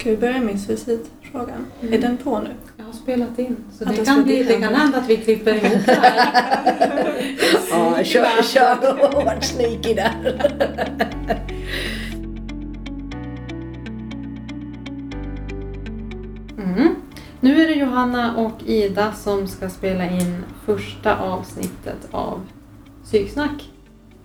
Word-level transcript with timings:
Ska 0.00 0.10
vi 0.10 0.16
börja 0.16 0.40
med 0.40 0.60
suicidfrågan? 0.60 1.66
Mm. 1.80 1.94
Är 1.94 1.98
den 1.98 2.16
på 2.16 2.40
nu? 2.40 2.50
Jag 2.76 2.84
har 2.84 2.92
spelat 2.92 3.38
in, 3.38 3.56
så 3.78 3.84
det 3.84 4.04
kan, 4.04 4.24
bli, 4.24 4.42
det 4.42 4.60
kan 4.60 4.74
hända 4.74 4.98
att 4.98 5.08
vi 5.08 5.16
klipper 5.16 5.54
ihop 5.54 5.86
det 5.86 5.92
här. 5.94 7.34
ja, 7.70 8.04
kör, 8.04 8.42
kör 8.42 8.74
hårt 9.12 9.44
sneaky 9.44 9.94
där. 9.94 10.40
Mm. 16.58 16.94
Nu 17.40 17.62
är 17.62 17.68
det 17.68 17.74
Johanna 17.74 18.36
och 18.36 18.62
Ida 18.66 19.12
som 19.12 19.46
ska 19.46 19.68
spela 19.68 20.10
in 20.10 20.44
första 20.64 21.18
avsnittet 21.18 22.08
av 22.10 22.40
Psyksnack. 23.04 23.70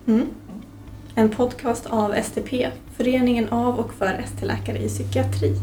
Mm. 0.06 0.26
En 1.18 1.28
podcast 1.30 1.86
av 1.86 2.14
STP, 2.22 2.70
Föreningen 2.96 3.48
av 3.48 3.78
och 3.78 3.94
för 3.94 4.06
ST-läkare 4.24 4.78
i 4.78 4.88
psykiatri. 4.88 5.54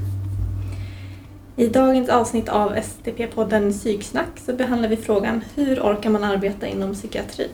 I 1.55 1.67
dagens 1.67 2.09
avsnitt 2.09 2.49
av 2.49 2.75
STP-podden 2.75 3.71
Psyksnack 3.71 4.39
så 4.45 4.53
behandlar 4.53 4.89
vi 4.89 4.97
frågan 4.97 5.43
Hur 5.55 5.79
orkar 5.79 6.09
man 6.09 6.23
arbeta 6.23 6.67
inom 6.67 6.93
psykiatri? 6.93 7.47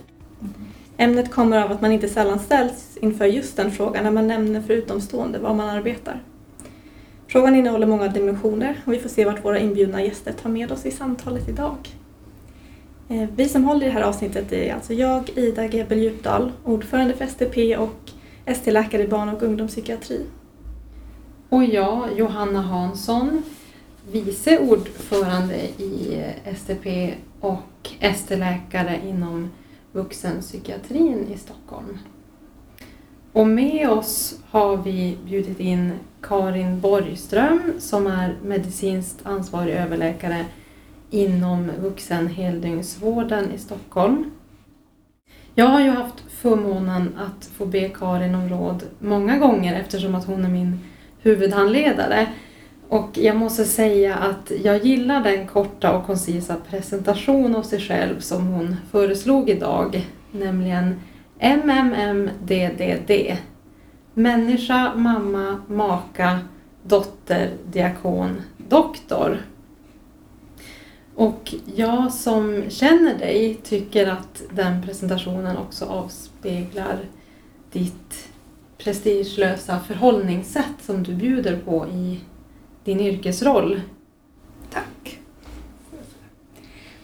Ämnet 0.98 1.32
kommer 1.32 1.64
av 1.64 1.72
att 1.72 1.82
man 1.82 1.92
inte 1.92 2.10
sällan 2.10 2.40
ställs 2.40 2.98
inför 3.02 3.26
just 3.26 3.58
den 3.58 3.72
frågan 3.72 4.04
när 4.04 4.12
man 4.12 4.28
nämner 4.28 4.62
för 4.62 4.74
utomstående 4.74 5.40
var 5.40 5.54
man 5.54 5.70
arbetar. 5.70 6.24
Frågan 7.28 7.56
innehåller 7.56 7.88
många 7.88 8.08
dimensioner 8.08 8.82
och 8.86 8.94
vi 8.94 9.00
får 9.00 9.10
se 9.10 9.26
vart 9.26 9.46
våra 9.46 9.60
inbjudna 9.60 10.04
gäster 10.04 10.34
tar 10.34 10.50
med 10.50 10.72
oss 10.72 10.86
i 10.86 10.92
samtalet 10.92 11.50
idag. 11.50 11.78
Eh, 13.12 13.30
vi 13.36 13.50
som 13.50 13.64
håller 13.64 13.82
i 13.82 13.86
det 13.86 13.92
här 13.94 14.02
avsnittet 14.02 14.52
är 14.52 14.74
alltså 14.74 14.94
jag, 14.94 15.30
Ida 15.36 15.66
Gebel 15.66 16.00
Djupdahl, 16.00 16.52
ordförande 16.64 17.14
för 17.14 17.26
STP 17.26 17.78
och 17.78 18.12
ST-läkare 18.46 19.04
i 19.04 19.08
barn 19.08 19.30
och 19.30 19.44
ungdomspsykiatri. 19.44 20.26
Och 21.50 21.64
jag, 21.64 22.18
Johanna 22.18 22.62
Hansson, 22.62 23.44
vice 24.12 24.60
ordförande 24.60 25.56
i 25.58 26.24
STP 26.56 27.14
och 27.40 27.90
ST-läkare 28.00 29.00
inom 29.08 29.50
vuxenpsykiatrin 29.92 31.28
i 31.34 31.38
Stockholm. 31.38 31.98
Och 33.34 33.48
med 33.48 33.90
oss 33.90 34.40
har 34.50 34.78
vi 34.78 35.18
bjudit 35.26 35.60
in 35.60 35.92
Karin 36.22 36.80
Borgström 36.82 37.74
som 37.80 38.08
är 38.08 38.36
medicinskt 38.44 39.20
ansvarig 39.24 39.74
överläkare 39.74 40.46
inom 41.10 41.72
vuxenheldygnsvården 41.82 43.52
i 43.52 43.58
Stockholm. 43.58 44.32
Jag 45.56 45.66
har 45.66 45.82
ju 45.82 45.90
haft 45.90 46.24
förmånen 46.30 47.18
att 47.18 47.46
få 47.46 47.66
be 47.66 47.90
Karin 47.90 48.36
om 48.36 48.50
råd 48.50 48.84
många 49.00 49.38
gånger 49.38 49.80
eftersom 49.80 50.16
att 50.16 50.26
hon 50.26 50.46
är 50.46 50.50
min 50.50 50.80
huvudhandledare. 51.22 52.28
Och 52.90 53.10
jag 53.14 53.36
måste 53.36 53.66
säga 53.66 54.16
att 54.16 54.52
jag 54.64 54.86
gillar 54.86 55.24
den 55.24 55.48
korta 55.48 55.98
och 55.98 56.06
koncisa 56.06 56.56
presentation 56.70 57.56
av 57.56 57.64
sig 57.64 57.80
själv 57.80 58.20
som 58.20 58.48
hon 58.48 58.76
föreslog 58.92 59.50
idag, 59.50 60.08
nämligen 60.32 61.00
MMMDDD. 61.40 63.12
Människa, 64.14 64.94
mamma, 64.96 65.62
maka, 65.68 66.40
dotter, 66.84 67.50
diakon, 67.72 68.42
doktor. 68.58 69.38
Och 71.20 71.56
jag 71.76 72.14
som 72.14 72.64
känner 72.70 73.18
dig 73.18 73.60
tycker 73.64 74.08
att 74.08 74.42
den 74.56 74.82
presentationen 74.82 75.58
också 75.58 75.86
avspeglar 75.86 77.00
ditt 77.72 78.30
prestigelösa 78.78 79.80
förhållningssätt 79.80 80.82
som 80.82 81.04
du 81.04 81.14
bjuder 81.16 81.60
på 81.66 81.88
i 81.88 82.20
din 82.84 83.00
yrkesroll. 83.00 83.82
Tack. 84.72 85.20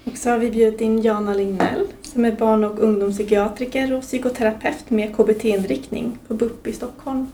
Och 0.04 0.18
så 0.18 0.30
har 0.30 0.38
vi 0.38 0.52
bjudit 0.52 0.82
in 0.82 1.02
Jana 1.02 1.34
Lignell 1.34 1.88
som 2.02 2.26
är 2.26 2.32
barn 2.32 2.64
och 2.64 2.80
ungdomspsykiatriker 2.80 3.94
och 3.94 4.02
psykoterapeut 4.02 4.90
med 4.90 5.16
KBT-inriktning 5.16 6.18
på 6.28 6.34
BUP 6.34 6.68
i 6.68 6.74
Stockholm. 6.74 7.28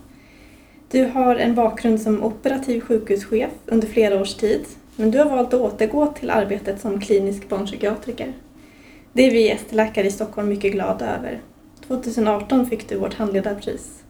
Du 0.92 1.06
har 1.06 1.36
en 1.36 1.56
bakgrund 1.56 2.02
som 2.02 2.24
operativ 2.24 2.82
sjukhuschef 2.82 3.52
under 3.66 3.88
flera 3.88 4.22
års 4.22 4.34
tid 4.34 4.66
men 5.02 5.12
du 5.12 5.18
har 5.18 5.30
valt 5.30 5.54
att 5.54 5.62
återgå 5.62 6.08
till 6.08 6.30
arbetet 6.30 6.82
som 6.82 7.02
klinisk 7.02 7.50
barnpsykiatriker. 7.50 8.34
Det 9.14 9.28
är 9.28 9.32
vi 9.32 9.50
ST-läkare 9.50 10.08
i 10.08 10.12
Stockholm 10.12 10.50
mycket 10.50 10.72
glada 10.72 11.16
över. 11.18 11.42
2018 11.88 12.66
fick 12.66 12.90
du 12.90 12.98
vårt 12.98 13.14
handledarpris. 13.14 14.04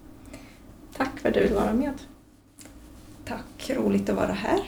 Tack 0.97 1.19
för 1.19 1.29
att 1.29 1.35
du 1.35 1.41
vill 1.41 1.53
vara 1.53 1.73
med. 1.73 1.93
Tack, 3.25 3.71
roligt 3.75 4.09
att 4.09 4.15
vara 4.15 4.31
här. 4.31 4.59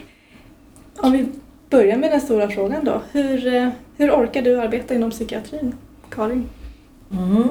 Om 0.97 1.11
vi 1.11 1.25
börjar 1.69 1.97
med 1.97 2.11
den 2.11 2.21
stora 2.21 2.49
frågan 2.49 2.85
då. 2.85 3.01
Hur, 3.11 3.53
eh, 3.53 3.69
hur 3.97 4.11
orkar 4.11 4.41
du 4.41 4.59
arbeta 4.59 4.95
inom 4.95 5.11
psykiatrin, 5.11 5.75
Karin? 6.09 6.49
Mm. 7.11 7.49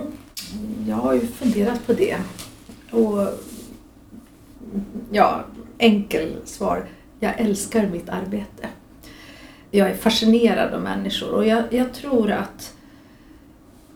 Jag 0.89 0.97
har 0.97 1.15
ju 1.15 1.21
funderat 1.21 1.87
på 1.87 1.93
det. 1.93 2.17
Och 2.91 3.29
ja, 5.11 5.45
enkel 5.79 6.37
svar. 6.45 6.87
Jag 7.23 7.41
älskar 7.41 7.87
mitt 7.87 8.09
arbete. 8.09 8.69
Jag 9.71 9.91
är 9.91 9.95
fascinerad 9.95 10.75
av 10.75 10.83
människor 10.83 11.31
och 11.31 11.47
jag, 11.47 11.65
jag 11.71 11.95
tror 11.95 12.31
att 12.31 12.75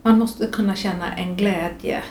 man 0.01 0.19
måste 0.19 0.47
kunna 0.47 0.75
känna 0.75 1.15
en 1.15 1.35
glädje 1.35 2.03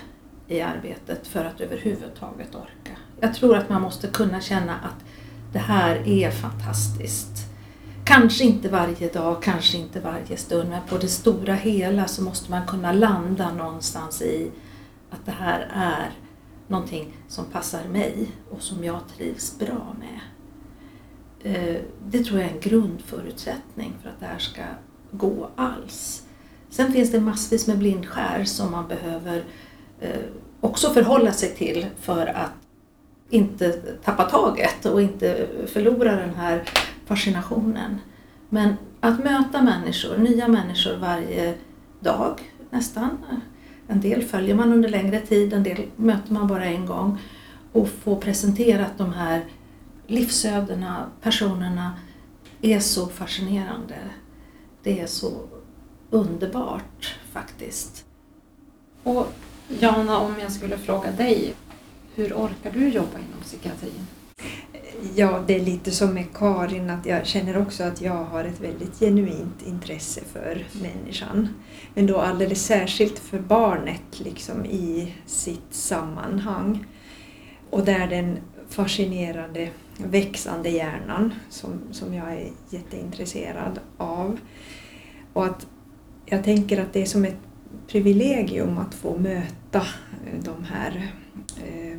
i 0.48 0.60
arbetet 0.60 1.26
för 1.26 1.44
att 1.44 1.60
överhuvudtaget 1.60 2.54
orka. 2.54 2.96
Jag 3.20 3.34
tror 3.34 3.56
att 3.56 3.68
man 3.68 3.82
måste 3.82 4.08
kunna 4.08 4.40
känna 4.40 4.74
att 4.74 5.04
det 5.52 5.58
här 5.58 6.08
är 6.08 6.30
fantastiskt. 6.30 7.32
Kanske 8.04 8.44
inte 8.44 8.68
varje 8.68 9.08
dag, 9.08 9.42
kanske 9.42 9.78
inte 9.78 10.00
varje 10.00 10.36
stund, 10.36 10.70
men 10.70 10.82
på 10.88 10.98
det 10.98 11.08
stora 11.08 11.54
hela 11.54 12.06
så 12.06 12.22
måste 12.22 12.50
man 12.50 12.66
kunna 12.66 12.92
landa 12.92 13.52
någonstans 13.52 14.22
i 14.22 14.50
att 15.10 15.26
det 15.26 15.32
här 15.38 15.68
är 15.74 16.10
någonting 16.68 17.16
som 17.28 17.44
passar 17.44 17.84
mig 17.84 18.28
och 18.50 18.62
som 18.62 18.84
jag 18.84 19.00
trivs 19.16 19.58
bra 19.58 19.94
med. 19.98 20.20
Eh, 21.42 21.76
det 22.08 22.24
tror 22.24 22.40
jag 22.40 22.48
är 22.48 22.54
en 22.54 22.60
grundförutsättning 22.60 23.92
för 24.02 24.08
att 24.08 24.20
det 24.20 24.26
här 24.26 24.38
ska 24.38 24.62
gå 25.10 25.48
alls. 25.56 26.22
Sen 26.70 26.92
finns 26.92 27.12
det 27.12 27.20
massvis 27.20 27.66
med 27.66 27.78
blindskär 27.78 28.44
som 28.44 28.70
man 28.70 28.88
behöver 28.88 29.44
eh, 30.00 30.20
också 30.60 30.90
förhålla 30.90 31.32
sig 31.32 31.54
till 31.54 31.86
för 32.00 32.26
att 32.26 32.52
inte 33.30 33.72
tappa 34.04 34.24
taget 34.24 34.86
och 34.86 35.02
inte 35.02 35.46
förlora 35.66 36.16
den 36.16 36.34
här 36.34 36.62
fascinationen. 37.06 38.00
Men 38.48 38.74
att 39.00 39.24
möta 39.24 39.62
människor, 39.62 40.16
nya 40.18 40.48
människor 40.48 40.96
varje 40.96 41.54
dag 42.00 42.40
nästan. 42.70 43.18
En 43.88 44.00
del 44.00 44.22
följer 44.22 44.54
man 44.54 44.72
under 44.72 44.88
längre 44.88 45.20
tid, 45.20 45.52
en 45.52 45.62
del 45.62 45.82
möter 45.96 46.32
man 46.32 46.46
bara 46.48 46.64
en 46.64 46.86
gång 46.86 47.18
och 47.72 47.88
få 47.88 48.16
presenterat 48.16 48.98
de 48.98 49.12
här 49.12 49.44
livsödena, 50.06 51.10
personerna 51.22 51.98
är 52.62 52.80
så 52.80 53.06
fascinerande. 53.06 53.98
Det 54.82 55.00
är 55.00 55.06
så 55.06 55.48
underbart 56.10 57.18
faktiskt. 57.32 58.04
Och 59.02 59.26
Jana, 59.68 60.18
om 60.18 60.34
jag 60.40 60.52
skulle 60.52 60.78
fråga 60.78 61.10
dig, 61.10 61.54
hur 62.14 62.32
orkar 62.32 62.70
du 62.70 62.88
jobba 62.88 63.18
inom 63.18 63.40
psykiatrin? 63.42 64.06
Ja, 65.14 65.44
det 65.46 65.54
är 65.54 65.64
lite 65.64 65.90
som 65.90 66.14
med 66.14 66.26
Karin, 66.34 66.90
att 66.90 67.06
jag 67.06 67.26
känner 67.26 67.58
också 67.62 67.84
att 67.84 68.00
jag 68.00 68.24
har 68.24 68.44
ett 68.44 68.60
väldigt 68.60 68.98
genuint 69.00 69.62
intresse 69.66 70.20
för 70.32 70.66
människan. 70.82 71.48
Men 71.94 72.06
då 72.06 72.20
alldeles 72.20 72.66
särskilt 72.66 73.18
för 73.18 73.38
barnet 73.38 74.20
liksom 74.20 74.64
i 74.64 75.14
sitt 75.26 75.74
sammanhang. 75.74 76.86
Och 77.70 77.84
där 77.84 78.06
den 78.06 78.38
fascinerande 78.68 79.70
växande 79.98 80.68
hjärnan 80.68 81.34
som, 81.48 81.80
som 81.90 82.14
jag 82.14 82.32
är 82.32 82.50
jätteintresserad 82.70 83.80
av. 83.96 84.38
Och 85.32 85.46
att 85.46 85.66
jag 86.26 86.44
tänker 86.44 86.82
att 86.82 86.92
det 86.92 87.02
är 87.02 87.06
som 87.06 87.24
ett 87.24 87.38
privilegium 87.88 88.78
att 88.78 88.94
få 88.94 89.18
möta 89.18 89.78
eh, 89.78 90.42
de 90.42 90.64
här 90.64 91.12
eh, 91.64 91.98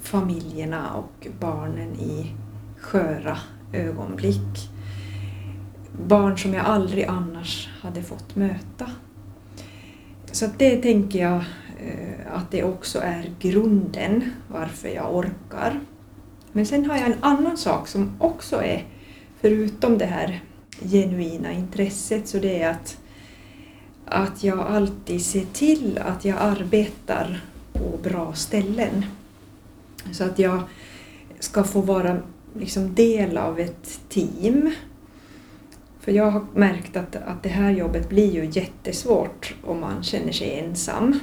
familjerna 0.00 0.94
och 0.94 1.26
barnen 1.40 1.94
i 1.94 2.32
sköra 2.80 3.38
ögonblick. 3.72 4.70
Barn 6.08 6.38
som 6.38 6.54
jag 6.54 6.66
aldrig 6.66 7.04
annars 7.04 7.68
hade 7.80 8.02
fått 8.02 8.36
möta. 8.36 8.90
Så 10.32 10.46
det 10.58 10.76
tänker 10.76 11.18
jag 11.18 11.44
eh, 11.80 12.32
att 12.32 12.50
det 12.50 12.64
också 12.64 12.98
är 12.98 13.34
grunden 13.38 14.30
varför 14.48 14.88
jag 14.88 15.16
orkar. 15.16 15.80
Men 16.56 16.66
sen 16.66 16.84
har 16.84 16.96
jag 16.96 17.06
en 17.06 17.24
annan 17.24 17.56
sak 17.56 17.88
som 17.88 18.16
också 18.18 18.62
är, 18.62 18.84
förutom 19.40 19.98
det 19.98 20.06
här 20.06 20.40
genuina 20.82 21.52
intresset, 21.52 22.28
så 22.28 22.38
det 22.38 22.62
är 22.62 22.70
att, 22.70 22.98
att 24.06 24.44
jag 24.44 24.58
alltid 24.58 25.24
ser 25.24 25.44
till 25.52 25.98
att 25.98 26.24
jag 26.24 26.36
arbetar 26.40 27.40
på 27.72 27.98
bra 28.02 28.32
ställen. 28.32 29.06
Så 30.12 30.24
att 30.24 30.38
jag 30.38 30.62
ska 31.40 31.64
få 31.64 31.80
vara 31.80 32.18
liksom 32.58 32.94
del 32.94 33.38
av 33.38 33.60
ett 33.60 34.00
team. 34.08 34.72
För 36.00 36.12
jag 36.12 36.30
har 36.30 36.46
märkt 36.54 36.96
att, 36.96 37.16
att 37.16 37.42
det 37.42 37.48
här 37.48 37.70
jobbet 37.70 38.08
blir 38.08 38.32
ju 38.32 38.50
jättesvårt 38.60 39.54
om 39.64 39.80
man 39.80 40.02
känner 40.02 40.32
sig 40.32 40.58
ensam. 40.58 41.20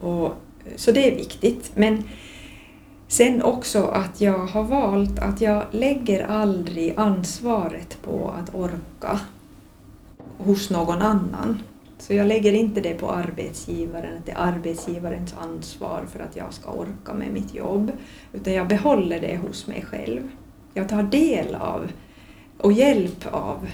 Och, 0.00 0.32
så 0.76 0.92
det 0.92 1.12
är 1.12 1.16
viktigt. 1.16 1.72
Men 1.74 2.04
sen 3.12 3.42
också 3.42 3.86
att 3.86 4.20
jag 4.20 4.38
har 4.38 4.62
valt 4.62 5.18
att 5.18 5.40
jag 5.40 5.64
lägger 5.70 6.26
aldrig 6.26 6.94
ansvaret 6.96 7.98
på 8.02 8.34
att 8.40 8.54
orka 8.54 9.20
hos 10.38 10.70
någon 10.70 11.02
annan. 11.02 11.62
Så 11.98 12.14
jag 12.14 12.26
lägger 12.26 12.52
inte 12.52 12.80
det 12.80 12.94
på 12.94 13.10
arbetsgivaren, 13.10 14.18
att 14.18 14.26
det 14.26 14.32
är 14.32 14.36
arbetsgivarens 14.36 15.34
ansvar 15.38 16.04
för 16.12 16.20
att 16.20 16.36
jag 16.36 16.54
ska 16.54 16.70
orka 16.70 17.14
med 17.14 17.32
mitt 17.32 17.54
jobb, 17.54 17.92
utan 18.32 18.52
jag 18.52 18.68
behåller 18.68 19.20
det 19.20 19.36
hos 19.36 19.66
mig 19.66 19.84
själv. 19.90 20.28
Jag 20.74 20.88
tar 20.88 21.02
del 21.02 21.54
av 21.54 21.92
och 22.58 22.72
hjälp 22.72 23.26
av 23.30 23.68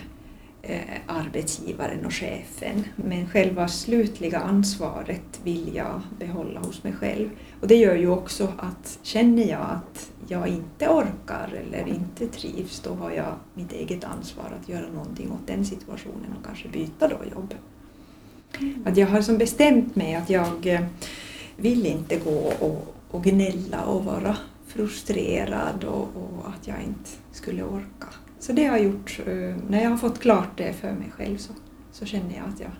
arbetsgivaren 1.06 2.06
och 2.06 2.12
chefen, 2.12 2.84
men 2.96 3.28
själva 3.28 3.68
slutliga 3.68 4.38
ansvaret 4.38 5.40
vill 5.44 5.74
jag 5.74 6.00
behålla 6.18 6.60
hos 6.60 6.84
mig 6.84 6.92
själv. 6.92 7.30
Och 7.60 7.68
det 7.68 7.76
gör 7.76 7.94
ju 7.94 8.08
också 8.08 8.52
att 8.58 8.98
känner 9.02 9.48
jag 9.50 9.60
att 9.60 10.10
jag 10.28 10.48
inte 10.48 10.88
orkar 10.88 11.62
eller 11.66 11.88
inte 11.88 12.28
trivs, 12.28 12.80
då 12.80 12.94
har 12.94 13.10
jag 13.10 13.34
mitt 13.54 13.72
eget 13.72 14.04
ansvar 14.04 14.52
att 14.60 14.68
göra 14.68 14.88
någonting 14.88 15.32
åt 15.32 15.46
den 15.46 15.64
situationen 15.64 16.34
och 16.38 16.46
kanske 16.46 16.68
byta 16.68 17.08
då 17.08 17.18
jobb. 17.34 17.54
Att 18.84 18.96
jag 18.96 19.06
har 19.06 19.22
som 19.22 19.38
bestämt 19.38 19.96
mig 19.96 20.14
att 20.14 20.30
jag 20.30 20.66
eh, 20.66 20.80
vill 21.56 21.86
inte 21.86 22.16
gå 22.16 22.52
och, 22.60 22.94
och 23.10 23.24
gnälla 23.24 23.84
och 23.84 24.04
vara 24.04 24.36
frustrerad 24.66 25.84
och, 25.84 26.08
och, 26.16 26.48
att 26.48 26.66
jag 26.66 26.76
inte 26.82 27.10
skulle 27.32 27.62
orka. 27.62 28.08
Så 28.38 28.52
det 28.52 28.64
har 28.64 28.76
jag 28.76 28.84
gjort, 28.84 29.20
eh, 29.26 29.56
när 29.68 29.82
jag 29.82 29.90
har 29.90 29.96
fått 29.96 30.20
klart 30.20 30.50
det 30.56 30.72
för 30.72 30.92
mig 30.92 31.10
själv 31.10 31.36
så, 31.36 31.52
så 31.90 32.06
känner 32.06 32.36
jag 32.36 32.48
att 32.48 32.60
jag 32.60 32.70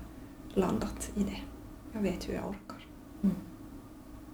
landat 0.54 1.10
i 1.14 1.22
det. 1.22 1.38
Jag 1.92 2.00
vet 2.00 2.28
hur 2.28 2.34
jag 2.34 2.48
orkar. 2.48 2.86
Mm. 3.22 3.36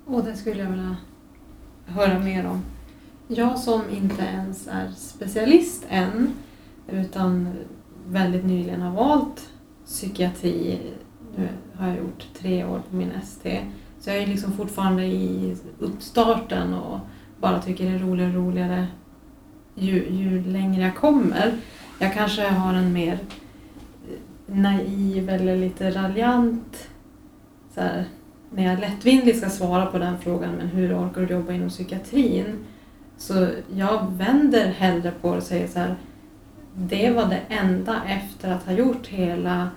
Och 0.07 0.25
det 0.25 0.37
skulle 0.37 0.63
jag 0.63 0.71
vilja 0.71 0.97
höra 1.87 2.19
mer 2.19 2.47
om. 2.47 2.63
Jag 3.29 3.59
som 3.59 3.83
inte 3.91 4.23
ens 4.23 4.69
är 4.69 4.91
specialist 4.91 5.87
än, 5.89 6.33
utan 6.89 7.49
väldigt 8.09 8.45
nyligen 8.45 8.81
har 8.81 8.93
valt 8.93 9.51
psykiatri 9.85 10.81
nu 11.37 11.49
har 11.75 11.89
jag 11.89 11.99
gjort 11.99 12.29
tre 12.39 12.65
år 12.65 12.83
på 12.91 12.97
min 12.97 13.11
ST. 13.11 13.61
Så 14.01 14.11
jag 14.11 14.19
är 14.19 14.27
liksom 14.27 14.53
fortfarande 14.53 15.05
i 15.05 15.57
uppstarten 15.79 16.75
och 16.75 16.99
bara 17.41 17.63
tycker 17.63 17.85
det 17.85 17.97
är 17.97 17.99
roligare 17.99 18.31
och 18.31 18.45
roligare 18.45 18.87
ju, 19.75 20.09
ju 20.09 20.45
längre 20.45 20.83
jag 20.83 20.97
kommer. 20.97 21.53
Jag 21.99 22.15
kanske 22.15 22.49
har 22.49 22.75
en 22.75 22.93
mer 22.93 23.19
naiv 24.47 25.31
eller 25.31 25.57
lite 25.57 25.91
raljant 25.91 26.89
så 27.75 27.81
här, 27.81 28.05
när 28.51 28.65
jag 28.65 28.81
lättvindigt 28.81 29.39
ska 29.39 29.49
svara 29.49 29.87
på 29.87 29.99
den 29.99 30.19
frågan, 30.19 30.55
men 30.55 30.67
hur 30.67 30.99
orkar 30.99 31.21
du 31.21 31.35
jobba 31.35 31.53
inom 31.53 31.69
psykiatrin? 31.69 32.65
Så 33.17 33.49
jag 33.75 34.13
vänder 34.13 34.67
hellre 34.67 35.11
på 35.21 35.31
det 35.31 35.37
och 35.37 35.43
säger 35.43 35.69
så 35.69 35.79
här, 35.79 35.95
det 36.75 37.11
var 37.11 37.27
det 37.27 37.41
enda 37.49 38.03
efter 38.07 38.53
att 38.53 38.67
ha 38.67 38.73
gjort 38.73 39.07
hela 39.07 39.69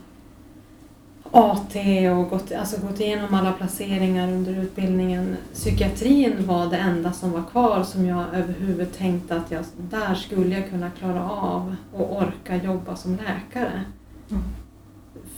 AT 1.31 1.75
och 2.17 2.29
gått, 2.29 2.51
alltså 2.51 2.81
gått 2.87 2.99
igenom 2.99 3.33
alla 3.33 3.51
placeringar 3.51 4.31
under 4.31 4.61
utbildningen. 4.61 5.37
Psykiatrin 5.53 6.47
var 6.47 6.67
det 6.67 6.77
enda 6.77 7.13
som 7.13 7.31
var 7.31 7.43
kvar 7.43 7.83
som 7.83 8.05
jag 8.05 8.25
överhuvud 8.33 8.97
tänkte 8.97 9.35
att 9.35 9.51
jag, 9.51 9.63
där 9.77 10.15
skulle 10.15 10.55
jag 10.55 10.69
kunna 10.69 10.89
klara 10.89 11.29
av 11.29 11.75
och 11.93 12.17
orka 12.17 12.55
jobba 12.55 12.95
som 12.95 13.15
läkare. 13.15 13.83
Mm. 14.29 14.43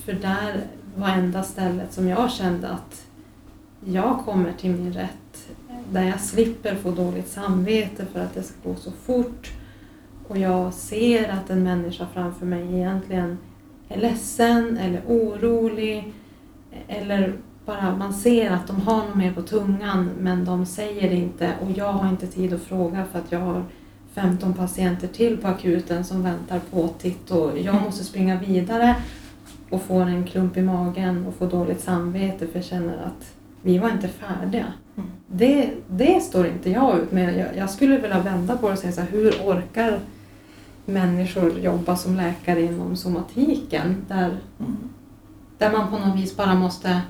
För 0.06 0.13
där 0.13 0.63
var 0.95 1.09
enda 1.09 1.44
stället 1.44 1.94
som 1.94 2.07
jag 2.07 2.31
kände 2.31 2.69
att 2.69 3.06
jag 3.86 4.19
kommer 4.25 4.53
till 4.53 4.71
min 4.71 4.94
rätt. 4.94 5.50
Där 5.91 6.03
jag 6.03 6.19
slipper 6.19 6.75
få 6.75 6.91
dåligt 6.91 7.27
samvete 7.27 8.06
för 8.13 8.19
att 8.19 8.33
det 8.33 8.44
ska 8.44 8.69
gå 8.69 8.75
så 8.75 8.91
fort. 8.91 9.51
Och 10.27 10.38
jag 10.38 10.74
ser 10.74 11.30
att 11.30 11.50
en 11.50 11.63
människa 11.63 12.07
framför 12.13 12.45
mig 12.45 12.75
egentligen 12.75 13.38
ledsen 13.95 14.77
eller 14.77 15.01
orolig 15.07 16.13
eller 16.88 17.33
bara 17.65 17.95
man 17.95 18.13
ser 18.13 18.51
att 18.51 18.68
de 18.68 18.81
har 18.81 18.97
något 18.97 19.15
mer 19.15 19.33
på 19.33 19.41
tungan 19.41 20.09
men 20.19 20.45
de 20.45 20.65
säger 20.65 21.09
det 21.09 21.15
inte 21.15 21.53
och 21.62 21.71
jag 21.71 21.94
har 21.94 22.09
inte 22.09 22.27
tid 22.27 22.53
att 22.53 22.62
fråga 22.62 23.06
för 23.12 23.19
att 23.19 23.31
jag 23.31 23.39
har 23.39 23.63
15 24.13 24.53
patienter 24.53 25.07
till 25.07 25.38
på 25.38 25.47
akuten 25.47 26.03
som 26.03 26.24
väntar 26.24 26.59
på 26.71 26.88
titt 26.88 27.31
och 27.31 27.59
jag 27.59 27.81
måste 27.81 28.03
springa 28.03 28.39
vidare 28.39 28.95
och 29.69 29.81
får 29.81 30.01
en 30.01 30.24
klump 30.24 30.57
i 30.57 30.62
magen 30.62 31.25
och 31.25 31.36
får 31.36 31.47
dåligt 31.47 31.81
samvete 31.81 32.47
för 32.47 32.56
jag 32.56 32.65
känner 32.65 32.97
att 32.97 33.33
vi 33.62 33.77
var 33.77 33.89
inte 33.89 34.07
färdiga. 34.07 34.65
Mm. 34.97 35.09
Det, 35.27 35.69
det 35.88 36.21
står 36.24 36.47
inte 36.47 36.69
jag 36.69 37.00
ut 37.00 37.12
med. 37.12 37.38
Jag, 37.38 37.57
jag 37.57 37.69
skulle 37.69 37.97
vilja 37.97 38.19
vända 38.19 38.57
på 38.57 38.68
det 38.68 38.74
och 38.74 38.80
säga 38.80 38.94
så 38.94 39.01
här, 39.01 39.07
hur 39.07 39.31
orkar 39.31 40.00
människor 40.89 41.59
jobba 41.59 41.95
som 41.95 42.15
läkare 42.15 42.62
inom 42.62 42.95
somatiken 42.95 44.06
där, 44.07 44.38
mm. 44.59 44.77
där 45.57 45.71
man 45.71 45.89
på 45.89 45.97
något 45.97 46.19
vis 46.19 46.38
bara 46.38 46.56
måste 46.56 47.01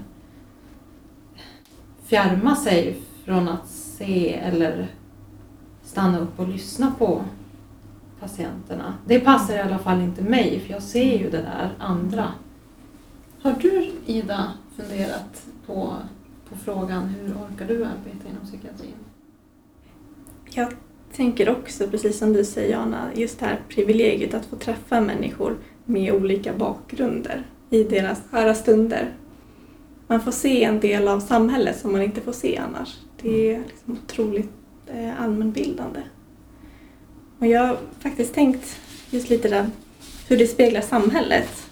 fjärma 2.05 2.55
sig 2.55 3.01
från 3.25 3.49
att 3.49 3.67
se 3.67 4.33
eller 4.33 4.87
stanna 5.83 6.19
upp 6.19 6.39
och 6.39 6.47
lyssna 6.47 6.93
på 6.97 7.23
patienterna. 8.19 8.93
Det 9.05 9.19
passar 9.19 9.55
i 9.55 9.59
alla 9.59 9.79
fall 9.79 10.01
inte 10.01 10.21
mig 10.21 10.59
för 10.59 10.73
jag 10.73 10.83
ser 10.83 11.17
ju 11.17 11.29
det 11.29 11.41
där 11.41 11.71
andra. 11.79 12.33
Har 13.41 13.51
du 13.51 13.91
Ida 14.05 14.53
funderat 14.75 15.45
på, 15.65 15.93
på 16.49 16.55
frågan 16.57 17.03
hur 17.03 17.33
orkar 17.33 17.67
du 17.67 17.85
arbeta 17.85 18.29
inom 18.29 18.45
psykiatrin? 18.45 18.95
Jag 20.49 20.73
tänker 21.15 21.50
också, 21.50 21.88
precis 21.88 22.17
som 22.17 22.33
du 22.33 22.45
säger 22.45 22.71
Jana, 22.71 23.09
just 23.15 23.39
det 23.39 23.45
här 23.45 23.59
privilegiet 23.69 24.33
att 24.33 24.45
få 24.45 24.56
träffa 24.56 25.01
människor 25.01 25.57
med 25.85 26.13
olika 26.13 26.53
bakgrunder 26.53 27.44
i 27.69 27.83
deras 27.83 28.21
sköra 28.31 28.56
stunder. 28.56 29.13
Man 30.07 30.21
får 30.21 30.31
se 30.31 30.63
en 30.63 30.79
del 30.79 31.07
av 31.07 31.19
samhället 31.19 31.79
som 31.79 31.91
man 31.91 32.01
inte 32.01 32.21
får 32.21 32.31
se 32.31 32.57
annars. 32.57 32.97
Det 33.21 33.51
är 33.51 33.59
liksom 33.67 33.97
otroligt 34.03 34.50
eh, 34.88 35.21
allmänbildande. 35.21 36.00
Och 37.39 37.47
jag 37.47 37.67
har 37.67 37.77
faktiskt 38.00 38.33
tänkt 38.33 38.79
just 39.10 39.29
lite 39.29 39.50
där 39.50 39.69
hur 40.27 40.38
det 40.38 40.48
speglar 40.48 40.81
samhället. 40.81 41.69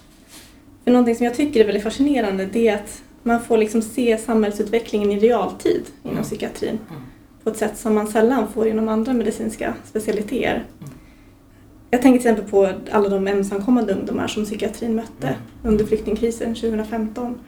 För 0.84 0.92
någonting 0.92 1.16
som 1.16 1.26
jag 1.26 1.36
tycker 1.36 1.60
är 1.60 1.66
väldigt 1.66 1.84
fascinerande 1.84 2.46
det 2.46 2.68
är 2.68 2.76
att 2.76 3.02
man 3.24 3.42
får 3.42 3.58
liksom 3.58 3.82
se 3.82 4.18
samhällsutvecklingen 4.18 5.12
i 5.12 5.20
realtid 5.20 5.84
inom 6.04 6.18
mm. 6.18 6.24
psykiatrin. 6.24 6.80
Mm 7.48 7.48
på 7.48 7.52
ett 7.52 7.58
sätt 7.58 7.78
som 7.78 7.96
man 7.96 8.08
sällan 8.08 8.48
får 8.48 8.68
inom 8.68 8.90
andra 8.90 9.14
medicinska 9.14 9.74
specialiteter. 9.84 10.64
Jag 11.92 12.02
tänker 12.02 12.20
till 12.20 12.32
exempel 12.32 12.52
på 12.52 12.70
alla 12.92 13.10
de 13.10 13.28
ensamkommande 13.28 13.94
ungdomar 13.94 14.28
som 14.28 14.46
psykiatrin 14.46 14.96
mötte 14.96 15.28
mm. 15.28 15.40
under 15.64 15.86
flyktingkrisen 15.86 16.56
2015. 16.56 17.40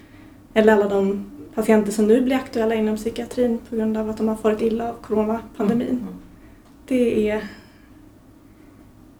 Eller 0.53 0.73
alla 0.73 0.89
de 0.89 1.25
patienter 1.55 1.91
som 1.91 2.07
nu 2.07 2.21
blir 2.21 2.35
aktuella 2.35 2.75
inom 2.75 2.95
psykiatrin 2.95 3.59
på 3.69 3.75
grund 3.75 3.97
av 3.97 4.09
att 4.09 4.17
de 4.17 4.27
har 4.27 4.35
farit 4.35 4.61
illa 4.61 4.89
av 4.89 4.95
coronapandemin. 5.01 5.87
Mm. 5.87 6.15
Det 6.87 7.29
är, 7.29 7.43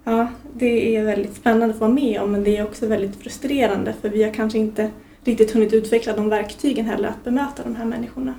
ja, 0.04 0.28
det 0.54 0.96
är 0.96 1.04
väldigt 1.04 1.36
spännande 1.36 1.76
att 1.76 1.82
vara 1.82 1.92
med 1.92 2.22
om 2.22 2.32
men 2.32 2.44
det 2.44 2.58
är 2.58 2.64
också 2.64 2.88
väldigt 2.88 3.16
frustrerande 3.16 3.94
för 4.02 4.10
vi 4.10 4.24
har 4.24 4.34
kanske 4.34 4.60
inte 4.60 4.92
riktigt 5.24 5.52
hunnit 5.52 5.74
utveckla 5.74 6.16
de 6.16 6.30
verktygen 6.30 6.86
heller 6.86 7.10
att 7.10 7.24
bemöta 7.24 7.64
de 7.64 7.76
här 7.76 7.86
människorna. 7.86 8.34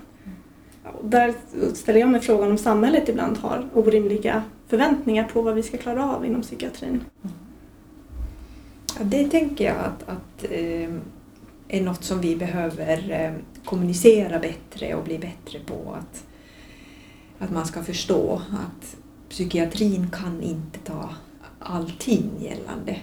Där 1.02 1.34
ställer 1.74 2.00
jag 2.00 2.08
mig 2.08 2.20
frågan 2.20 2.50
om 2.50 2.58
samhället 2.58 3.08
ibland 3.08 3.38
har 3.38 3.68
orimliga 3.74 4.42
förväntningar 4.66 5.28
på 5.32 5.42
vad 5.42 5.54
vi 5.54 5.62
ska 5.62 5.78
klara 5.78 6.14
av 6.16 6.26
inom 6.26 6.42
psykiatrin. 6.42 7.04
Ja, 8.98 9.04
det 9.04 9.28
tänker 9.28 9.64
jag 9.64 9.76
att, 9.76 10.08
att 10.08 10.50
eh, 10.50 10.90
är 11.68 11.82
något 11.82 12.04
som 12.04 12.20
vi 12.20 12.36
behöver 12.36 13.10
eh, 13.10 13.62
kommunicera 13.64 14.38
bättre 14.38 14.94
och 14.94 15.04
bli 15.04 15.18
bättre 15.18 15.58
på. 15.66 15.94
Att, 15.98 16.24
att 17.38 17.50
man 17.50 17.66
ska 17.66 17.82
förstå 17.82 18.42
att 18.50 18.96
psykiatrin 19.28 20.10
kan 20.10 20.42
inte 20.42 20.78
ta 20.78 21.08
allting 21.58 22.30
gällande 22.38 22.96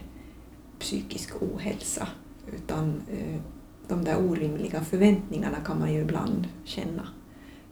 psykisk 0.79 1.41
ohälsa 1.41 2.07
utan 2.55 3.01
eh, 3.11 3.39
de 3.87 4.03
där 4.03 4.17
orimliga 4.17 4.83
förväntningarna 4.83 5.57
kan 5.65 5.79
man 5.79 5.93
ju 5.93 6.01
ibland 6.01 6.47
känna 6.63 7.07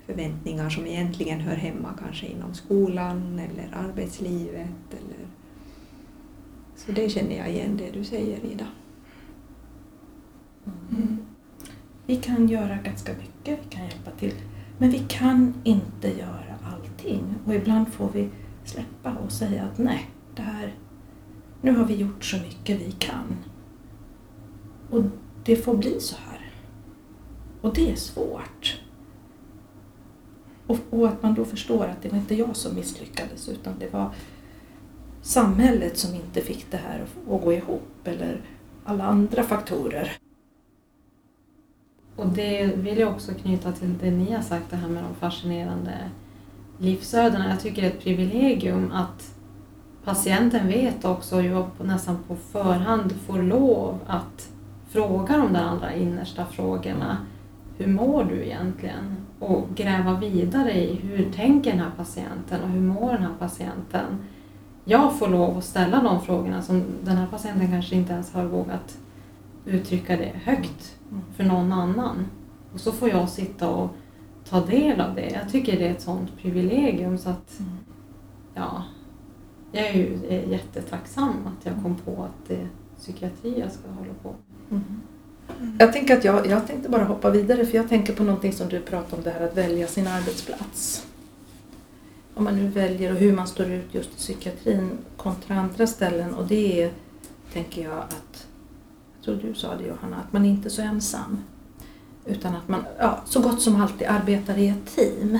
förväntningar 0.06 0.70
som 0.70 0.88
egentligen 0.88 1.40
hör 1.40 1.56
hemma 1.56 1.90
kanske 2.00 2.26
inom 2.26 2.54
skolan 2.54 3.40
eller 3.40 3.88
arbetslivet. 3.88 4.70
Eller... 4.92 5.28
Så 6.76 6.92
det 6.92 7.10
känner 7.10 7.38
jag 7.38 7.50
igen 7.50 7.78
det 7.78 7.92
du 7.92 8.04
säger 8.04 8.46
Ida. 8.46 8.68
Mm. 10.92 11.18
Vi 12.06 12.16
kan 12.16 12.50
göra 12.50 12.78
ganska 12.84 13.12
mycket, 13.14 13.60
vi 13.66 13.70
kan 13.70 13.84
hjälpa 13.84 14.12
till. 14.12 14.34
Men 14.78 14.90
vi 14.90 15.00
kan 15.00 15.54
inte 15.64 16.08
göra 16.08 16.56
allting 16.64 17.36
och 17.46 17.56
ibland 17.56 17.88
får 17.88 18.10
vi 18.10 18.30
släppa 18.64 19.14
och 19.14 19.32
säga 19.32 19.64
att 19.64 19.78
nej, 19.78 20.10
det 20.36 20.42
här, 20.42 20.74
nu 21.62 21.72
har 21.72 21.86
vi 21.86 21.96
gjort 21.96 22.24
så 22.24 22.38
mycket 22.38 22.82
vi 22.82 22.92
kan. 22.92 23.36
Och 24.90 25.04
det 25.44 25.56
får 25.56 25.78
bli 25.78 26.00
så 26.00 26.16
här. 26.16 26.52
Och 27.62 27.74
det 27.74 27.92
är 27.92 27.96
svårt. 27.96 28.85
Och, 30.67 30.79
och 30.89 31.07
att 31.07 31.24
man 31.24 31.34
då 31.34 31.45
förstår 31.45 31.86
att 31.86 32.01
det 32.01 32.10
var 32.10 32.17
inte 32.17 32.36
jag 32.36 32.55
som 32.55 32.75
misslyckades 32.75 33.50
utan 33.50 33.74
det 33.79 33.93
var 33.93 34.10
samhället 35.22 35.98
som 35.98 36.15
inte 36.15 36.41
fick 36.41 36.72
det 36.72 36.77
här 36.77 37.05
att, 37.29 37.41
gå 37.41 37.53
ihop 37.53 38.07
eller 38.07 38.41
alla 38.86 39.03
andra 39.03 39.43
faktorer. 39.43 40.12
Och 42.15 42.27
det 42.27 42.65
vill 42.65 42.98
jag 42.98 43.12
också 43.12 43.34
knyta 43.34 43.72
till 43.72 43.98
det 43.98 44.12
ni 44.12 44.31
har 44.31 44.41
sagt, 44.41 44.65
det 44.69 44.75
här 44.75 44.88
med 44.88 45.03
de 45.03 45.15
fascinerande 45.15 45.93
livsödena. 46.77 47.50
Jag 47.50 47.60
tycker 47.60 47.81
det 47.81 47.88
är 47.88 47.91
ett 47.91 48.03
privilegium 48.03 48.91
att 48.91 49.36
patienten 50.03 50.67
vet 50.67 51.05
också, 51.05 51.41
jag 51.41 51.69
nästan 51.84 52.17
på 52.27 52.36
förhand 52.36 53.12
får 53.12 53.43
lov 53.43 54.00
att 54.07 54.50
fråga 54.89 55.38
de 55.38 55.53
där 55.53 55.63
andra 55.63 55.93
innersta 55.93 56.45
frågorna. 56.45 57.17
Hur 57.77 57.88
mår 57.88 58.24
du 58.24 58.45
egentligen? 58.45 59.25
Och 59.39 59.68
gräva 59.75 60.20
vidare 60.20 60.74
i 60.74 60.96
hur 60.96 61.32
tänker 61.32 61.72
den 61.72 61.80
här 61.80 61.92
patienten 61.98 62.63
och 62.63 62.70
hur 62.70 62.82
mår 62.82 63.12
den 63.12 63.22
här 63.22 63.34
patienten? 63.39 64.06
Jag 64.86 65.20
får 65.20 65.27
lov 65.27 65.58
att 65.58 65.63
ställa 65.63 66.04
de 66.04 66.22
frågorna 66.22 66.62
som 66.62 66.84
den 67.04 67.18
här 67.18 67.27
patienten 67.27 67.72
kanske 67.72 67.96
inte 67.96 68.13
ens 68.13 68.34
har 68.34 68.46
vågat 68.46 68.98
uttrycka 69.65 70.18
det 70.18 70.32
högt 70.44 70.98
för 71.36 71.44
någon 71.44 71.74
annan. 71.74 72.25
Och 72.74 72.80
så 72.80 72.92
får 72.92 73.10
jag 73.10 73.30
sitta 73.30 73.70
och 73.70 73.89
ta 74.50 74.65
del 74.65 75.01
av 75.01 75.15
det. 75.15 75.30
Jag 75.30 75.50
tycker 75.50 75.80
det 75.80 75.88
är 75.88 75.92
ett 75.92 76.01
sånt 76.01 76.38
privilegium 76.38 77.18
så 77.18 77.30
att 77.30 77.60
ja, 78.54 78.84
jag 79.72 79.88
är 79.88 79.94
ju 79.94 80.20
jättetacksam 80.50 81.34
att 81.48 81.65
jag 81.65 81.75
kom 81.84 81.96
på 81.96 82.24
att 82.24 82.48
det 82.48 82.56
är 82.56 82.68
psykiatri 82.98 83.60
jag 83.60 83.72
ska 83.72 83.89
hålla 83.89 84.13
på 84.24 84.36
Mm. 85.50 85.75
Jag 85.80 85.94
tänker 85.94 86.18
att 86.18 86.24
jag, 86.24 86.48
jag 86.48 86.68
tänkte 86.68 86.90
bara 86.90 87.04
hoppa 87.04 87.30
vidare 87.30 87.66
för 87.66 87.78
jag 87.78 87.90
tänker 87.90 88.14
på 88.14 88.24
någonting 88.24 88.54
som 88.54 88.70
du 88.70 88.80
pratade 88.80 89.16
om 89.16 89.24
det 89.24 89.30
här 89.30 89.46
att 89.46 89.58
välja 89.58 89.88
sin 89.88 90.08
arbetsplats. 90.08 91.06
Om 92.34 92.44
man 92.44 92.56
nu 92.56 92.68
väljer 92.68 93.12
och 93.12 93.18
hur 93.18 93.36
man 93.36 93.48
står 93.48 93.66
ut 93.66 93.94
just 93.94 94.10
i 94.10 94.16
psykiatrin 94.16 94.92
kontra 95.18 95.56
andra 95.56 95.88
ställen 95.88 96.34
och 96.34 96.48
det 96.48 96.82
är, 96.82 96.92
tänker 97.54 97.84
jag 97.84 97.98
att, 97.98 98.48
jag 99.16 99.25
tror 99.25 99.50
du 99.50 99.54
sa 99.54 99.75
det 99.75 99.88
Johanna, 99.88 100.18
att 100.18 100.34
man 100.34 100.46
inte 100.46 100.68
är 100.68 100.70
så 100.70 100.82
ensam. 100.82 101.44
Utan 102.25 102.56
att 102.56 102.68
man 102.68 102.86
ja, 103.00 103.22
så 103.25 103.40
gott 103.40 103.62
som 103.62 103.82
alltid 103.82 104.08
arbetar 104.08 104.58
i 104.58 104.68
ett 104.68 104.96
team. 104.96 105.40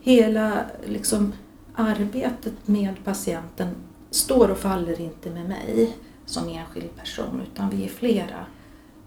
Hela 0.00 0.64
liksom, 0.86 1.32
arbetet 1.74 2.68
med 2.68 2.94
patienten 3.04 3.68
står 4.10 4.50
och 4.50 4.58
faller 4.58 5.00
inte 5.00 5.30
med 5.30 5.48
mig 5.48 5.96
som 6.26 6.48
enskild 6.48 6.96
person 6.96 7.42
utan 7.52 7.70
vi 7.70 7.84
är 7.84 7.88
flera 7.88 8.46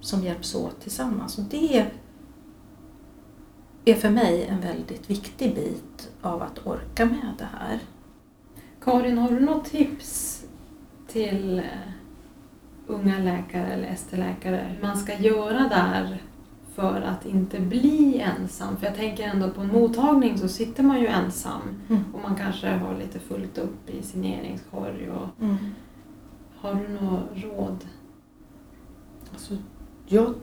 som 0.08 0.22
hjälps 0.24 0.56
åt 0.56 0.80
tillsammans. 0.82 1.38
Och 1.38 1.44
det 1.44 1.86
är 3.86 3.94
för 3.96 4.10
mig 4.10 4.46
en 4.46 4.62
väldigt 4.62 5.10
viktig 5.10 5.56
bit 5.56 6.12
av 6.22 6.42
att 6.42 6.68
orka 6.68 7.06
med 7.06 7.34
det 7.38 7.48
här. 7.60 7.80
Karin, 8.84 9.18
har 9.18 9.30
du 9.32 9.40
något 9.40 9.66
tips 9.66 10.44
till 11.08 11.60
eh, 11.60 11.64
unga 12.88 13.18
läkare 13.20 13.68
eller 13.74 13.88
ST-läkare 13.88 14.76
hur 14.76 14.88
man 14.88 14.98
ska 14.98 15.18
göra 15.20 15.60
där 15.70 16.22
för 16.76 17.02
att 17.02 17.26
inte 17.26 17.60
bli 17.60 18.20
ensam? 18.38 18.78
För 18.78 18.86
jag 18.86 18.96
tänker 18.96 19.24
ändå 19.24 19.50
på 19.50 19.62
en 19.62 19.68
mottagning 19.68 20.38
så 20.38 20.48
sitter 20.48 20.84
man 20.84 21.00
ju 21.02 21.08
ensam 21.08 21.62
Mm. 21.90 22.04
och 22.14 22.22
man 22.22 22.36
kanske 22.36 22.70
har 22.70 22.98
lite 22.98 23.20
fullt 23.20 23.58
upp 23.58 23.90
i 23.90 24.02
signeringskorg. 24.04 25.10
Och 25.12 25.28
Mm. 25.44 25.56
har 26.58 26.76
du 26.76 26.88
några 26.88 27.24
råd? 27.36 27.86
Alltså, 29.32 29.54
jag 30.08 30.34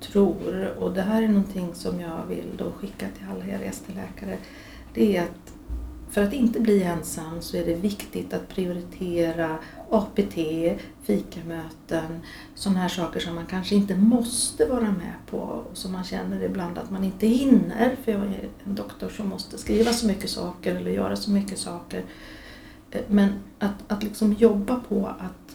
tror, 0.00 0.68
och 0.78 0.92
det 0.92 1.02
här 1.02 1.22
är 1.22 1.28
någonting 1.28 1.74
som 1.74 2.00
jag 2.00 2.26
vill 2.28 2.46
då 2.58 2.72
skicka 2.72 3.06
till 3.18 3.26
alla 3.30 3.44
er 3.44 3.68
ST-läkare, 3.70 4.38
det 4.94 5.16
är 5.16 5.22
att 5.22 5.56
för 6.10 6.22
att 6.22 6.32
inte 6.32 6.60
bli 6.60 6.82
ensam 6.82 7.42
så 7.42 7.56
är 7.56 7.66
det 7.66 7.74
viktigt 7.74 8.34
att 8.34 8.48
prioritera 8.48 9.58
APT, 9.90 10.34
fikamöten, 11.02 12.20
sådana 12.54 12.80
här 12.80 12.88
saker 12.88 13.20
som 13.20 13.34
man 13.34 13.46
kanske 13.46 13.74
inte 13.74 13.96
måste 13.96 14.66
vara 14.66 14.80
med 14.90 15.14
på 15.26 15.38
och 15.38 15.76
som 15.76 15.92
man 15.92 16.04
känner 16.04 16.42
ibland 16.42 16.78
att 16.78 16.90
man 16.90 17.04
inte 17.04 17.26
hinner. 17.26 17.96
För 18.04 18.12
jag 18.12 18.20
är 18.20 18.48
en 18.64 18.74
doktor 18.74 19.08
som 19.08 19.28
måste 19.28 19.58
skriva 19.58 19.92
så 19.92 20.06
mycket 20.06 20.30
saker 20.30 20.76
eller 20.76 20.90
göra 20.90 21.16
så 21.16 21.30
mycket 21.30 21.58
saker. 21.58 22.04
Eh, 22.90 23.00
men 23.08 23.32
att, 23.58 23.92
att 23.92 24.02
liksom 24.02 24.32
jobba 24.32 24.80
på 24.88 25.06
att 25.06 25.45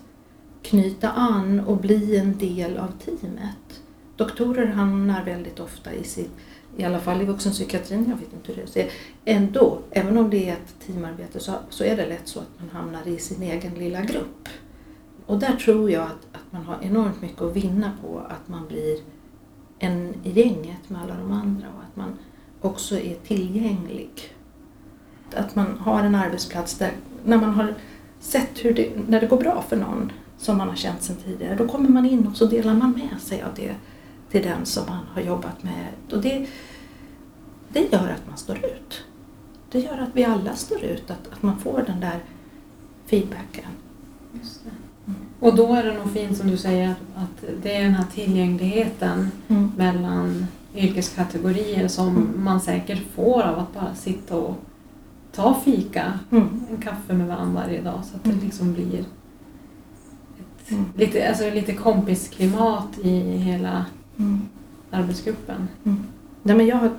knyta 0.62 1.10
an 1.12 1.60
och 1.60 1.77
bli 1.77 2.18
en 2.18 2.38
del 2.38 2.77
av 2.77 2.91
teamet. 3.06 3.82
Doktorer 4.15 4.65
hamnar 4.65 5.24
väldigt 5.24 5.60
ofta 5.60 5.94
i 5.94 6.03
sitt, 6.03 6.32
i 6.77 6.84
alla 6.84 7.00
fall 7.00 7.22
i 7.22 7.25
vuxenpsykiatrin, 7.25 8.06
jag 8.10 8.15
vet 8.15 8.34
inte 8.34 8.53
hur 8.53 8.62
det 8.62 8.72
ser 8.72 8.89
ändå, 9.25 9.80
även 9.91 10.18
om 10.18 10.30
det 10.30 10.50
är 10.50 10.53
ett 10.53 10.75
teamarbete 10.88 11.39
så, 11.39 11.53
så 11.70 11.84
är 11.84 11.98
det 11.98 12.06
lätt 12.06 12.27
så 12.27 12.39
att 12.39 12.60
man 12.60 12.70
hamnar 12.70 13.08
i 13.08 13.18
sin 13.18 13.44
egen 13.44 13.74
lilla 13.74 14.01
grupp. 14.01 14.50
Och 15.25 15.39
där 15.39 15.56
tror 15.56 15.91
jag 15.91 16.03
att, 16.03 16.27
att 16.32 16.51
man 16.51 16.65
har 16.65 16.77
enormt 16.82 17.22
mycket 17.22 17.41
att 17.41 17.56
vinna 17.56 17.91
på 18.01 18.20
att 18.20 18.48
man 18.48 18.68
blir 18.68 19.00
en 19.80 20.13
i 20.24 20.32
gänget 20.32 20.89
med 20.89 21.01
alla 21.01 21.15
de 21.15 21.32
andra 21.32 21.68
och 21.68 21.84
att 21.84 21.96
man 21.96 22.18
också 22.62 22.96
är 22.96 23.15
tillgänglig. 23.15 24.36
Att 25.36 25.56
man 25.56 25.77
har 25.80 26.03
en 26.03 26.15
arbetsplats 26.15 26.77
där, 26.77 26.91
när 27.25 27.38
man 27.38 27.50
har 27.50 27.74
sett 28.20 28.65
hur 28.65 28.74
det, 28.74 28.91
när 29.08 29.22
det 29.22 29.27
går 29.27 29.38
bra 29.38 29.65
för 29.70 29.77
någon 29.77 30.12
som 30.41 30.57
man 30.57 30.69
har 30.69 30.75
känt 30.75 31.03
sedan 31.03 31.15
tidigare, 31.25 31.55
då 31.55 31.67
kommer 31.67 31.89
man 31.89 32.05
in 32.05 32.27
och 32.27 32.38
så 32.38 32.45
delar 32.45 32.74
man 32.74 32.91
med 32.91 33.21
sig 33.21 33.41
av 33.41 33.50
det 33.55 33.75
till 34.31 34.41
den 34.43 34.65
som 34.65 34.83
man 34.88 35.05
har 35.13 35.21
jobbat 35.21 35.63
med. 35.63 35.88
Och 36.12 36.21
det, 36.21 36.48
det 37.69 37.79
gör 37.91 38.10
att 38.10 38.27
man 38.27 38.38
står 38.38 38.57
ut. 38.57 39.01
Det 39.71 39.79
gör 39.79 39.98
att 39.98 40.10
vi 40.13 40.24
alla 40.25 40.55
står 40.55 40.83
ut, 40.83 41.12
att, 41.12 41.33
att 41.33 41.43
man 41.43 41.60
får 41.60 41.83
den 41.88 42.00
där 42.00 42.19
feedbacken. 43.05 43.65
Just 44.33 44.62
det. 44.63 44.71
Och 45.39 45.55
då 45.55 45.74
är 45.74 45.83
det 45.83 45.93
nog 45.93 46.12
fint 46.12 46.38
som 46.38 46.48
du 46.51 46.57
säger 46.57 46.89
att, 47.15 47.43
det 47.63 47.75
är 47.75 47.83
den 47.83 47.93
här 47.93 48.05
tillgängligheten 48.13 49.31
Mm. 49.48 49.71
mellan 49.77 50.45
yrkeskategorier 50.75 51.88
som 51.88 52.29
man 52.36 52.62
säkert 52.62 53.01
får 53.15 53.41
av 53.41 53.60
att 53.60 53.74
bara 53.74 53.95
sitta 53.95 54.36
och 54.38 54.55
ta 55.31 55.60
fika, 55.65 56.19
Mm. 56.31 56.50
en 56.71 56.77
kaffe 56.81 57.13
med 57.13 57.27
varandra 57.27 57.62
varje 57.62 57.81
dag 57.81 58.00
så 58.03 58.15
att 58.15 58.24
det 58.24 58.29
Mm. 58.29 58.45
liksom 58.45 58.74
blir 58.74 59.03
Mm. 60.70 60.86
lite, 60.96 61.30
alltså 61.30 61.50
lite 61.50 61.74
kompisklimat 61.74 62.98
i 63.03 63.20
hela 63.38 63.86
Mm. 64.20 64.41
arbetsgruppen. 64.91 65.68
Mm. 65.84 66.03
Nej, 66.44 66.56
men 66.58 66.65
jag 66.65 66.75
har 66.75 66.91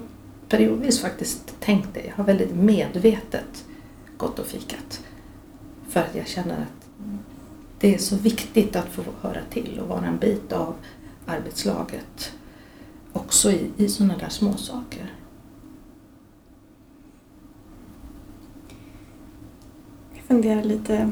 periodvis 0.48 1.00
faktiskt 1.00 1.60
tänkt 1.60 1.88
det. 1.94 2.06
Jag 2.06 2.14
har 2.14 2.24
väldigt 2.24 2.54
medvetet 2.54 3.64
gått 4.16 4.38
och 4.38 4.46
fikat. 4.46 5.04
För 5.88 6.00
att 6.00 6.14
jag 6.14 6.26
känner 6.26 6.54
att 6.54 6.88
det 7.80 7.94
är 7.94 7.98
så 7.98 8.16
viktigt 8.16 8.76
att 8.76 8.88
få 8.88 9.02
höra 9.20 9.40
till 9.50 9.80
och 9.82 9.88
vara 9.88 10.06
en 10.06 10.18
bit 10.18 10.52
av 10.52 10.74
arbetslaget. 11.26 12.32
Också 13.12 13.52
i, 13.52 13.70
i 13.76 13.88
sådana 13.88 14.16
där 14.16 14.28
små 14.28 14.56
saker. 14.56 15.14
Jag 20.14 20.24
funderar 20.24 20.62
lite 20.64 21.10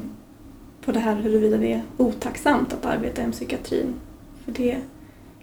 på 0.84 0.92
det 0.92 1.00
här 1.00 1.14
huruvida 1.14 1.56
det 1.56 1.72
är 1.72 1.82
otacksamt 1.96 2.72
att 2.72 2.86
arbeta 2.86 3.20
inom 3.20 3.32
psykiatrin. 3.32 3.94
För 4.44 4.52
det 4.52 4.76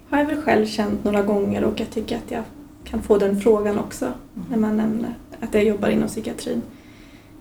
har 0.10 0.18
jag 0.18 0.26
väl 0.26 0.42
själv 0.42 0.66
känt 0.66 1.04
några 1.04 1.22
gånger 1.22 1.64
och 1.64 1.80
jag 1.80 1.90
tycker 1.90 2.18
att 2.18 2.32
jag 2.32 2.44
kan 2.84 3.02
få 3.02 3.18
den 3.18 3.42
frågan 3.42 3.80
också 3.80 4.12
när 4.50 4.58
man 4.58 4.78
nämner 4.78 5.14
att 5.40 5.54
jag 5.54 5.64
jobbar 5.64 5.90
inom 5.90 6.08
psykiatrin. 6.08 6.62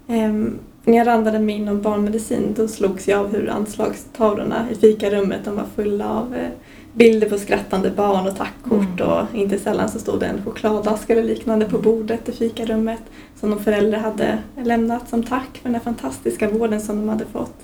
Ehm, 0.08 0.58
när 0.84 0.96
jag 0.96 1.06
randade 1.06 1.38
mig 1.38 1.54
inom 1.56 1.82
barnmedicin 1.82 2.54
då 2.56 2.68
slogs 2.68 3.08
jag 3.08 3.20
av 3.20 3.32
hur 3.32 3.50
anslagstavlorna 3.50 4.66
i 4.70 4.74
fikarummet 4.74 5.44
de 5.44 5.56
var 5.56 5.64
fulla 5.76 6.10
av 6.10 6.34
eh, 6.34 6.48
bilder 6.92 7.28
på 7.28 7.38
skrattande 7.38 7.90
barn 7.90 8.26
och 8.26 8.36
tackkort 8.36 9.00
Mm. 9.00 9.08
och 9.08 9.34
inte 9.34 9.58
sällan 9.58 9.88
så 9.88 9.98
stod 9.98 10.20
det 10.20 10.26
en 10.26 10.42
chokladask 10.44 11.10
eller 11.10 11.22
liknande 11.22 11.66
på 11.66 11.78
bordet 11.78 12.28
i 12.28 12.32
fikarummet 12.32 13.00
som 13.40 13.50
de 13.50 13.58
föräldrar 13.58 13.98
hade 13.98 14.38
lämnat 14.62 15.08
som 15.08 15.22
tack 15.22 15.56
för 15.56 15.64
den 15.64 15.74
här 15.74 15.82
fantastiska 15.82 16.50
vården 16.50 16.80
som 16.80 16.96
de 16.96 17.08
hade 17.08 17.26
fått. 17.26 17.54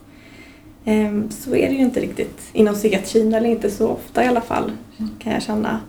Ehm, 0.84 1.30
Så 1.30 1.56
är 1.56 1.68
det 1.68 1.74
ju 1.74 1.80
inte 1.82 2.00
riktigt 2.00 2.40
inom 2.52 2.74
psykiatrin, 2.74 3.34
eller 3.34 3.48
inte 3.48 3.70
så 3.70 3.88
ofta 3.88 4.24
i 4.24 4.26
alla 4.26 4.40
fall, 4.40 4.72
kan 5.18 5.32
jag 5.32 5.42
känna. 5.42 5.80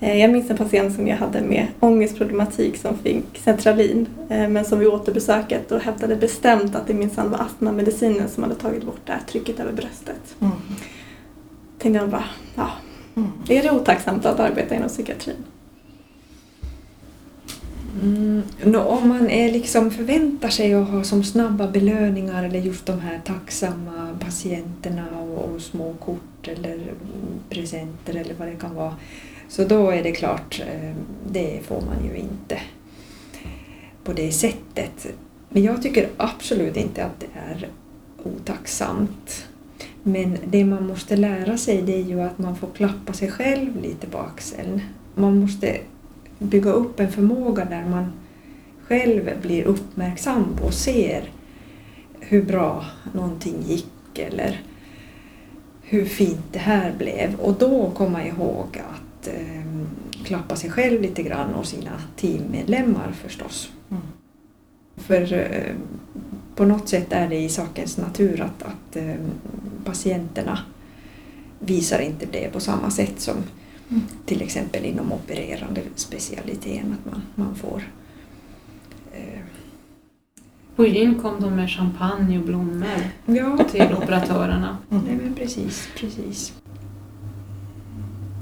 Eh, 0.00 0.16
Jag 0.20 0.30
minns 0.32 0.50
en 0.50 0.56
patient 0.56 0.94
som 0.94 1.06
jag 1.08 1.16
hade 1.16 1.40
med 1.42 1.66
ångestproblematik 1.80 2.76
som 2.76 2.98
fick 2.98 3.38
Centralin, 3.44 4.06
eh, 4.28 4.48
men 4.48 4.64
som 4.64 4.78
vid 4.78 4.88
återbesöket 4.88 5.68
då 5.68 5.78
hävdade 5.78 6.16
bestämt 6.16 6.74
att 6.76 6.86
det 6.86 6.94
minsann 6.94 7.30
var 7.30 7.38
astmamedicinen 7.38 8.28
som 8.28 8.42
hade 8.42 8.54
tagit 8.54 8.84
bort 8.84 9.00
det 9.04 9.12
här 9.12 9.20
trycket 9.28 9.60
över 9.60 9.72
bröstet. 9.72 10.36
Mm. 10.40 10.52
Tänkte 11.78 12.00
jag 12.00 12.10
bara, 12.10 12.24
ja, 12.54 12.68
Mm. 13.16 13.28
är 13.48 13.62
det 13.62 13.70
otacksamt 13.70 14.26
att 14.26 14.40
arbeta 14.40 14.74
inom 14.74 14.88
psykiatrin? 14.88 15.36
Mm, 18.02 18.42
no, 18.64 18.78
om 18.78 19.08
man 19.08 19.30
är 19.30 19.52
liksom 19.52 19.90
förväntar 19.90 20.48
sig 20.48 20.74
att 20.74 20.88
ha 20.88 21.04
som 21.04 21.24
snabba 21.24 21.68
belöningar 21.68 22.44
eller 22.44 22.58
just 22.58 22.86
de 22.86 23.00
här 23.00 23.20
tacksamma 23.24 24.18
patienterna 24.20 25.20
och, 25.20 25.54
och 25.54 25.60
små 25.60 25.94
kort 25.94 26.48
eller 26.48 26.78
presenter 27.50 28.14
eller 28.14 28.34
vad 28.34 28.48
det 28.48 28.56
kan 28.56 28.74
vara. 28.74 28.96
Så 29.48 29.64
då 29.64 29.90
är 29.90 30.02
det 30.02 30.12
klart, 30.12 30.60
eh, 30.60 30.94
det 31.30 31.60
får 31.66 31.80
man 31.80 32.04
ju 32.04 32.16
inte 32.16 32.58
på 34.04 34.12
det 34.12 34.32
sättet. 34.32 35.06
Men 35.48 35.62
jag 35.62 35.82
tycker 35.82 36.08
absolut 36.16 36.76
inte 36.76 37.04
att 37.04 37.20
det 37.20 37.38
är 37.50 37.68
otacksamt. 38.24 39.46
Men 40.02 40.38
det 40.46 40.64
man 40.64 40.86
måste 40.86 41.16
lära 41.16 41.58
sig 41.58 41.82
det 41.82 41.94
är 41.94 42.04
ju 42.04 42.20
att 42.20 42.38
man 42.38 42.56
får 42.56 42.68
klappa 42.76 43.12
sig 43.12 43.30
själv 43.30 43.82
lite 43.82 44.06
på 44.06 44.18
axeln. 44.18 44.80
Man 45.14 45.40
måste 45.40 45.76
bygga 46.38 46.70
upp 46.70 47.00
en 47.00 47.12
förmåga 47.12 47.64
där 47.64 47.84
man 47.84 48.12
själv 48.82 49.40
blir 49.42 49.64
uppmärksam 49.64 50.56
och 50.62 50.74
ser 50.74 51.30
hur 52.20 52.42
bra 52.42 52.84
någonting 53.12 53.62
gick 53.66 54.18
eller 54.18 54.62
hur 55.82 56.04
fint 56.04 56.52
det 56.52 56.58
här 56.58 56.92
blev. 56.98 57.34
Och 57.34 57.54
då 57.54 57.90
komma 57.90 58.26
ihåg 58.26 58.66
att 58.78 59.28
eh, 59.28 59.84
klappa 60.24 60.56
sig 60.56 60.70
själv 60.70 61.02
lite 61.02 61.22
grann 61.22 61.54
och 61.54 61.66
sina 61.66 61.92
teammedlemmar 62.16 63.12
förstås. 63.12 63.70
Mm. 63.90 64.02
För 64.96 65.32
eh, 65.32 65.74
på 66.56 66.64
något 66.64 66.88
sätt 66.88 67.06
är 67.12 67.28
det 67.28 67.36
i 67.36 67.48
sakens 67.48 67.96
natur 67.96 68.40
att, 68.40 68.62
att 68.62 68.96
eh, 68.96 69.14
patienterna 69.84 70.58
visar 71.58 71.98
inte 71.98 72.26
det 72.32 72.52
på 72.52 72.60
samma 72.60 72.90
sätt 72.90 73.20
som 73.20 73.36
Mm. 73.90 74.02
till 74.26 74.42
exempel 74.42 74.84
inom 74.84 75.12
opererande 75.12 75.80
specialiteten 75.94 76.96
att 77.00 77.12
man, 77.12 77.22
man 77.34 77.54
får 77.54 77.82
eh, 79.12 79.40
På 80.76 80.86
gyn 80.86 81.14
kom 81.14 81.40
de 81.40 81.56
med 81.56 81.70
champagne 81.70 82.38
och 82.38 82.44
blommor 82.44 82.88
Ja, 83.26 83.58
till 83.70 83.94
operatörerna. 84.02 84.76
Mm. 84.90 85.04
nej 85.04 85.16
men 85.24 85.34
precis, 85.34 85.88
precis. 85.98 86.52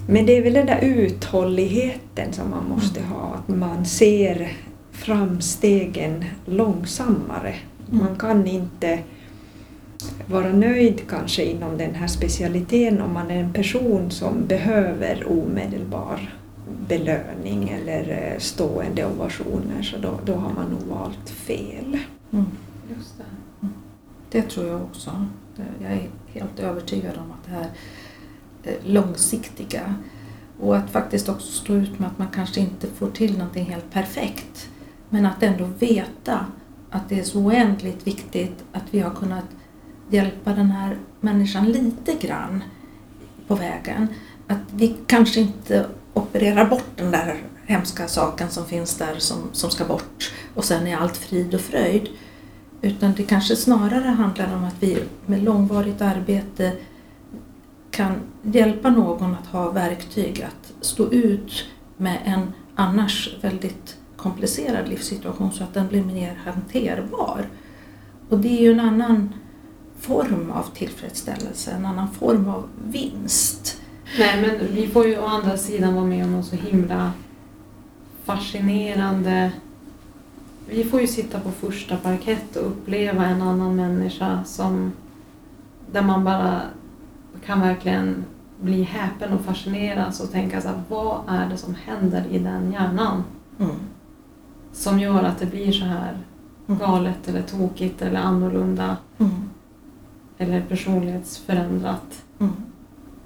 Men 0.08 0.26
det 0.26 0.36
är 0.36 0.42
väl 0.42 0.52
den 0.52 0.66
där 0.66 0.80
uthålligheten 0.82 2.32
som 2.32 2.50
man 2.50 2.68
måste 2.68 3.02
ha, 3.02 3.34
att 3.34 3.48
man 3.48 3.86
ser 3.86 4.52
framstegen 4.92 6.24
långsammare. 6.46 7.54
Man 7.90 8.16
kan 8.16 8.46
inte 8.46 8.98
vara 10.26 10.52
nöjd 10.52 11.00
kanske 11.08 11.44
inom 11.44 11.78
den 11.78 11.94
här 11.94 12.06
specialiteten 12.06 13.00
om 13.00 13.12
man 13.12 13.30
är 13.30 13.40
en 13.40 13.52
person 13.52 14.11
som 14.11 14.46
behöver 14.46 15.28
omedelbar 15.28 16.34
belöning 16.88 17.68
eller 17.68 18.32
eh, 18.32 18.38
stående 18.38 19.06
ovationer 19.06 19.82
så 19.82 19.99
då, 19.99 20.18
då 20.25 20.34
har 20.34 20.52
man 20.52 20.70
nog 20.70 20.82
valt 20.82 21.30
fel. 21.30 21.99
Mm. 22.32 22.46
Just 22.96 23.18
det. 23.18 23.68
Det 24.30 24.42
tror 24.42 24.66
jag 24.66 24.82
också. 24.82 25.26
Jag 25.82 25.92
är 25.92 26.08
helt 26.26 26.61
övertygad 26.61 27.12
om 27.16 27.32
att 27.32 27.44
det 27.46 27.50
här 27.50 27.70
eh, 28.62 28.92
långsiktiga 28.92 29.94
och 30.61 30.76
att 30.76 30.90
faktiskt 30.90 31.28
också 31.28 31.52
stå 31.52 31.75
ut 31.75 31.99
med 31.99 32.11
att 32.11 32.18
man 32.18 32.28
kanske 32.34 32.61
inte 32.61 32.87
får 32.87 33.11
till 33.11 33.38
någonting 33.38 33.64
helt 33.64 33.90
perfekt. 33.90 34.68
Men 35.08 35.26
att 35.26 35.42
ändå 35.42 35.64
veta 35.78 36.46
att 36.90 37.08
det 37.08 37.20
är 37.20 37.25
så 37.25 37.38
oändligt 37.38 38.06
viktigt 38.06 38.64
att 38.73 38.84
vi 38.90 39.00
har 39.00 39.11
kunnat 39.11 39.44
hjälpa 40.11 40.52
den 40.52 40.70
här 40.70 40.96
människan 41.20 41.64
lite 41.64 42.14
grann 42.26 42.64
på 43.46 43.54
vägen. 43.54 44.08
Att 44.46 44.58
vi 44.75 44.96
kanske 45.06 45.40
inte 45.40 45.87
opererar 46.14 46.64
bort 46.64 46.90
den 46.96 47.11
där 47.11 47.42
hemska 47.66 48.08
saken 48.08 48.50
som 48.50 48.66
finns 48.66 48.96
där 48.96 49.14
som, 49.18 49.38
som 49.52 49.70
ska 49.70 49.84
bort 49.84 50.32
och 50.54 50.64
sen 50.64 50.87
är 50.87 50.96
allt 50.96 51.16
frid 51.16 51.54
och 51.54 51.61
fröjd. 51.61 52.08
Utan 52.82 53.12
det 53.16 53.23
kanske 53.23 53.56
snarare 53.56 54.08
handlar 54.08 54.56
om 54.56 54.64
att 54.64 54.76
vi 54.80 54.99
med 55.26 55.42
långvarigt 55.42 56.00
arbete 56.00 56.73
kan 57.90 58.12
hjälpa 58.42 58.90
någon 58.90 59.35
att 59.35 59.46
ha 59.46 59.70
verktyg 59.70 60.42
att 60.42 60.72
stå 60.81 61.12
ut 61.12 61.64
med 61.96 62.18
en 62.24 62.52
annars 62.74 63.37
väldigt 63.40 63.96
komplicerad 64.16 64.88
livssituation 64.88 65.52
så 65.52 65.64
att 65.64 65.74
den 65.74 65.88
blir 65.88 66.05
mer 66.05 66.35
hanterbar. 66.44 67.48
Och 68.29 68.38
det 68.38 68.48
är 68.48 68.62
ju 68.62 68.72
en 68.72 68.81
annan 68.81 69.33
form 70.05 70.51
av 70.51 70.62
tillfredsställelse, 70.75 71.71
en 71.71 71.87
annan 71.87 72.09
form 72.11 72.49
av 72.49 72.64
vinst. 72.88 73.81
Nej, 74.19 74.40
men 74.43 74.75
vi 74.75 74.87
får 74.88 75.07
ju 75.07 75.19
å 75.19 75.27
andra 75.27 75.57
sidan 75.57 75.95
vara 75.95 76.05
med 76.05 76.25
om 76.25 76.33
något 76.33 76.47
så 76.47 76.57
himla 76.57 77.12
fascinerande. 78.25 79.53
Vi 80.69 80.85
får 80.85 81.01
ju 81.01 81.07
sitta 81.07 81.40
på 81.40 81.51
första 81.51 81.97
parkett 81.97 82.57
och 82.57 82.67
uppleva 82.67 83.27
en 83.27 83.43
annan 83.43 83.77
människa 83.77 84.45
som 84.45 84.93
där 85.93 86.03
man 86.03 86.25
bara 86.25 86.61
kan 87.47 87.61
verkligen 87.61 88.25
bli 88.61 88.83
häpen 88.83 89.33
och 89.33 89.40
fascineras 89.40 90.21
och 90.21 90.31
tänka 90.33 90.61
så 90.61 90.69
här, 90.69 90.83
vad 90.88 91.21
är 91.29 91.49
det 91.49 91.57
som 91.57 91.75
händer 91.75 92.25
i 92.31 92.38
den 92.38 92.73
hjärnan 92.73 93.25
Mm. 93.61 93.75
som 94.73 94.99
gör 95.01 95.23
att 95.23 95.38
det 95.38 95.47
blir 95.47 95.73
så 95.73 95.85
här 95.85 96.19
Mm. 96.69 96.81
galet 96.81 97.29
eller 97.29 97.43
tokigt 97.43 98.03
eller 98.03 98.21
annorlunda 98.21 98.97
Mm. 99.19 99.33
Eller 100.38 100.61
personlighetsförändrat. 100.61 102.25
Mm. 102.40 102.53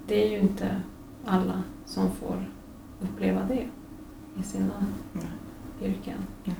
Det 0.07 0.27
är 0.27 0.31
ju 0.31 0.39
inte 0.39 0.81
alla 1.25 1.63
som 1.85 2.11
får 2.11 2.49
uppleva 3.01 3.41
det 3.47 3.65
i 4.39 4.43
sina 4.43 4.85
Nej. 5.13 5.23
yrken. 5.89 6.17
Nej. 6.43 6.55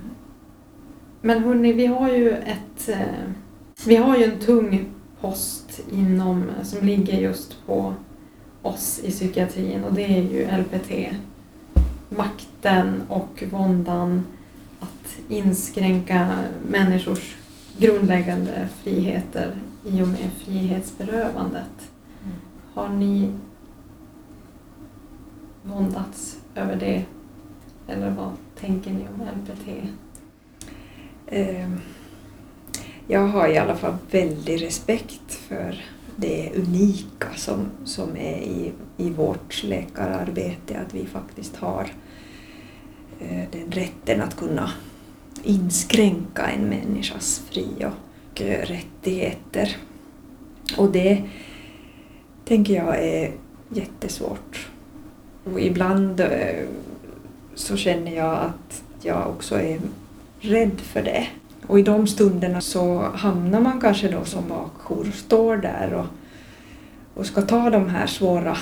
Men 1.20 1.44
hörni, 1.44 1.72
vi 1.72 1.86
har 1.86 2.08
ju 2.08 2.30
ett... 2.30 2.88
Eh, 2.88 3.32
vi 3.86 3.96
har 3.96 4.16
ju 4.16 4.24
en 4.24 4.38
tung 4.38 4.86
post 5.20 5.80
inom, 5.92 6.44
som 6.62 6.86
ligger 6.86 7.20
just 7.20 7.66
på 7.66 7.94
oss 8.62 9.00
i 9.04 9.10
psykiatrin 9.10 9.84
och 9.84 9.94
det 9.94 10.18
är 10.18 10.22
ju 10.22 10.46
LPT. 10.62 11.16
Makten 12.08 13.02
och 13.08 13.44
våndan 13.50 14.26
att 14.80 15.18
inskränka 15.28 16.38
människors 16.68 17.36
grundläggande 17.78 18.68
friheter 18.82 19.54
i 19.84 20.02
och 20.02 20.08
med 20.08 20.30
frihetsberövandet. 20.38 21.90
Mm. 22.24 22.36
Har 22.74 22.88
ni 22.88 23.32
våndats 25.62 26.38
över 26.54 26.76
det? 26.76 27.04
Eller 27.88 28.10
vad 28.10 28.32
tänker 28.60 28.90
ni 28.90 29.06
om 29.08 29.20
LPT? 29.22 29.68
Eh, 31.26 31.70
Jag 33.06 33.28
har 33.28 33.48
i 33.48 33.58
alla 33.58 33.76
fall 33.76 33.94
väldig 34.10 34.62
respekt 34.62 35.32
för 35.32 35.84
det 36.16 36.52
unika 36.56 37.28
som, 37.36 37.66
som 37.84 38.16
är 38.16 38.36
i, 38.38 38.72
i 38.96 39.10
vårt 39.10 39.62
läkararbete, 39.64 40.78
att 40.86 40.94
vi 40.94 41.06
faktiskt 41.06 41.56
har 41.56 41.90
eh, 43.20 43.44
den 43.52 43.70
rätten 43.70 44.22
att 44.22 44.36
kunna 44.36 44.70
inskränka 45.42 46.46
en 46.46 46.68
människas 46.68 47.42
fri 47.50 47.66
och 47.78 48.09
rättigheter. 48.40 49.76
Och 50.76 50.92
det 50.92 51.22
tänker 52.44 52.74
jag 52.74 53.04
är 53.04 53.32
jättesvårt. 53.68 54.68
Och 55.44 55.60
ibland 55.60 56.20
eh, 56.20 56.66
så 57.54 57.76
känner 57.76 58.16
jag 58.16 58.38
att 58.38 58.82
jag 59.02 59.28
också 59.28 59.60
är 59.60 59.80
rädd 60.40 60.80
för 60.80 61.02
det. 61.02 61.26
Och 61.66 61.78
i 61.78 61.82
de 61.82 62.06
stunderna 62.06 62.60
så 62.60 63.02
hamnar 63.14 63.60
man 63.60 63.80
kanske 63.80 64.08
då 64.08 64.24
som 64.24 64.48
bakjour, 64.48 65.10
står 65.10 65.56
där 65.56 65.94
och, 65.94 66.06
och 67.14 67.26
ska 67.26 67.42
ta 67.42 67.70
de 67.70 67.88
här 67.88 68.06
svåra 68.06 68.56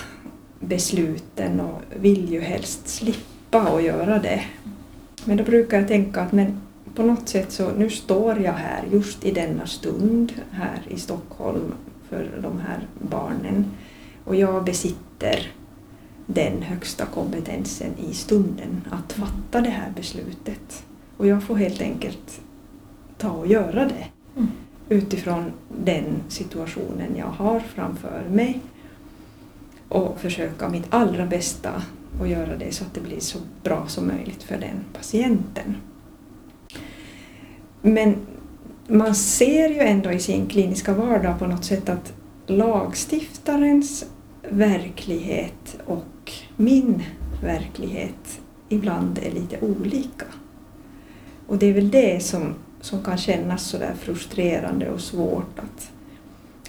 besluten 0.60 1.60
och 1.60 1.82
vill 2.00 2.32
ju 2.32 2.40
helst 2.40 2.88
slippa 2.88 3.60
att 3.60 3.82
göra 3.82 4.18
det. 4.18 4.44
Men 5.24 5.36
då 5.36 5.44
brukar 5.44 5.78
jag 5.78 5.88
tänka 5.88 6.20
att 6.20 6.32
men 6.32 6.60
på 6.98 7.04
något 7.04 7.28
sätt 7.28 7.52
så 7.52 7.70
nu 7.70 7.90
står 7.90 8.38
jag 8.38 8.52
här 8.52 8.84
just 8.92 9.24
i 9.24 9.30
denna 9.30 9.66
stund 9.66 10.32
här 10.50 10.82
i 10.88 10.98
Stockholm 10.98 11.74
för 12.08 12.40
de 12.42 12.60
här 12.60 12.86
barnen 12.98 13.64
och 14.24 14.36
jag 14.36 14.64
besitter 14.64 15.52
den 16.26 16.62
högsta 16.62 17.06
kompetensen 17.06 17.90
i 18.10 18.14
stunden 18.14 18.82
att 18.90 19.12
fatta 19.12 19.60
det 19.60 19.70
här 19.70 19.92
beslutet. 19.96 20.84
Och 21.16 21.26
jag 21.26 21.42
får 21.42 21.54
helt 21.54 21.80
enkelt 21.80 22.40
ta 23.18 23.30
och 23.30 23.46
göra 23.46 23.84
det 23.84 24.06
Mm. 24.36 24.48
utifrån 24.88 25.52
den 25.84 26.04
situationen 26.28 27.16
jag 27.16 27.26
har 27.26 27.60
framför 27.60 28.24
mig 28.30 28.60
och 29.88 30.20
försöka 30.20 30.68
mitt 30.68 30.86
allra 30.90 31.26
bästa 31.26 31.82
och 32.20 32.28
göra 32.28 32.56
det 32.56 32.72
så 32.74 32.84
att 32.84 32.94
det 32.94 33.00
blir 33.00 33.20
så 33.20 33.38
bra 33.62 33.86
som 33.86 34.06
möjligt 34.06 34.42
för 34.42 34.58
den 34.58 34.84
patienten. 34.92 35.76
Men 37.82 38.16
man 38.86 39.14
ser 39.14 39.68
ju 39.68 39.78
ändå 39.78 40.12
i 40.12 40.18
sin 40.18 40.46
kliniska 40.46 40.94
vardag 40.94 41.38
på 41.38 41.46
något 41.46 41.64
sätt 41.64 41.88
att 41.88 42.12
lagstiftarens 42.46 44.04
verklighet 44.50 45.78
och 45.86 46.32
min 46.56 47.02
verklighet 47.42 48.40
ibland 48.68 49.18
är 49.18 49.30
lite 49.30 49.60
olika. 49.60 50.26
Och 51.46 51.58
det 51.58 51.66
är 51.66 51.74
väl 51.74 51.90
det 51.90 52.22
som, 52.22 52.54
som 52.80 53.02
kan 53.02 53.18
kännas 53.18 53.62
så 53.62 53.78
där 53.78 53.94
frustrerande 53.94 54.90
och 54.90 55.00
svårt 55.00 55.58
att, 55.58 55.90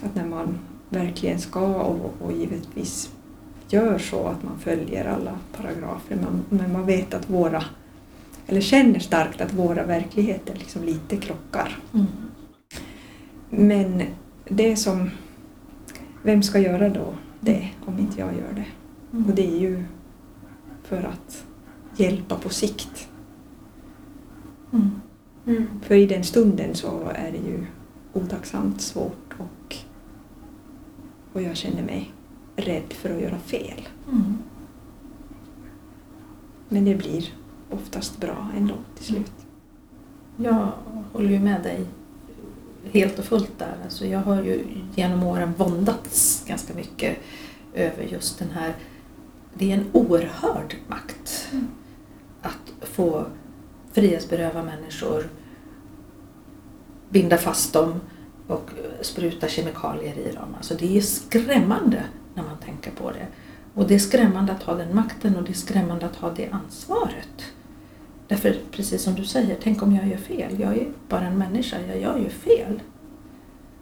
att 0.04 0.16
när 0.16 0.26
man 0.26 0.60
verkligen 0.90 1.40
ska 1.40 1.66
och, 1.66 2.16
och 2.22 2.32
givetvis 2.32 3.10
gör 3.70 3.98
så 3.98 4.28
att 4.28 4.44
man 4.44 4.60
följer 4.60 5.06
alla 5.06 5.38
paragrafer 5.58 6.16
men, 6.16 6.60
men 6.60 6.74
man 6.74 6.86
vet 6.86 7.14
att 7.14 7.30
våra, 7.30 7.64
eller 8.50 8.62
känner 8.62 9.00
starkt 9.00 9.42
att 9.42 9.54
våra 9.54 9.84
verkligheter 9.86 10.56
liksom 10.56 10.84
lite 10.84 11.18
krockar. 11.18 11.78
Mm. 11.94 12.08
Men 13.50 14.04
det 14.46 14.76
som, 14.76 15.10
vem 16.24 16.44
ska 16.44 16.60
göra 16.60 16.90
då 16.90 17.14
det 17.40 17.70
om 17.86 18.00
inte 18.00 18.20
jag 18.20 18.34
gör 18.34 18.54
det? 18.56 18.66
Och 19.28 19.36
det 19.36 19.48
är 19.48 19.60
ju 19.60 19.84
för 20.84 21.04
att 21.04 21.46
hjälpa 21.98 22.36
på 22.36 22.50
sikt. 22.50 23.10
Mm. 24.74 24.92
Mm. 25.46 25.68
För 25.82 25.96
i 25.96 26.06
den 26.06 26.24
stunden 26.24 26.76
så 26.76 27.12
är 27.16 27.32
det 27.32 27.50
ju 27.50 27.66
otacksamt 28.14 28.82
svårt 28.82 29.36
och, 29.38 29.76
och 31.34 31.42
jag 31.42 31.58
känner 31.58 31.84
mig 31.84 32.12
rädd 32.56 32.94
för 32.94 33.16
att 33.16 33.22
göra 33.22 33.38
fel. 33.38 33.88
Mm. 34.12 34.38
Men 36.70 36.86
det 36.86 36.96
blir 36.96 37.34
oftast 37.70 38.20
bra 38.20 38.48
ändå 38.58 38.74
till 38.96 39.06
slut. 39.06 39.32
Jag 40.38 40.72
håller 41.14 41.30
ju 41.30 41.40
med 41.40 41.64
dig 41.64 41.86
helt 42.92 43.20
och 43.20 43.26
fullt 43.26 43.60
där. 43.60 43.78
Alltså 43.84 44.06
jag 44.06 44.20
har 44.20 44.44
ju 44.44 44.64
genom 44.96 45.24
åren 45.24 45.54
våndats 45.58 46.44
ganska 46.48 46.74
mycket 46.74 47.18
över 47.74 48.04
just 48.04 48.40
den 48.40 48.50
här... 48.52 48.74
Det 49.54 49.72
är 49.72 49.78
en 49.78 49.86
oerhörd 49.92 50.76
makt 50.88 51.48
Mm. 51.52 51.68
att 52.42 52.88
få 52.88 53.26
frihetsberöva 53.92 54.64
människor, 54.64 55.30
binda 57.10 57.38
fast 57.38 57.74
dem 57.74 58.02
och 58.48 58.70
spruta 59.02 59.48
kemikalier 59.48 60.18
i 60.18 60.32
dem. 60.32 60.56
Alltså 60.58 60.76
det 60.76 60.98
är 60.98 61.02
skrämmande 61.02 62.04
när 62.34 62.44
man 62.44 62.58
tänker 62.58 62.92
på 62.92 63.12
det. 63.12 63.28
Och 63.74 63.88
det 63.88 63.96
är 63.96 64.00
skrämmande 64.00 64.52
att 64.52 64.64
ha 64.64 64.76
den 64.76 64.96
makten 64.96 65.36
och 65.36 65.44
det 65.44 65.52
är 65.52 65.54
skrämmande 65.54 66.06
att 66.06 66.16
ha 66.16 66.30
det 66.30 66.50
ansvaret. 66.50 67.44
Därför, 68.30 68.56
precis 68.72 69.02
som 69.04 69.16
du 69.16 69.26
säger, 69.26 69.58
tänk 69.64 69.84
om 69.84 69.96
jag 69.96 70.08
gör 70.08 70.18
fel. 70.18 70.60
Jag 70.60 70.78
är 70.78 70.88
bara 71.08 71.28
en 71.28 71.38
människa, 71.38 71.78
jag 71.88 72.02
gör 72.02 72.18
ju 72.18 72.30
fel. 72.30 72.80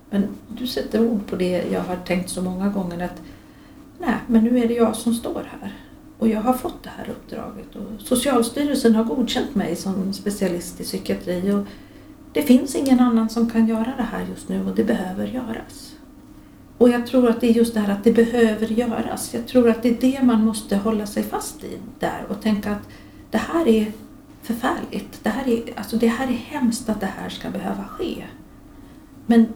Men 0.10 0.28
du 0.58 0.68
sätter 0.68 1.08
ord 1.08 1.28
på 1.28 1.36
det 1.36 1.64
jag 1.72 1.82
har 1.82 1.96
tänkt 1.96 2.30
så 2.30 2.42
många 2.42 2.70
gånger 2.70 3.06
att 3.06 3.22
nej, 4.00 4.16
men 4.28 4.44
nu 4.44 4.60
är 4.60 4.68
det 4.68 4.74
jag 4.74 4.96
som 4.96 5.14
står 5.14 5.50
här. 5.62 5.74
Och 6.20 6.28
jag 6.28 6.42
har 6.42 6.54
fått 6.54 6.84
det 6.84 6.90
här 6.98 7.10
uppdraget 7.10 7.76
och 7.76 8.02
Socialstyrelsen 8.02 8.96
har 8.96 9.04
godkänt 9.04 9.56
mig 9.56 9.76
som 9.76 10.14
specialist 10.14 10.82
i 10.82 10.84
psykiatri 10.84 11.52
och 11.52 11.66
det 12.34 12.42
finns 12.42 12.76
ingen 12.76 13.00
annan 13.00 13.30
som 13.30 13.50
kan 13.50 13.68
göra 13.68 13.94
det 13.98 14.08
här 14.12 14.26
just 14.30 14.50
nu 14.50 14.66
och 14.66 14.76
det 14.76 14.84
behöver 14.84 15.28
göras. 15.28 15.96
Och 16.78 16.90
jag 16.90 17.08
tror 17.08 17.30
att 17.30 17.42
det 17.42 17.48
är 17.48 17.54
just 17.54 17.74
det 17.74 17.80
här 17.80 17.94
att 17.94 18.04
det 18.04 18.12
behöver 18.12 18.68
göras. 18.68 19.34
Jag 19.34 19.48
tror 19.48 19.70
att 19.70 19.84
det 19.84 19.90
är 19.90 19.98
det 20.02 20.24
man 20.24 20.46
måste 20.46 20.76
hålla 20.78 21.06
sig 21.06 21.24
fast 21.24 21.64
i 21.64 21.78
där 22.00 22.26
och 22.30 22.42
tänka 22.42 22.72
att 22.72 22.90
det 23.32 23.38
här 23.38 23.68
är 23.68 23.92
förfärligt. 24.48 25.24
Det 25.24 25.30
här 25.30 25.48
är, 25.48 25.64
alltså 25.76 25.98
det 25.98 26.08
här 26.08 26.28
är 26.28 26.32
hemskt 26.32 26.90
att 26.90 27.00
det 27.00 27.14
här 27.18 27.30
ska 27.30 27.50
behöva 27.50 27.84
ske. 27.84 28.24
Men 29.26 29.48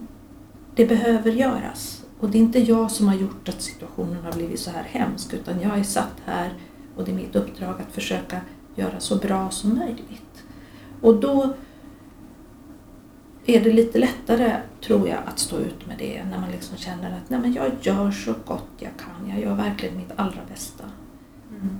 det 0.74 0.86
behöver 0.86 1.30
göras. 1.30 2.04
Och 2.20 2.30
det 2.30 2.38
är 2.38 2.42
inte 2.42 2.58
jag 2.58 2.90
som 2.90 3.08
har 3.08 3.14
gjort 3.14 3.48
att 3.48 3.62
situationen 3.62 4.24
har 4.24 4.32
blivit 4.32 4.60
så 4.60 4.70
här 4.70 4.82
hemsk 4.82 5.34
utan 5.34 5.60
jag 5.60 5.78
är 5.78 5.82
satt 5.82 6.16
här 6.24 6.52
och 6.96 7.04
det 7.04 7.10
är 7.10 7.14
mitt 7.14 7.36
uppdrag 7.36 7.80
att 7.80 7.94
försöka 7.94 8.40
göra 8.74 9.00
så 9.00 9.16
bra 9.16 9.50
som 9.50 9.78
möjligt. 9.78 10.44
Och 11.00 11.20
då 11.20 11.54
är 13.46 13.60
det 13.60 13.72
lite 13.72 13.98
lättare, 13.98 14.56
tror 14.80 15.08
jag, 15.08 15.18
att 15.26 15.38
stå 15.38 15.58
ut 15.58 15.86
med 15.86 15.98
det 15.98 16.24
när 16.24 16.40
man 16.40 16.50
liksom 16.50 16.76
känner 16.76 17.16
att 17.16 17.30
Nej, 17.30 17.40
men 17.40 17.52
jag 17.52 17.72
gör 17.80 18.10
så 18.10 18.34
gott 18.46 18.70
jag 18.78 18.92
kan. 18.96 19.30
Jag 19.30 19.40
gör 19.40 19.54
verkligen 19.54 19.96
mitt 19.96 20.12
allra 20.16 20.40
bästa. 20.48 20.84
Mm. 21.50 21.78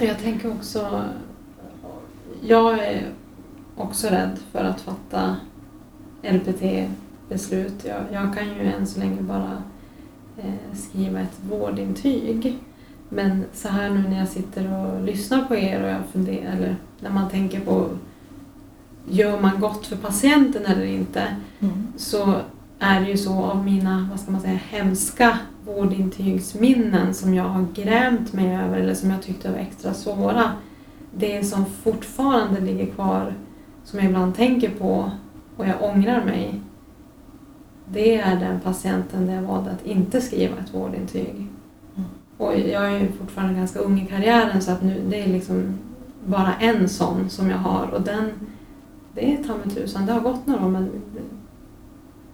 Jag 0.00 0.18
tänker 0.18 0.50
också... 0.50 1.04
Jag 2.42 2.78
är 2.78 3.02
också 3.76 4.08
rädd 4.08 4.38
för 4.52 4.64
att 4.64 4.80
fatta 4.80 5.36
LPT-beslut. 6.22 7.84
Jag, 7.84 8.02
jag 8.12 8.34
kan 8.34 8.44
ju 8.44 8.72
än 8.72 8.86
så 8.86 9.00
länge 9.00 9.22
bara 9.22 9.62
eh, 10.38 10.76
skriva 10.76 11.20
ett 11.20 11.38
vårdintyg. 11.50 12.58
Men 13.08 13.44
så 13.52 13.68
här 13.68 13.90
nu 13.90 14.08
när 14.08 14.18
jag 14.18 14.28
sitter 14.28 14.72
och 14.72 15.02
lyssnar 15.02 15.44
på 15.44 15.56
er 15.56 15.82
och 15.82 15.88
jag 15.88 16.02
funderar, 16.12 16.52
eller 16.52 16.76
när 17.00 17.10
man 17.10 17.30
tänker 17.30 17.60
på 17.60 17.88
gör 19.08 19.40
man 19.40 19.60
gott 19.60 19.86
för 19.86 19.96
patienten 19.96 20.66
eller 20.66 20.84
inte? 20.84 21.36
så 21.96 22.40
är 22.78 23.00
det 23.00 23.10
ju 23.10 23.16
så 23.16 23.34
av 23.44 23.64
mina, 23.64 24.08
vad 24.10 24.20
ska 24.20 24.30
man 24.30 24.40
säga, 24.40 24.60
hemska 24.68 25.38
vårdintygsminnen 25.66 27.14
som 27.14 27.34
jag 27.34 27.44
har 27.44 27.66
grämt 27.74 28.32
mig 28.32 28.56
över 28.56 28.78
eller 28.78 28.94
som 28.94 29.10
jag 29.10 29.22
tyckte 29.22 29.50
var 29.50 29.58
extra 29.58 29.94
svåra. 29.94 30.50
Det 31.14 31.44
som 31.44 31.66
fortfarande 31.66 32.60
ligger 32.60 32.86
kvar, 32.86 33.34
som 33.84 33.98
jag 33.98 34.08
ibland 34.08 34.34
tänker 34.34 34.70
på 34.70 35.10
och 35.56 35.66
jag 35.66 35.82
ångrar 35.82 36.24
mig, 36.24 36.60
det 37.88 38.20
är 38.20 38.36
den 38.36 38.60
patienten 38.60 39.26
där 39.26 39.34
jag 39.34 39.42
valde 39.42 39.70
att 39.70 39.86
inte 39.86 40.20
skriva 40.20 40.56
ett 40.58 40.74
vårdintyg. 40.74 41.46
Och 42.38 42.58
jag 42.58 42.86
är 42.86 43.00
ju 43.00 43.12
fortfarande 43.12 43.54
ganska 43.54 43.78
ung 43.78 44.00
i 44.00 44.06
karriären 44.06 44.62
så 44.62 44.70
att 44.70 44.82
nu, 44.82 45.02
det 45.08 45.22
är 45.22 45.26
liksom 45.26 45.78
bara 46.26 46.54
en 46.54 46.88
sån 46.88 47.30
som 47.30 47.50
jag 47.50 47.58
har 47.58 47.86
och 47.94 48.02
den, 48.02 48.30
det 49.14 49.32
är 49.32 49.44
ta 49.44 49.56
mig 49.56 49.70
tusan, 49.70 50.06
det 50.06 50.12
har 50.12 50.20
gått 50.20 50.46
några 50.46 50.66
år 50.66 50.70
men 50.70 50.90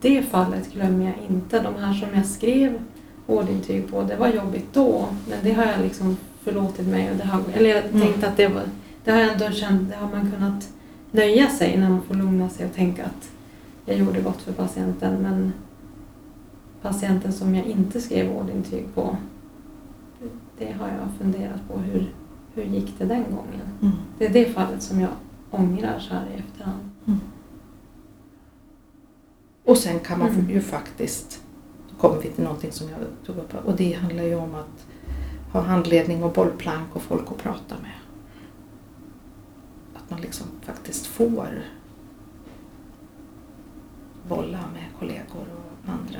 det 0.00 0.22
fallet 0.22 0.72
glömmer 0.72 1.04
jag 1.04 1.14
inte. 1.30 1.62
De 1.62 1.74
här 1.74 1.92
som 1.94 2.08
jag 2.14 2.26
skrev 2.26 2.78
vårdintyg 3.26 3.90
på, 3.90 4.02
det 4.02 4.16
var 4.16 4.28
jobbigt 4.28 4.66
då 4.72 5.06
men 5.28 5.38
det 5.42 5.52
har 5.52 5.64
jag 5.64 5.80
liksom 5.80 6.16
förlåtit 6.42 6.86
mig 6.86 7.10
och 7.10 7.16
det 7.16 7.24
har, 7.24 7.42
eller 7.54 7.70
jag 7.70 7.84
Mm. 7.84 8.00
tänkte 8.00 8.28
att 8.28 8.36
det 8.36 8.48
var, 8.48 8.62
det 9.04 9.10
har 9.10 9.18
jag 9.20 9.32
ändå 9.32 9.50
känt, 9.50 9.90
det 9.90 9.96
har 9.96 10.08
man 10.10 10.30
kunnat 10.32 10.68
nöja 11.10 11.48
sig 11.48 11.76
när 11.78 11.88
man 11.90 12.02
får 12.02 12.14
lugna 12.14 12.48
sig 12.48 12.66
och 12.66 12.72
tänka 12.74 13.04
att 13.04 13.30
jag 13.86 13.96
gjorde 13.98 14.20
gott 14.20 14.42
för 14.42 14.52
patienten 14.52 15.22
men 15.22 15.52
patienten 16.82 17.32
som 17.32 17.54
jag 17.54 17.66
inte 17.66 18.00
skrev 18.00 18.32
vårdintyg 18.32 18.84
på 18.94 19.16
det 20.58 20.72
har 20.80 20.88
jag 20.88 21.08
funderat 21.20 21.68
på 21.68 21.78
hur, 21.78 22.12
hur 22.54 22.62
gick 22.64 22.98
det 22.98 23.04
den 23.04 23.24
gången? 23.24 23.60
Mm. 23.82 23.94
Det 24.18 24.26
är 24.26 24.32
det 24.32 24.44
fallet 24.44 24.82
som 24.82 25.00
jag 25.00 25.10
ångrar 25.50 25.98
så 25.98 26.14
här 26.14 26.26
i 26.36 26.38
efterhand. 26.38 26.80
Och 29.64 29.76
sen 29.78 30.00
kan 30.00 30.18
man 30.18 30.28
Mm. 30.28 30.50
ju 30.50 30.60
faktiskt, 30.60 31.40
kommer 32.02 32.22
vi 32.22 32.28
till 32.28 32.44
någonting 32.44 32.72
som 32.72 32.88
jag 32.88 32.98
tog 33.26 33.36
upp 33.36 33.66
och 33.66 33.76
det 33.76 33.92
handlar 33.92 34.24
ju 34.24 34.34
om 34.34 34.54
att 34.54 34.86
ha 35.52 35.60
handledning 35.60 36.24
och 36.24 36.32
bollplank 36.32 36.88
och 36.92 37.02
folk 37.02 37.22
att 37.30 37.42
prata 37.42 37.74
med. 37.82 37.92
Att 39.94 40.10
man 40.10 40.20
liksom 40.20 40.46
faktiskt 40.62 41.06
får 41.06 41.62
bolla 44.28 44.58
med 44.72 44.84
kollegor 44.98 45.46
och 45.54 45.92
andra. 45.92 46.18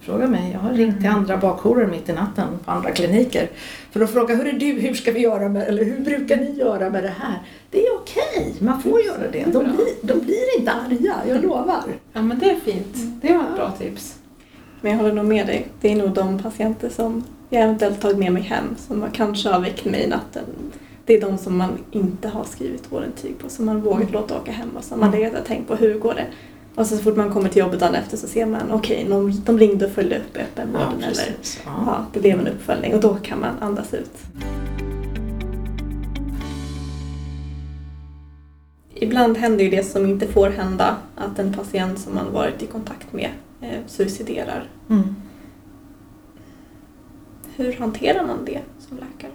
Fråga 0.00 0.26
mig, 0.26 0.52
jag 0.52 0.60
har 0.60 0.72
ringt 0.72 1.00
till 1.00 1.10
andra 1.10 1.36
bakjourer 1.36 1.86
mitt 1.86 2.08
i 2.08 2.12
natten 2.12 2.48
på 2.64 2.70
andra 2.70 2.90
kliniker 2.90 3.50
för 3.90 4.00
att 4.00 4.10
fråga 4.10 4.34
hur 4.34 4.46
är 4.46 4.58
du, 4.58 4.72
hur 4.72 4.94
ska 4.94 5.12
vi 5.12 5.20
göra 5.20 5.48
med, 5.48 5.68
eller 5.68 5.84
hur 5.84 6.00
brukar 6.00 6.36
ni 6.36 6.50
göra 6.50 6.90
med 6.90 7.04
det 7.04 7.14
här? 7.20 7.42
Det 7.70 7.86
är 7.86 7.94
okej, 7.94 8.54
man 8.58 8.82
får 8.82 9.00
göra 9.00 9.30
det. 9.32 9.44
De 9.44 9.64
blir, 9.64 9.86
de 10.02 10.20
blir 10.20 10.58
inte 10.58 10.72
arga, 10.72 11.16
jag 11.28 11.42
lovar. 11.42 11.84
Ja 12.12 12.22
men 12.22 12.38
det 12.38 12.50
är 12.50 12.60
fint. 12.60 12.96
Det 13.22 13.32
var 13.32 13.44
ett 13.44 13.54
bra 13.54 13.70
tips. 13.70 14.18
Men 14.86 14.92
jag 14.92 15.02
håller 15.02 15.14
nog 15.14 15.24
med 15.24 15.46
dig. 15.46 15.66
Det 15.80 15.92
är 15.92 15.96
nog 15.96 16.10
de 16.10 16.38
patienter 16.38 16.88
som 16.88 17.24
jag 17.50 17.62
eventuellt 17.62 18.00
tagit 18.00 18.18
med 18.18 18.32
mig 18.32 18.42
hem 18.42 18.64
som 18.78 19.04
kanske 19.12 19.48
har 19.48 19.60
väckt 19.60 19.84
mig 19.84 20.02
i 20.02 20.06
natten. 20.06 20.44
Det 21.06 21.14
är 21.14 21.20
de 21.20 21.38
som 21.38 21.56
man 21.56 21.78
inte 21.90 22.28
har 22.28 22.44
skrivit 22.44 22.92
vårdintyg 22.92 23.38
på, 23.38 23.48
som 23.48 23.66
man 23.66 23.80
vågat 23.80 24.12
låta 24.12 24.36
åka 24.36 24.52
hem 24.52 24.68
och 24.76 24.84
som 24.84 25.00
man 25.00 25.08
Mm. 25.08 25.20
legat 25.20 25.40
och 25.40 25.46
tänkt 25.46 25.68
på 25.68 25.74
hur 25.74 25.98
går 25.98 26.14
det? 26.14 26.24
Och 26.74 26.86
så, 26.86 26.96
så 26.96 27.02
fort 27.02 27.16
man 27.16 27.30
kommer 27.32 27.48
till 27.48 27.60
jobbet 27.60 27.80
dagen 27.80 27.94
efter 27.94 28.16
så 28.16 28.26
ser 28.26 28.46
man 28.46 28.70
okej, 28.72 29.06
de, 29.08 29.42
de 29.44 29.58
ringde 29.58 29.86
och 29.86 29.92
följde 29.92 30.16
upp 30.16 30.36
öppenvården 30.36 30.98
eller 30.98 31.08
precis. 31.08 31.60
Ja. 31.64 31.70
ja, 31.86 32.06
det 32.12 32.20
blev 32.20 32.40
en 32.40 32.46
uppföljning 32.46 32.94
och 32.94 33.00
då 33.00 33.14
kan 33.14 33.40
man 33.40 33.54
andas 33.60 33.94
ut. 33.94 34.12
Ibland 38.94 39.36
händer 39.36 39.64
ju 39.64 39.70
det 39.70 39.82
som 39.82 40.06
inte 40.06 40.26
får 40.26 40.50
hända, 40.50 40.96
att 41.16 41.38
en 41.38 41.52
patient 41.52 41.98
som 41.98 42.14
man 42.14 42.32
varit 42.32 42.62
i 42.62 42.66
kontakt 42.66 43.12
med 43.12 43.30
eh, 43.66 43.86
suiciderar. 43.86 44.70
Mm. 44.88 45.14
Hur 47.56 47.72
hanterar 47.72 48.26
man 48.26 48.44
det 48.44 48.60
som 48.78 48.96
läkare? 48.96 49.32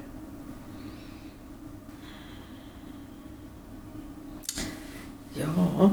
Ja. 5.33 5.91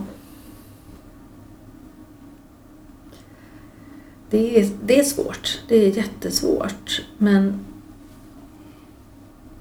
Det 4.31 4.61
är, 4.61 4.71
det 4.85 4.99
är 4.99 5.05
svårt. 5.05 5.63
Det 5.69 5.77
är 5.77 5.97
jättesvårt. 5.97 7.03
Men 7.19 7.65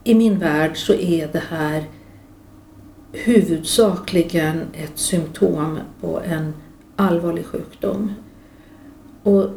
i 0.04 0.16
min 0.16 0.40
värld 0.40 0.78
så 0.78 0.94
är 0.94 1.28
det 1.28 1.44
här 1.50 1.86
huvudsakligen 3.12 4.62
ett 4.74 4.98
symptom 5.00 5.80
på 6.02 6.22
en 6.26 6.54
allvarlig 6.96 7.46
sjukdom. 7.46 8.14
Och 9.28 9.50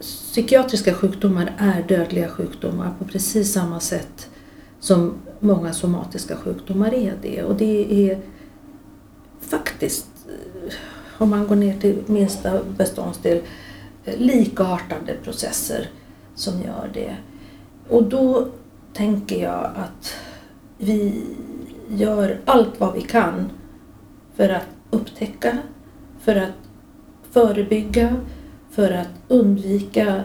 psykiatriska 0.00 0.94
sjukdomar 0.94 1.54
är 1.58 1.82
dödliga 1.82 2.28
sjukdomar 2.28 2.94
på 2.98 3.04
precis 3.04 3.52
samma 3.52 3.80
sätt 3.80 4.30
som 4.80 5.14
många 5.40 5.72
somatiska 5.72 6.36
sjukdomar 6.36 6.94
är 6.94 7.14
det. 7.22 7.42
Och 7.42 7.54
det 7.56 8.10
är 8.10 8.20
faktiskt, 9.40 10.06
eh, 10.28 10.74
om 11.18 11.30
man 11.30 11.46
går 11.46 11.56
ner 11.56 11.78
till 11.78 12.02
minsta 12.06 12.60
beståndsdel, 12.76 13.40
eh, 14.04 14.18
likartade 14.18 15.14
processer 15.24 15.90
som 16.34 16.62
gör 16.62 16.90
det. 16.94 17.16
Och 17.88 18.02
då 18.02 18.48
tänker 18.92 19.42
jag 19.42 19.70
att 19.76 20.14
vi 20.78 21.24
gör 21.88 22.40
allt 22.44 22.80
vad 22.80 22.94
vi 22.94 23.02
kan 23.02 23.50
för 24.34 24.48
att 24.48 24.68
upptäcka, 24.90 25.58
för 26.20 26.36
att 26.36 26.54
förebygga, 27.30 28.16
för 28.72 28.90
att 28.90 29.08
undvika. 29.28 30.24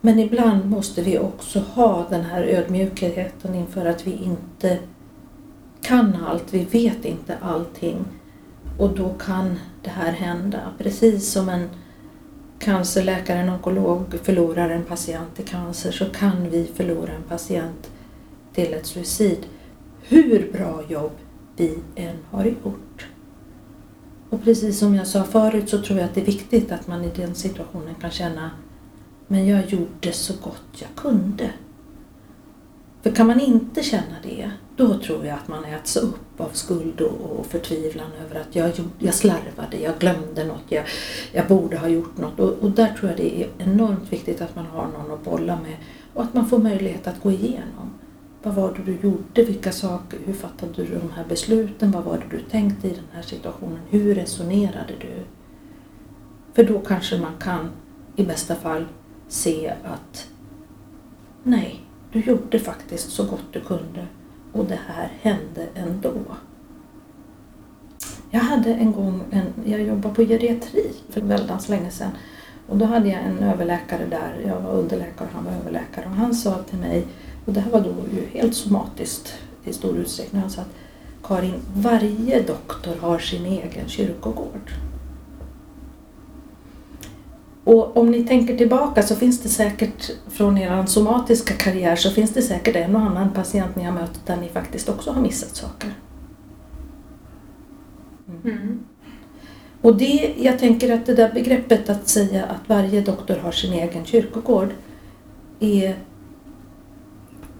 Men 0.00 0.18
ibland 0.18 0.70
måste 0.70 1.02
vi 1.02 1.18
också 1.18 1.58
ha 1.58 2.06
den 2.10 2.24
här 2.24 2.42
ödmjukheten 2.42 3.54
inför 3.54 3.86
att 3.86 4.06
vi 4.06 4.12
inte 4.12 4.78
kan 5.82 6.16
allt, 6.26 6.54
vi 6.54 6.64
vet 6.64 7.04
inte 7.04 7.36
allting. 7.40 8.04
Och 8.78 8.90
då 8.94 9.08
kan 9.08 9.58
det 9.82 9.90
här 9.90 10.12
hända. 10.12 10.60
Precis 10.78 11.32
som 11.32 11.48
en 11.48 11.68
cancerläkare, 12.58 13.38
en 13.38 13.48
onkolog 13.48 14.18
förlorar 14.22 14.70
en 14.70 14.84
patient 14.84 15.36
till 15.36 15.44
cancer 15.44 15.92
så 15.92 16.04
kan 16.04 16.50
vi 16.50 16.70
förlora 16.74 17.12
en 17.12 17.22
patient 17.22 17.90
till 18.54 18.74
ett 18.74 18.86
suicid. 18.86 19.46
Hur 20.02 20.52
bra 20.52 20.82
jobb 20.88 21.12
vi 21.56 21.78
än 21.96 22.16
har 22.30 22.44
gjort. 22.44 23.06
Och 24.36 24.44
precis 24.44 24.78
som 24.78 24.94
jag 24.94 25.06
sa 25.06 25.24
förut 25.24 25.68
så 25.68 25.82
tror 25.82 25.98
jag 25.98 26.08
att 26.08 26.14
det 26.14 26.20
är 26.20 26.24
viktigt 26.24 26.72
att 26.72 26.86
man 26.86 27.04
i 27.04 27.10
den 27.16 27.34
situationen 27.34 27.94
kan 27.94 28.10
känna 28.10 28.50
men 29.26 29.46
jag 29.46 29.66
gjorde 29.66 30.12
så 30.12 30.34
gott 30.42 30.66
jag 30.72 30.88
kunde. 30.96 31.50
För 33.02 33.10
kan 33.10 33.26
man 33.26 33.40
inte 33.40 33.82
känna 33.82 34.16
det, 34.22 34.50
då 34.76 34.98
tror 34.98 35.26
jag 35.26 35.34
att 35.34 35.48
man 35.48 35.64
äts 35.64 35.96
upp 35.96 36.40
av 36.40 36.48
skuld 36.52 37.00
och 37.00 37.46
förtvivlan 37.46 38.10
över 38.26 38.40
att 38.40 38.56
jag, 38.56 38.72
jag 38.98 39.14
slarvade, 39.14 39.76
jag 39.82 39.98
glömde 39.98 40.44
något, 40.44 40.64
jag, 40.68 40.84
jag 41.32 41.46
borde 41.46 41.78
ha 41.78 41.88
gjort 41.88 42.18
något. 42.18 42.40
Och, 42.40 42.52
och 42.52 42.70
där 42.70 42.88
tror 42.88 43.10
jag 43.10 43.18
det 43.18 43.42
är 43.42 43.48
enormt 43.58 44.12
viktigt 44.12 44.40
att 44.40 44.56
man 44.56 44.66
har 44.66 44.86
någon 44.86 45.12
att 45.12 45.24
bolla 45.24 45.56
med 45.56 45.76
och 46.14 46.22
att 46.22 46.34
man 46.34 46.48
får 46.48 46.58
möjlighet 46.58 47.06
att 47.06 47.22
gå 47.22 47.30
igenom. 47.30 47.90
Vad 48.46 48.54
var 48.54 48.74
det 48.74 48.82
du 48.92 49.08
gjorde? 49.08 49.44
Vilka 49.44 49.72
saker? 49.72 50.18
Hur 50.26 50.32
fattade 50.32 50.72
du 50.72 50.84
de 50.84 51.10
här 51.16 51.24
besluten? 51.28 51.90
Vad 51.90 52.04
var 52.04 52.18
det 52.18 52.36
du 52.36 52.42
tänkte 52.42 52.88
i 52.88 52.90
den 52.90 53.04
här 53.12 53.22
situationen? 53.22 53.78
Hur 53.90 54.14
resonerade 54.14 54.92
du? 55.00 55.24
För 56.52 56.64
då 56.64 56.78
kanske 56.78 57.18
man 57.18 57.32
kan 57.40 57.70
i 58.16 58.24
bästa 58.24 58.54
fall 58.54 58.86
se 59.28 59.74
att 59.84 60.28
nej, 61.42 61.80
du 62.12 62.20
gjorde 62.20 62.58
faktiskt 62.58 63.10
så 63.10 63.24
gott 63.24 63.52
du 63.52 63.60
kunde 63.60 64.06
och 64.52 64.64
det 64.64 64.80
här 64.86 65.12
hände 65.20 65.68
ändå. 65.74 66.14
Jag 68.30 68.40
hade 68.40 68.74
en 68.74 68.92
gång, 68.92 69.20
en, 69.30 69.46
jag 69.64 69.82
jobbade 69.82 70.14
på 70.14 70.22
geriatri 70.22 70.92
för 71.08 71.20
väldigt 71.20 71.68
länge 71.68 71.90
sedan 71.90 72.10
och 72.68 72.76
då 72.76 72.84
hade 72.84 73.08
jag 73.08 73.22
en 73.22 73.38
överläkare 73.38 74.06
där, 74.06 74.40
jag 74.46 74.60
var 74.60 74.72
underläkare 74.72 75.28
och 75.28 75.34
han 75.34 75.44
var 75.44 75.52
överläkare 75.52 76.06
och 76.06 76.16
han 76.16 76.34
sa 76.34 76.62
till 76.62 76.78
mig, 76.78 77.06
och 77.46 77.52
det 77.52 77.60
här 77.60 77.70
var 77.70 77.80
då 77.80 77.94
ju 78.14 78.38
helt 78.38 78.54
somatiskt 78.54 79.34
i 79.64 79.72
stor 79.72 79.96
utsträckning, 79.96 80.40
han 80.40 80.50
sa 80.50 80.60
att 80.60 80.74
Karin, 81.22 81.54
varje 81.76 82.42
doktor 82.42 82.96
har 83.00 83.18
sin 83.18 83.46
egen 83.46 83.88
kyrkogård. 83.88 84.72
Och 87.64 87.96
om 87.96 88.10
ni 88.10 88.24
tänker 88.24 88.56
tillbaka 88.56 89.02
så 89.02 89.16
finns 89.16 89.40
det 89.40 89.48
säkert 89.48 90.10
från 90.28 90.58
er 90.58 90.86
somatiska 90.86 91.54
karriär 91.54 91.96
så 91.96 92.10
finns 92.10 92.30
det 92.30 92.42
säkert 92.42 92.76
en 92.76 92.96
och 92.96 93.02
annan 93.02 93.30
patient 93.30 93.76
ni 93.76 93.82
har 93.84 93.92
mött 93.92 94.26
där 94.26 94.36
ni 94.36 94.48
faktiskt 94.48 94.88
också 94.88 95.10
har 95.10 95.22
missat 95.22 95.56
saker. 95.56 95.90
Mm. 98.28 98.58
Mm. 98.58 98.78
Och 99.82 99.96
det, 99.96 100.34
jag 100.38 100.58
tänker 100.58 100.94
att 100.94 101.06
det 101.06 101.14
där 101.14 101.32
begreppet 101.32 101.90
att 101.90 102.08
säga 102.08 102.44
att 102.44 102.68
varje 102.68 103.00
doktor 103.00 103.36
har 103.36 103.52
sin 103.52 103.72
egen 103.72 104.04
kyrkogård 104.04 104.68
är 105.60 105.96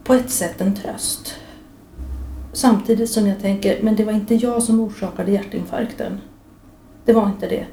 på 0.07 0.15
ett 0.15 0.31
sätt 0.31 0.61
en 0.61 0.75
tröst. 0.75 1.35
Samtidigt 2.53 3.11
som 3.11 3.27
jag 3.27 3.41
tänker, 3.41 3.83
men 3.83 3.97
det 3.97 4.05
var 4.05 4.13
inte 4.13 4.35
jag 4.35 4.63
som 4.63 4.81
orsakade 4.81 5.33
hjärtinfarkten. 5.33 6.21
Det 7.05 7.13
var 7.13 7.27
inte 7.27 7.49
det. 7.49 7.67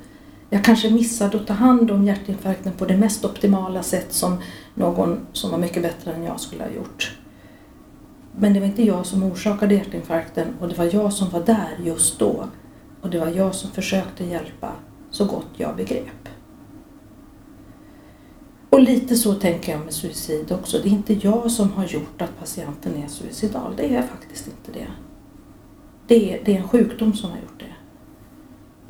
Jag 0.49 0.63
kanske 0.63 0.89
missade 0.89 1.37
att 1.37 1.47
ta 1.47 1.53
hand 1.53 1.91
om 1.91 2.03
hjärtinfarkten 2.03 2.73
på 2.73 2.85
det 2.85 2.97
mest 2.97 3.25
optimala 3.25 3.83
sätt 3.83 4.13
som 4.13 4.37
någon 4.75 5.19
som 5.33 5.51
var 5.51 5.57
mycket 5.57 5.83
bättre 5.83 6.13
än 6.13 6.23
jag 6.23 6.39
skulle 6.39 6.63
ha 6.63 6.71
gjort. 6.71 7.17
Men 8.37 8.53
det 8.53 8.59
var 8.59 8.67
inte 8.67 8.83
jag 8.83 9.05
som 9.05 9.23
orsakade 9.23 9.75
hjärtinfarkten 9.75 10.47
och 10.59 10.67
det 10.67 10.77
var 10.77 10.89
jag 10.93 11.13
som 11.13 11.29
var 11.29 11.41
där 11.41 11.77
just 11.83 12.19
då. 12.19 12.45
Och 13.01 13.09
det 13.09 13.19
var 13.19 13.27
jag 13.27 13.55
som 13.55 13.71
försökte 13.71 14.23
hjälpa 14.23 14.71
så 15.11 15.25
gott 15.25 15.49
jag 15.57 15.75
begrep. 15.75 16.22
Och 18.73 18.81
lite 18.81 19.15
så 19.15 19.33
tänker 19.33 19.71
jag 19.71 19.81
med 19.81 19.93
suicid 19.93 20.51
också. 20.51 20.77
Det 20.83 20.89
är 20.89 20.91
inte 20.91 21.13
jag 21.13 21.51
som 21.51 21.71
har 21.71 21.85
gjort 21.85 22.21
att 22.21 22.39
patienten 22.39 23.03
är 23.03 23.07
suicidal. 23.07 23.73
Det 23.77 23.95
är 23.95 24.01
faktiskt 24.01 24.47
inte 24.47 24.79
det. 24.79 24.87
Det 26.07 26.33
är, 26.33 26.43
det 26.45 26.55
är 26.55 26.59
en 26.59 26.67
sjukdom 26.67 27.13
som 27.13 27.29
har 27.29 27.37
gjort 27.37 27.59
det. 27.59 27.75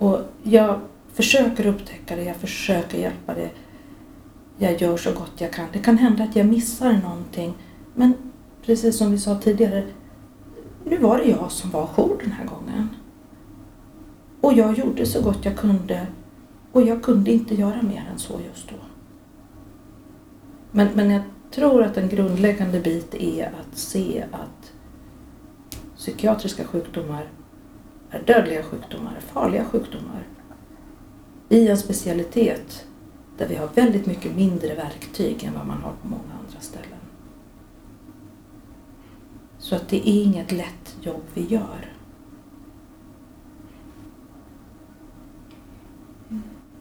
Och 0.05 0.19
jag 0.43 0.79
försöker 1.13 1.65
upptäcka 1.65 2.15
det, 2.15 2.23
jag 2.23 2.35
försöker 2.35 2.97
hjälpa 2.97 3.33
det. 3.33 3.49
Jag 4.57 4.81
gör 4.81 4.97
så 4.97 5.11
gott 5.11 5.33
jag 5.37 5.53
kan. 5.53 5.67
Det 5.73 5.79
kan 5.79 5.97
hända 5.97 6.23
att 6.23 6.35
jag 6.35 6.45
missar 6.45 6.93
någonting. 6.93 7.53
Men 7.95 8.13
precis 8.65 8.97
som 8.97 9.11
vi 9.11 9.17
sa 9.17 9.39
tidigare, 9.39 9.83
nu 10.85 10.97
var 10.97 11.17
det 11.17 11.29
jag 11.29 11.51
som 11.51 11.69
var 11.69 11.85
jour 11.85 12.17
den 12.23 12.31
här 12.31 12.45
gången. 12.45 12.89
Och 14.41 14.53
jag 14.53 14.77
gjorde 14.77 15.05
så 15.05 15.21
gott 15.21 15.45
jag 15.45 15.57
kunde 15.57 16.07
och 16.71 16.81
jag 16.81 17.03
kunde 17.03 17.31
inte 17.31 17.55
göra 17.55 17.81
mer 17.81 18.09
än 18.11 18.19
så 18.19 18.33
just 18.49 18.69
då. 18.69 18.75
Men, 20.75 20.87
men 20.95 21.11
jag 21.11 21.21
tror 21.51 21.83
att 21.83 21.97
en 21.97 22.09
grundläggande 22.09 22.79
bit 22.79 23.15
är 23.15 23.45
att 23.45 23.77
se 23.77 24.25
att 24.31 24.73
psykiatriska 25.97 26.63
sjukdomar 26.63 27.27
är 28.09 28.23
dödliga 28.23 28.63
sjukdomar, 28.63 29.19
farliga 29.19 29.65
sjukdomar 29.65 30.27
i 31.49 31.67
en 31.67 31.77
specialitet 31.77 32.87
där 33.37 33.47
vi 33.47 33.55
har 33.55 33.67
väldigt 33.67 34.05
mycket 34.05 34.35
mindre 34.35 34.75
verktyg 34.75 35.43
än 35.43 35.53
vad 35.53 35.67
man 35.67 35.81
har 35.81 35.93
på 36.01 36.07
många 36.07 36.33
andra 36.45 36.59
ställen. 36.59 36.99
Så 39.57 39.75
att 39.75 39.87
det 39.89 40.09
är 40.09 40.23
inget 40.23 40.51
lätt 40.51 40.97
jobb 41.01 41.23
vi 41.33 41.45
gör. 41.45 41.93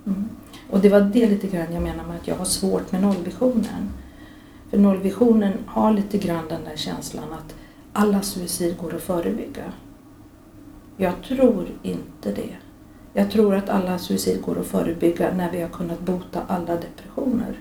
Mm. 0.06 0.28
Och 0.72 0.80
det 0.80 0.88
var 0.88 1.00
det 1.00 1.26
lite 1.26 1.46
grann 1.46 1.72
jag 1.72 1.82
menar 1.82 2.04
med 2.04 2.16
att 2.16 2.28
jag 2.28 2.36
har 2.36 2.44
svårt 2.44 2.92
med 2.92 3.02
nollvisionen. 3.02 3.90
För 4.70 4.78
nollvisionen 4.78 5.52
har 5.66 5.92
lite 5.92 6.18
grann 6.18 6.48
den 6.48 6.64
där 6.64 6.76
känslan 6.76 7.32
att 7.32 7.54
alla 7.92 8.22
suicid 8.22 8.76
går 8.78 8.94
att 8.94 9.02
förebygga. 9.02 9.72
Jag 10.96 11.22
tror 11.22 11.68
inte 11.82 12.32
det. 12.32 12.56
Jag 13.12 13.30
tror 13.30 13.54
att 13.54 13.68
alla 13.68 13.98
suicid 13.98 14.42
går 14.42 14.60
att 14.60 14.66
förebygga 14.66 15.34
när 15.34 15.50
vi 15.50 15.60
har 15.60 15.68
kunnat 15.68 16.00
bota 16.00 16.42
alla 16.48 16.76
depressioner. 16.76 17.60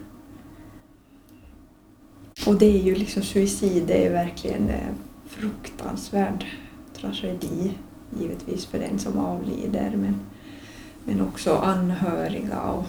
Och 2.47 2.55
det 2.55 2.79
är 2.79 2.83
ju 2.83 2.95
liksom 2.95 3.23
suicid, 3.23 3.83
det 3.87 4.05
är 4.05 4.11
verkligen 4.11 4.69
en 4.69 4.95
fruktansvärd 5.27 6.45
tragedi 6.95 7.71
givetvis 8.19 8.65
för 8.65 8.79
den 8.79 8.99
som 8.99 9.17
avlider 9.17 9.91
men, 9.95 10.19
men 11.03 11.21
också 11.21 11.55
anhöriga 11.55 12.61
och 12.61 12.85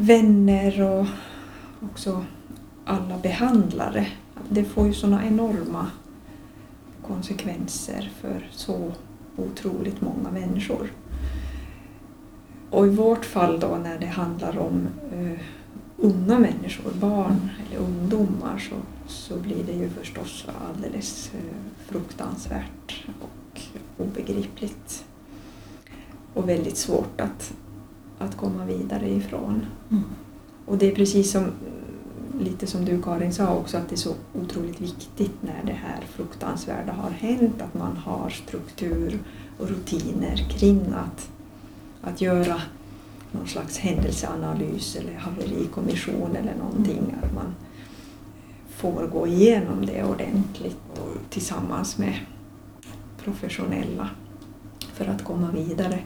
vänner 0.00 0.82
och 0.82 1.06
också 1.84 2.24
alla 2.84 3.18
behandlare. 3.18 4.06
Det 4.48 4.64
får 4.64 4.86
ju 4.86 4.94
sådana 4.94 5.26
enorma 5.26 5.90
konsekvenser 7.06 8.12
för 8.20 8.48
så 8.52 8.92
otroligt 9.36 10.00
många 10.00 10.30
människor. 10.30 10.92
Och 12.70 12.86
i 12.86 12.90
vårt 12.90 13.24
fall 13.24 13.60
då 13.60 13.78
när 13.82 13.98
det 13.98 14.06
handlar 14.06 14.58
om 14.58 14.88
uh, 15.14 15.38
unga 15.96 16.38
människor, 16.38 16.92
barn 17.00 17.50
eller 17.66 17.80
ungdomar 17.80 18.58
så, 18.58 18.76
så 19.06 19.36
blir 19.36 19.64
det 19.66 19.72
ju 19.72 19.90
förstås 19.90 20.46
alldeles 20.68 21.30
uh, 21.34 21.40
fruktansvärt 21.86 23.06
och 23.20 23.60
obegripligt. 23.98 25.04
Och 26.34 26.48
väldigt 26.48 26.76
svårt 26.76 27.20
att, 27.20 27.54
att 28.20 28.36
komma 28.36 28.64
vidare 28.64 29.10
ifrån. 29.10 29.66
Mm. 29.90 30.04
Och 30.66 30.78
det 30.78 30.90
är 30.90 30.94
precis 30.94 31.30
som 31.30 31.44
lite 32.40 32.66
som 32.66 32.84
du 32.84 33.02
Karin 33.02 33.32
sa 33.32 33.54
också, 33.54 33.76
att 33.76 33.88
det 33.88 33.94
är 33.94 33.96
så 33.96 34.14
otroligt 34.34 34.80
viktigt 34.80 35.32
när 35.40 35.62
det 35.66 35.72
här 35.72 36.00
fruktansvärda 36.10 36.92
har 36.92 37.10
hänt, 37.10 37.62
att 37.62 37.74
man 37.74 37.96
har 37.96 38.30
struktur 38.30 39.18
och 39.58 39.68
rutiner 39.68 40.36
kring 40.36 40.80
att, 40.80 41.30
att 42.02 42.20
göra 42.20 42.62
någon 43.32 43.46
slags 43.46 43.78
händelseanalys 43.78 44.96
eller 44.96 45.14
haverikommission 45.14 46.36
eller 46.36 46.54
någonting. 46.54 47.14
Att 47.22 47.34
man 47.34 47.54
får 48.68 49.06
gå 49.06 49.26
igenom 49.26 49.86
det 49.86 50.04
ordentligt 50.04 50.76
och 50.92 51.30
tillsammans 51.30 51.98
med 51.98 52.14
professionella 53.24 54.10
för 54.92 55.04
att 55.04 55.24
komma 55.24 55.50
vidare. 55.50 55.98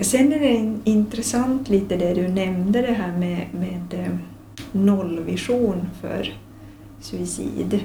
Sen 0.00 0.32
är 0.32 0.40
det 0.40 0.90
intressant 0.90 1.68
lite 1.68 1.96
det 1.96 2.14
du 2.14 2.28
nämnde 2.28 2.80
det 2.80 2.92
här 2.92 3.18
med, 3.18 3.46
med 3.52 4.04
eh, 4.04 4.16
nollvision 4.72 5.88
för 6.00 6.34
suicid 7.00 7.80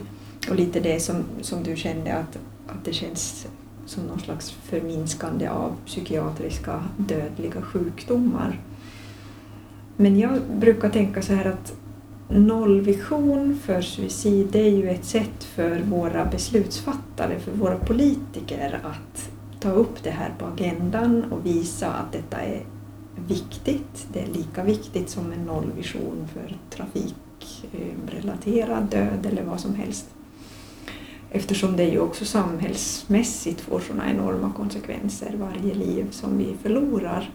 och 0.50 0.56
lite 0.56 0.80
det 0.80 1.00
som, 1.00 1.24
som 1.42 1.64
du 1.64 1.76
kände 1.76 2.14
att, 2.14 2.40
att 2.68 2.86
det 2.86 2.94
känns 2.94 3.48
som 3.86 4.04
någon 4.04 4.20
slags 4.20 4.52
förminskande 4.52 5.48
av 5.48 5.76
psykiatriska 5.86 6.84
dödliga 6.98 7.62
sjukdomar. 7.62 8.60
Men 9.98 10.20
jag 10.20 10.40
brukar 10.56 10.90
tänka 10.90 11.22
så 11.22 11.34
här 11.34 11.46
att 11.46 11.74
nollvision 12.30 13.60
för 13.64 13.82
suicid 13.82 14.48
det 14.52 14.62
är 14.62 14.78
ju 14.78 14.90
ett 14.90 15.06
sätt 15.06 15.44
för 15.44 15.82
våra 15.82 16.26
beslutsfattare, 16.26 17.40
för 17.40 17.52
våra 17.52 17.76
politiker 17.76 18.80
att 18.84 19.30
ta 19.60 19.72
upp 19.72 20.04
det 20.04 20.10
här 20.10 20.34
på 20.40 20.46
agendan 20.46 21.24
och 21.32 21.46
visa 21.46 21.88
att 21.88 22.12
detta 22.12 22.38
är 22.38 22.66
viktigt. 23.28 24.08
Det 24.14 24.20
är 24.20 24.28
lika 24.28 24.64
viktigt 24.64 25.10
som 25.10 25.32
en 25.32 25.46
nollvision 25.46 26.28
för 26.34 26.58
trafikrelaterad 26.70 28.84
död 28.84 29.26
eller 29.26 29.44
vad 29.44 29.60
som 29.60 29.76
helst. 29.76 30.06
Eftersom 31.32 31.78
det 31.78 31.84
ju 31.84 32.00
också 32.00 32.26
samhällsmässigt 32.26 33.62
får 33.62 33.80
sådana 33.80 34.12
enorma 34.12 34.52
konsekvenser 34.58 35.36
varje 35.38 35.74
liv 35.74 36.08
som 36.12 36.38
vi 36.38 36.56
förlorar. 36.62 37.30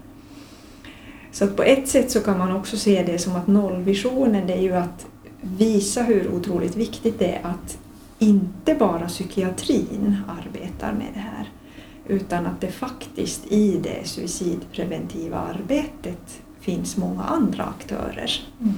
Så 1.32 1.44
att 1.44 1.56
på 1.56 1.62
ett 1.62 1.88
sätt 1.88 2.10
så 2.10 2.20
kan 2.20 2.38
man 2.38 2.52
också 2.52 2.76
se 2.76 3.02
det 3.02 3.18
som 3.18 3.36
att 3.36 3.46
nollvisionen 3.46 4.46
det 4.46 4.52
är 4.52 4.62
ju 4.62 4.74
att 4.74 5.06
visa 5.40 6.02
hur 6.02 6.34
otroligt 6.34 6.76
viktigt 6.76 7.18
det 7.18 7.34
är 7.34 7.46
att 7.46 7.78
inte 8.18 8.74
bara 8.74 9.08
psykiatrin 9.08 10.16
arbetar 10.28 10.92
med 10.92 11.08
det 11.14 11.20
här 11.20 11.48
utan 12.06 12.46
att 12.46 12.60
det 12.60 12.70
faktiskt 12.70 13.46
i 13.52 13.78
det 13.78 14.08
suicidpreventiva 14.08 15.38
arbetet 15.38 16.42
finns 16.60 16.96
många 16.96 17.22
andra 17.22 17.64
aktörer. 17.64 18.30
Mm. 18.60 18.74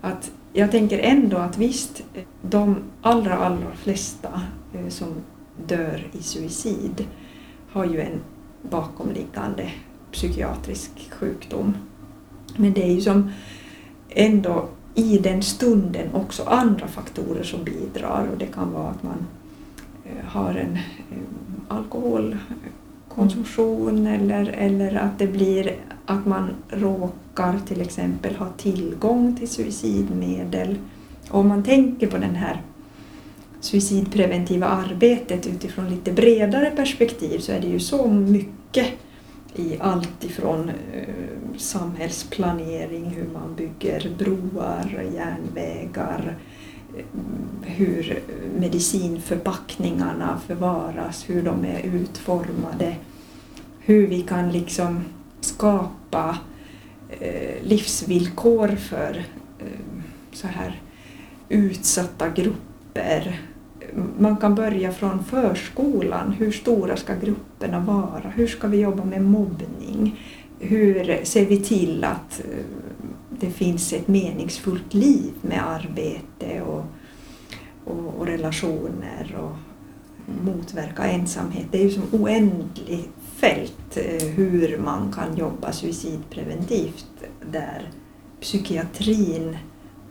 Att 0.00 0.30
jag 0.52 0.70
tänker 0.70 0.98
ändå 0.98 1.36
att 1.36 1.58
visst, 1.58 2.02
de 2.42 2.76
allra, 3.02 3.36
allra 3.36 3.72
flesta 3.76 4.40
eh, 4.74 4.88
som 4.88 5.08
dör 5.66 6.06
i 6.12 6.22
suicid 6.22 7.06
har 7.70 7.84
ju 7.84 8.00
en 8.00 8.20
bakomliggande 8.70 9.70
psykiatrisk 10.12 10.90
sjukdom. 11.10 11.76
Men 12.56 12.72
det 12.72 12.82
är 12.82 12.92
ju 12.92 13.00
som 13.00 13.30
ändå 14.08 14.68
i 14.94 15.18
den 15.18 15.42
stunden 15.42 16.14
också 16.14 16.42
andra 16.42 16.88
faktorer 16.88 17.42
som 17.42 17.64
bidrar 17.64 18.28
och 18.32 18.38
det 18.38 18.46
kan 18.46 18.72
vara 18.72 18.90
att 18.90 19.02
man 19.02 19.26
Eh, 20.10 20.24
har 20.24 20.50
en 20.50 20.76
eh, 20.76 20.82
alkoholkonsumtion 21.68 24.06
eller, 24.06 24.48
eller 24.48 24.94
att 24.94 25.18
det 25.18 25.26
blir 25.26 25.76
att 26.06 26.26
man 26.26 26.50
råkar 26.70 27.58
till 27.66 27.80
exempel 27.80 28.36
ha 28.36 28.48
tillgång 28.56 29.36
till 29.36 29.48
suicidmedel. 29.48 30.76
Och 31.30 31.40
om 31.40 31.48
man 31.48 31.62
tänker 31.62 32.06
på 32.06 32.18
den 32.18 32.34
här 32.34 32.62
suicidpreventiva 33.60 34.66
arbetet 34.66 35.46
utifrån 35.46 35.90
lite 35.90 36.12
bredare 36.12 36.70
perspektiv 36.70 37.38
så 37.38 37.52
är 37.52 37.60
det 37.60 37.66
ju 37.66 37.80
så 37.80 38.08
mycket 38.08 38.86
i 39.54 39.76
allt 39.80 40.24
ifrån 40.24 40.68
eh, 40.68 40.74
samhällsplanering, 41.56 43.04
hur 43.04 43.28
man 43.32 43.54
bygger 43.56 44.10
broar, 44.18 45.04
järnvägar, 45.14 46.36
hur 47.62 48.22
medicinförpackningarna 48.58 50.40
förvaras, 50.46 51.24
hur 51.28 51.42
de 51.42 51.64
är 51.64 51.82
utformade, 51.82 52.96
hur 53.78 54.06
vi 54.06 54.22
kan 54.22 54.52
liksom 54.52 55.04
skapa 55.40 56.38
eh, 57.20 57.62
livsvillkor 57.62 58.68
för 58.68 59.24
eh, 59.58 59.66
så 60.32 60.46
här 60.46 60.80
utsatta 61.48 62.28
grupper. 62.28 63.40
Man 64.18 64.36
kan 64.36 64.54
börja 64.54 64.92
från 64.92 65.24
förskolan. 65.24 66.32
Hur 66.32 66.52
stora 66.52 66.96
ska 66.96 67.14
grupperna 67.14 67.80
vara? 67.80 68.32
Hur 68.34 68.46
ska 68.46 68.68
vi 68.68 68.80
jobba 68.80 69.04
med 69.04 69.22
mobbning? 69.22 70.20
Hur 70.58 71.24
ser 71.24 71.46
vi 71.46 71.60
till 71.60 72.04
att 72.04 72.40
eh, 72.40 72.64
det 73.40 73.50
finns 73.50 73.92
ett 73.92 74.08
meningsfullt 74.08 74.94
liv 74.94 75.32
med 75.42 75.68
arbete 75.68 76.62
och, 76.62 76.84
och, 77.84 78.14
och 78.18 78.26
relationer 78.26 79.36
och 79.40 79.56
motverka 80.44 81.04
ensamhet. 81.04 81.66
Det 81.70 81.78
är 81.78 81.82
ju 81.82 81.90
som 81.90 82.20
oändligt 82.20 83.10
fält 83.36 83.96
eh, 83.96 84.28
hur 84.28 84.78
man 84.78 85.12
kan 85.12 85.36
jobba 85.36 85.72
suicidpreventivt 85.72 87.06
där 87.52 87.90
psykiatrin 88.40 89.56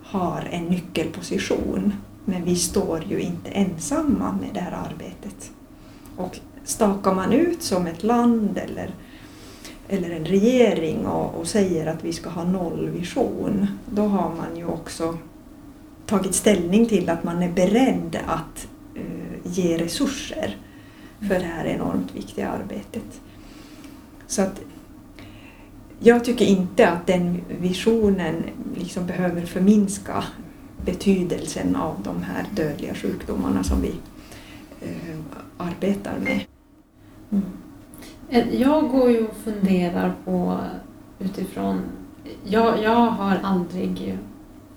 har 0.03 0.47
en 0.51 0.65
nyckelposition. 0.65 1.93
Men 2.25 2.43
vi 2.43 2.55
står 2.55 3.03
ju 3.03 3.19
inte 3.19 3.49
ensamma 3.49 4.37
med 4.41 4.49
det 4.53 4.59
här 4.59 4.71
arbetet. 4.71 5.51
Och 6.17 6.39
stakar 6.63 7.15
man 7.15 7.33
ut 7.33 7.63
som 7.63 7.87
ett 7.87 8.03
land 8.03 8.57
eller 8.57 8.93
eller 9.89 10.09
en 10.09 10.25
regering 10.25 11.07
och, 11.07 11.39
och, 11.39 11.47
säger 11.47 11.87
att 11.87 12.03
vi 12.03 12.13
ska 12.13 12.29
ha 12.29 12.43
nollvision, 12.43 13.67
då 13.85 14.01
har 14.01 14.35
man 14.35 14.57
ju 14.57 14.65
också 14.65 15.17
tagit 16.05 16.35
ställning 16.35 16.85
till 16.85 17.09
att 17.09 17.23
man 17.23 17.43
är 17.43 17.51
beredd 17.51 18.17
att 18.27 18.67
eh, 18.95 19.03
ge 19.43 19.77
resurser 19.77 20.57
för 21.19 21.39
det 21.39 21.45
här 21.55 21.65
enormt 21.65 22.15
viktiga 22.15 22.49
arbetet. 22.49 23.21
Så 24.27 24.41
att 24.41 24.61
jag 25.99 26.25
tycker 26.25 26.45
inte 26.45 26.89
att 26.89 27.07
den 27.07 27.41
visionen 27.61 28.43
liksom 28.75 29.07
behöver 29.07 29.45
förminska 29.45 30.23
betydelsen 30.85 31.75
av 31.75 31.95
de 32.03 32.23
här 32.23 32.45
dödliga 32.51 32.93
sjukdomarna 32.93 33.63
som 33.63 33.81
vi 33.81 33.93
eh, 34.81 35.19
arbetar 35.57 36.19
med. 36.19 36.39
Mm. 37.31 37.43
Eh, 38.29 38.61
jag 38.61 38.89
går 38.89 39.11
ju 39.11 39.27
och 39.27 39.35
funderar 39.43 40.13
på 40.25 40.59
utifrån... 41.19 41.81
Jag, 42.43 42.83
jag 42.83 42.95
har 42.95 43.39
aldrig 43.43 44.17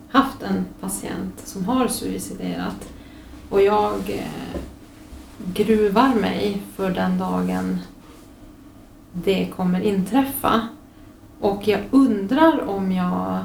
haft 0.08 0.42
en 0.42 0.64
patient 0.80 1.40
som 1.44 1.64
har 1.64 1.88
suiciderat 1.88 2.88
och 3.48 3.62
jag 3.62 4.10
eh, 4.10 4.60
gruvar 5.54 6.14
mig 6.14 6.62
för 6.76 6.90
den 6.90 7.18
dagen 7.18 7.78
det 9.12 9.46
kommer 9.56 9.80
inträffa. 9.80 10.68
Och 11.40 11.68
jag 11.68 11.80
undrar 11.90 12.68
om 12.68 12.92
jag 12.92 13.44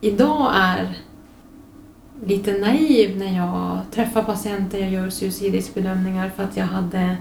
idag 0.00 0.52
är 0.54 0.98
lite 2.26 2.52
naiv 2.52 3.18
när 3.18 3.36
jag 3.36 3.80
träffar 3.90 4.22
patienter, 4.22 4.78
jag 4.78 4.90
gör 4.90 5.10
suicidriskbedömningar 5.10 6.30
för 6.36 6.42
att 6.44 6.56
jag 6.56 6.66
hade 6.66 7.16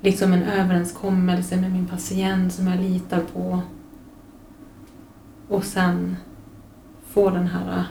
liksom 0.00 0.32
en 0.32 0.42
överenskommelse 0.42 1.56
med 1.56 1.72
min 1.72 1.86
patient 1.86 2.52
som 2.52 2.66
jag 2.66 2.80
litar 2.80 3.20
på. 3.20 3.60
Och 5.48 5.64
sen 5.64 6.16
få 7.06 7.30
den 7.30 7.46
här 7.46 7.78
äh, 7.78 7.84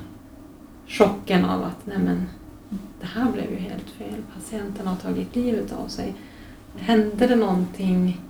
chocken 0.88 1.46
av 1.46 1.64
att 1.64 1.86
nej 1.86 1.98
men, 1.98 2.26
det 3.00 3.06
här 3.06 3.32
blev 3.32 3.52
ju 3.52 3.58
helt 3.58 3.90
fel. 3.90 4.22
Patienten 4.34 4.88
har 4.88 4.96
tagit 4.96 5.36
livet 5.36 5.74
av 5.74 5.88
sig. 5.88 6.16
Hände 6.76 7.28
det 7.28 7.36
någonting 7.36 8.22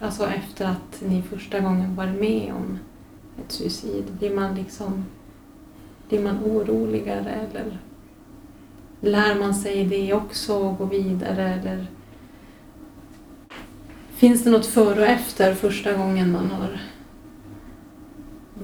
alltså 0.00 0.26
efter 0.26 0.66
att 0.66 1.02
ni 1.08 1.22
första 1.22 1.60
gången 1.60 1.94
var 1.94 2.06
med 2.06 2.52
om 2.56 2.78
ett 3.38 3.52
suicid? 3.52 4.04
Blir 4.18 4.34
man 4.34 4.54
liksom 4.54 5.04
blir 6.08 6.22
man 6.22 6.38
oroligare 6.44 7.30
eller 7.30 7.78
lär 9.00 9.34
man 9.34 9.54
sig 9.54 9.84
det 9.84 10.14
också 10.14 10.58
och 10.58 10.78
går 10.78 10.86
vidare? 10.86 11.54
Eller 11.54 11.86
Finns 14.18 14.44
det 14.44 14.50
något 14.50 14.66
före 14.66 15.00
och 15.00 15.06
efter 15.06 15.54
första 15.54 15.92
gången 15.92 16.32
man 16.32 16.50
har 16.50 16.80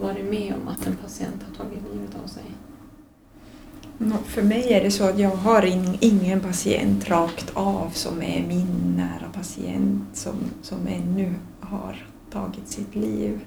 varit 0.01 0.25
med 0.25 0.55
om 0.63 0.69
att 0.69 0.87
en 0.87 0.97
patient 0.97 1.43
har 1.49 1.65
tagit 1.65 1.83
livet 1.93 2.17
av 2.25 2.29
sig? 2.29 2.43
För 4.25 4.43
mig 4.43 4.73
är 4.73 4.85
det 4.85 4.91
så 4.91 5.05
att 5.05 5.19
jag 5.19 5.31
har 5.31 5.65
ingen 6.01 6.41
patient 6.41 7.11
rakt 7.11 7.51
av 7.55 7.91
som 7.91 8.23
är 8.23 8.47
min 8.49 8.95
nära 8.97 9.29
patient 9.33 10.03
som, 10.13 10.35
som 10.63 10.79
ännu 10.87 11.35
har 11.61 12.07
tagit 12.31 12.69
sitt 12.69 12.95
liv. 12.95 13.41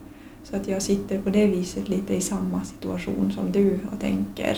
Så 0.43 0.55
att 0.55 0.67
jag 0.67 0.81
sitter 0.81 1.21
på 1.21 1.29
det 1.29 1.47
viset 1.47 1.89
lite 1.89 2.15
i 2.15 2.21
samma 2.21 2.63
situation 2.63 3.31
som 3.31 3.51
du 3.51 3.79
och 3.91 3.99
tänker 3.99 4.57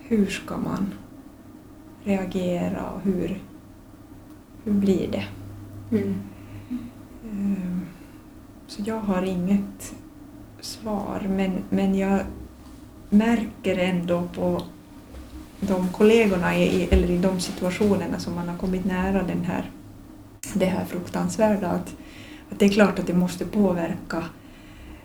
hur 0.00 0.26
ska 0.26 0.56
man 0.56 0.94
reagera 2.04 2.90
och 2.90 3.00
hur, 3.00 3.42
hur 4.64 4.72
blir 4.72 5.08
det? 5.12 5.24
Mm. 5.92 6.14
Ehm, 7.30 7.80
Så 8.66 8.82
jag 8.84 9.00
har 9.00 9.22
inget 9.22 9.94
svar 10.60 11.26
men, 11.36 11.52
men 11.70 11.94
jag 11.94 12.20
märker 13.10 13.78
ändå 13.78 14.22
på 14.34 14.62
de 15.60 15.88
kollegorna 15.88 16.56
i, 16.58 16.62
i- 16.82 16.88
eller 16.90 17.10
i 17.10 17.18
de 17.18 17.40
situationerna 17.40 18.18
som 18.18 18.34
man 18.34 18.48
har 18.48 18.56
kommit 18.58 18.84
nära 18.84 19.22
den 19.22 19.44
här, 19.44 19.70
det 20.54 20.66
här 20.66 20.84
fruktansvärda 20.84 21.68
att, 21.68 21.96
att 22.50 22.58
det 22.58 22.64
är 22.66 22.68
klart 22.70 22.98
att 22.98 23.06
det 23.06 23.14
måste 23.14 23.44
påverka 23.44 24.24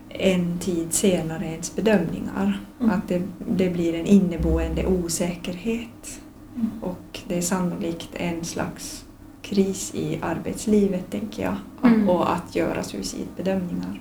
en 0.08 0.58
tid 0.58 0.92
senare 0.92 1.46
ens 1.46 1.76
bedömningar. 1.76 2.60
Mm. 2.80 2.90
Att 2.92 3.08
det, 3.08 3.22
det 3.50 3.70
blir 3.70 3.94
en 3.94 4.06
inneboende 4.06 4.86
osäkerhet 4.86 6.18
Mm. 6.56 6.70
och 6.82 7.20
det 7.28 7.38
är 7.38 7.42
sannolikt 7.42 8.08
en 8.14 8.44
slags 8.44 9.04
kris 9.42 9.94
i 9.94 10.18
arbetslivet, 10.22 11.10
tänker 11.10 11.42
jag, 11.42 11.56
Mm. 11.84 12.08
och 12.08 12.32
att 12.32 12.56
göra 12.56 12.82
suicidbedömningar. 12.82 14.00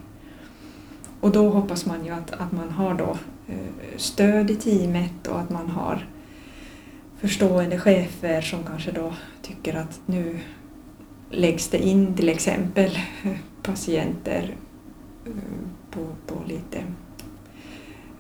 Och 1.20 1.32
då 1.32 1.50
hoppas 1.50 1.86
man 1.86 2.06
ju 2.06 2.12
att, 2.12 2.32
att 2.32 2.52
man 2.52 2.70
har 2.70 2.94
då 2.94 3.18
eh, 3.48 3.98
stöd 3.98 4.52
i 4.52 4.56
teamet 4.56 5.28
och 5.28 5.40
att 5.40 5.50
man 5.50 5.70
har 5.70 6.08
förstående 7.20 7.80
chefer 7.80 8.42
som 8.42 8.64
kanske 8.64 8.92
då 8.92 9.14
tycker 9.42 9.74
att 9.76 10.02
nu 10.06 10.40
läggs 11.30 11.68
det 11.68 11.78
in 11.88 12.14
till 12.16 12.30
exempel 12.30 12.98
patienter 13.64 14.56
eh, 15.26 15.32
på, 15.92 16.08
på 16.28 16.36
lite, 16.48 16.78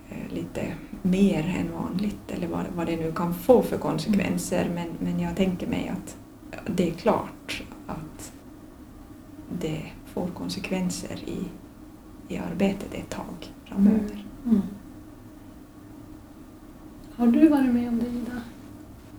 eh, 0.10 0.34
lite 0.34 0.62
mer 1.02 1.56
än 1.60 1.72
vanligt 1.82 2.32
eller 2.36 2.48
vad, 2.48 2.66
vad 2.76 2.88
det 2.88 2.96
nu 2.96 3.12
kan 3.12 3.34
få 3.34 3.62
för 3.62 3.78
konsekvenser. 3.78 4.72
Men, 4.76 4.88
men 5.00 5.20
jag 5.20 5.36
tänker 5.36 5.68
mig 5.68 5.92
att 5.94 6.18
det 6.66 6.90
är 6.90 6.94
klart 6.94 7.64
att 7.88 8.32
det 9.60 9.82
får 10.14 10.28
konsekvenser 10.28 11.16
i, 11.26 11.38
i 12.28 12.38
arbetet 12.38 12.94
ett 12.94 13.10
tag 13.10 13.54
framöver. 13.66 14.26
Mm. 14.46 14.62
Har 17.16 17.28
du 17.28 17.48
varit 17.48 17.74
med 17.74 17.88
om 17.90 18.00
det 18.00 18.06
Ida? 18.08 18.42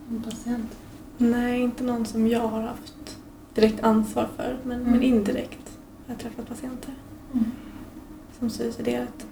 En 0.09 0.23
patient? 0.23 0.77
Nej, 1.17 1.61
inte 1.61 1.83
någon 1.83 2.05
som 2.05 2.27
jag 2.27 2.47
har 2.47 2.61
haft 2.61 3.17
direkt 3.53 3.83
ansvar 3.83 4.27
för, 4.35 4.57
men, 4.63 4.79
Mm. 4.81 4.91
men 4.91 5.03
indirekt 5.03 5.77
har 6.07 6.13
jag 6.13 6.19
träffat 6.19 6.47
patienter 6.49 6.93
Mm. 7.33 7.45
som 8.39 8.49
suiciderat. 8.49 9.27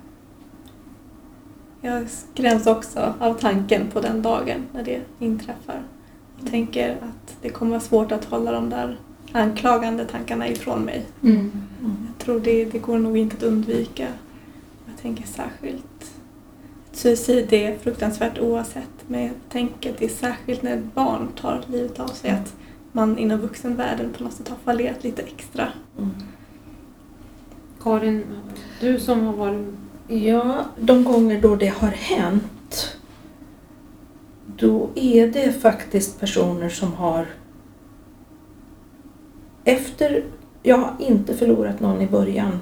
Jag 1.81 2.09
skräms 2.09 2.67
också 2.67 3.13
av 3.19 3.33
tanken 3.33 3.87
på 3.93 4.01
den 4.01 4.21
dagen 4.21 4.61
när 4.73 4.83
det 4.83 5.01
inträffar. 5.19 5.83
Jag 6.41 6.51
tänker 6.51 6.91
att 6.91 7.37
det 7.41 7.49
kommer 7.49 7.71
vara 7.71 7.81
svårt 7.81 8.11
att 8.11 8.25
hålla 8.25 8.51
de 8.51 8.69
där 8.69 8.97
anklagande 9.31 10.05
tankarna 10.05 10.47
ifrån 10.47 10.81
mig. 10.81 11.05
Mm. 11.23 11.37
Mm. 11.79 12.07
Jag 12.07 12.25
tror 12.25 12.39
det, 12.39 12.65
det 12.65 12.79
går 12.79 12.99
nog 12.99 13.17
inte 13.17 13.35
att 13.35 13.43
undvika. 13.43 14.07
Jag 14.85 15.01
tänker 15.01 15.23
särskilt... 15.23 16.11
Suicid 16.91 17.53
är 17.53 17.77
fruktansvärt 17.77 18.39
oavsett, 18.39 19.07
men 19.07 19.21
jag 19.21 19.33
tänker 19.49 19.89
att 19.89 19.97
det 19.97 20.05
är 20.05 20.09
särskilt 20.09 20.61
när 20.61 20.77
ett 20.77 20.93
barn 20.93 21.27
tar 21.35 21.61
livet 21.67 21.99
av 21.99 22.07
sig 22.07 22.29
att 22.29 22.55
man 22.91 23.17
inom 23.17 23.39
vuxenvärlden 23.39 24.13
på 24.17 24.23
något 24.23 24.33
sätt 24.33 24.49
har 24.49 24.57
fallerat 24.57 25.03
lite 25.03 25.21
extra. 25.21 25.67
Mm. 25.97 26.11
Karin, 27.81 28.23
du 28.79 28.99
som 28.99 29.25
har 29.25 29.33
varit... 29.33 29.67
Ja, 30.07 30.65
de 30.79 31.03
gånger 31.03 31.41
då 31.41 31.55
det 31.55 31.67
har 31.67 31.87
hänt 31.87 32.43
då 34.61 34.89
är 34.95 35.27
det 35.27 35.51
faktiskt 35.51 36.19
personer 36.19 36.69
som 36.69 36.93
har 36.93 37.27
efter, 39.63 40.23
jag 40.63 40.77
har 40.77 40.93
inte 40.99 41.33
förlorat 41.33 41.79
någon 41.79 42.01
i 42.01 42.07
början 42.07 42.59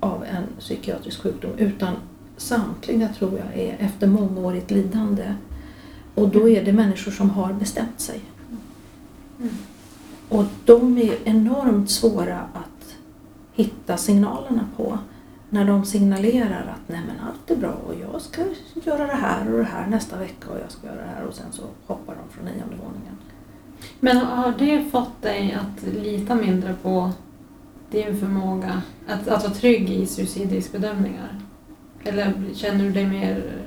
av 0.00 0.24
en 0.24 0.44
psykiatrisk 0.58 1.22
sjukdom 1.22 1.50
utan 1.58 1.94
samtliga 2.36 3.08
tror 3.08 3.32
jag 3.38 3.62
är 3.64 3.76
efter 3.78 4.06
mångårigt 4.06 4.70
lidande. 4.70 5.34
Och 6.14 6.28
då 6.28 6.48
är 6.48 6.64
det 6.64 6.72
människor 6.72 7.12
som 7.12 7.30
har 7.30 7.52
bestämt 7.52 8.00
sig. 8.00 8.20
Mm. 9.40 9.54
Och 10.28 10.44
de 10.64 10.98
är 10.98 11.14
enormt 11.24 11.90
svåra 11.90 12.40
att 12.40 12.96
hitta 13.52 13.96
signalerna 13.96 14.68
på 14.76 14.98
när 15.52 15.64
de 15.64 15.84
signalerar 15.84 16.74
att 16.74 16.88
nej 16.88 17.00
men 17.06 17.28
allt 17.28 17.50
är 17.50 17.56
bra 17.56 17.72
och 17.86 17.94
jag 17.94 18.20
ska 18.20 18.42
göra 18.84 19.06
det 19.06 19.12
här 19.12 19.52
och 19.52 19.58
det 19.58 19.64
här 19.64 19.86
nästa 19.86 20.18
vecka 20.18 20.50
och 20.50 20.58
jag 20.60 20.70
ska 20.70 20.86
göra 20.86 20.96
det 20.96 21.10
här 21.16 21.24
och 21.24 21.34
sen 21.34 21.52
så 21.52 21.62
hoppar 21.86 22.14
de 22.14 22.34
från 22.34 22.44
nionde 22.44 22.76
våningen. 22.76 23.18
Men 24.00 24.16
har 24.16 24.54
det 24.58 24.90
fått 24.90 25.22
dig 25.22 25.52
att 25.60 25.82
lita 25.82 26.34
mindre 26.34 26.74
på 26.82 27.10
din 27.90 28.20
förmåga 28.20 28.82
att, 29.08 29.28
att 29.28 29.42
vara 29.42 29.54
trygg 29.54 29.90
i 29.90 30.06
suicidriskbedömningar? 30.06 31.40
Eller 32.04 32.34
känner 32.54 32.84
du 32.84 32.90
dig 32.90 33.06
mer... 33.06 33.66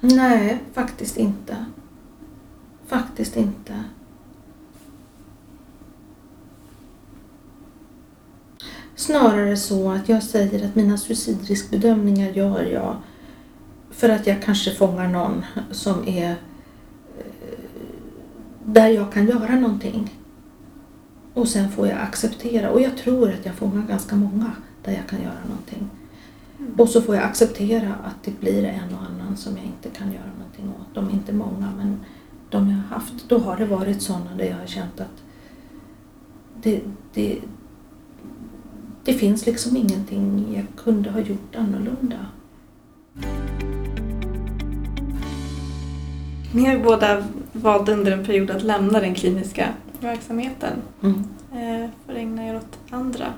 Nej, 0.00 0.58
faktiskt 0.72 1.16
inte. 1.16 1.64
Faktiskt 2.86 3.36
inte. 3.36 3.84
Snarare 8.96 9.56
så 9.56 9.90
att 9.90 10.08
jag 10.08 10.22
säger 10.22 10.66
att 10.66 10.74
mina 10.74 10.96
suicidriskbedömningar 10.96 12.30
gör 12.30 12.62
jag 12.62 12.96
för 13.90 14.08
att 14.08 14.26
jag 14.26 14.42
kanske 14.42 14.70
fångar 14.70 15.08
någon 15.08 15.44
som 15.70 16.08
är 16.08 16.30
eh, 16.30 17.58
där 18.64 18.88
jag 18.88 19.12
kan 19.12 19.26
göra 19.26 19.54
någonting. 19.54 20.14
Och 21.34 21.48
sen 21.48 21.70
får 21.70 21.88
jag 21.88 21.98
acceptera. 21.98 22.70
Och 22.70 22.80
jag 22.80 22.96
tror 22.96 23.30
att 23.30 23.46
jag 23.46 23.54
fångar 23.54 23.86
ganska 23.88 24.16
många 24.16 24.50
där 24.84 24.92
jag 24.92 25.06
kan 25.06 25.22
göra 25.22 25.44
någonting. 25.48 25.90
Och 26.78 26.88
så 26.88 27.02
får 27.02 27.14
jag 27.14 27.24
acceptera 27.24 27.94
att 27.94 28.22
det 28.24 28.40
blir 28.40 28.64
en 28.64 28.94
och 28.94 29.02
annan 29.02 29.36
som 29.36 29.56
jag 29.56 29.66
inte 29.66 29.98
kan 29.98 30.12
göra 30.12 30.30
någonting 30.38 30.68
åt. 30.80 30.94
De 30.94 31.08
är 31.08 31.12
inte 31.12 31.32
många 31.32 31.72
men 31.76 32.00
de 32.50 32.70
jag 32.70 32.76
har 32.76 32.98
haft, 32.98 33.28
då 33.28 33.38
har 33.38 33.56
det 33.56 33.66
varit 33.66 34.02
sådana 34.02 34.36
där 34.36 34.44
jag 34.44 34.56
har 34.56 34.66
känt 34.66 35.00
att 35.00 35.22
det, 36.62 36.80
det, 37.14 37.38
det 39.06 39.12
finns 39.12 39.46
liksom 39.46 39.76
ingenting 39.76 40.44
jag 40.54 40.64
kunde 40.84 41.10
ha 41.10 41.20
gjort 41.20 41.56
annorlunda. 41.56 42.16
Ni 46.54 46.64
har 46.64 46.72
ju 46.72 46.82
båda 46.82 47.24
valt 47.52 47.88
under 47.88 48.12
en 48.12 48.24
period 48.24 48.50
att 48.50 48.62
lämna 48.62 49.00
den 49.00 49.14
kliniska 49.14 49.68
verksamheten 50.00 50.72
Mm. 51.02 51.18
eh, 51.52 51.90
för 52.06 52.12
att 52.12 52.18
ägna 52.18 52.46
er 52.48 52.56
åt 52.56 52.78
andra 52.90 53.32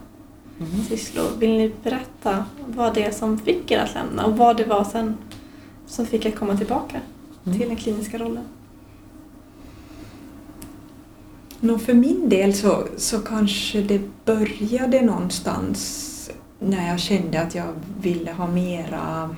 sysslor. 0.89 1.25
Vill 1.39 1.51
ni 1.51 1.73
berätta 1.83 2.45
vad 2.67 2.95
det 2.95 3.05
är 3.05 3.11
som 3.11 3.39
fick 3.39 3.71
er 3.71 3.79
att 3.79 3.95
lämna 3.95 4.25
och 4.27 4.37
vad 4.37 4.57
det 4.57 4.65
var 4.65 4.85
sen 4.85 5.17
som 5.87 6.07
fick 6.07 6.25
er 6.27 6.31
komma 6.31 6.57
tillbaka 6.57 7.01
Mm. 7.47 7.59
till 7.59 7.69
den 7.69 7.77
kliniska 7.77 8.19
rollen? 8.19 8.45
Nå, 11.61 11.79
för 11.79 11.95
min 11.95 12.29
del 12.29 12.55
så, 12.55 12.87
så 12.97 13.19
kanske 13.19 13.83
det 13.83 14.01
började 14.25 15.03
någonstans 15.03 16.31
när 16.59 16.89
jag 16.89 17.01
kände 17.01 17.41
att 17.43 17.55
jag 17.55 17.73
ville 18.01 18.33
ha 18.33 18.47
mera 18.47 19.37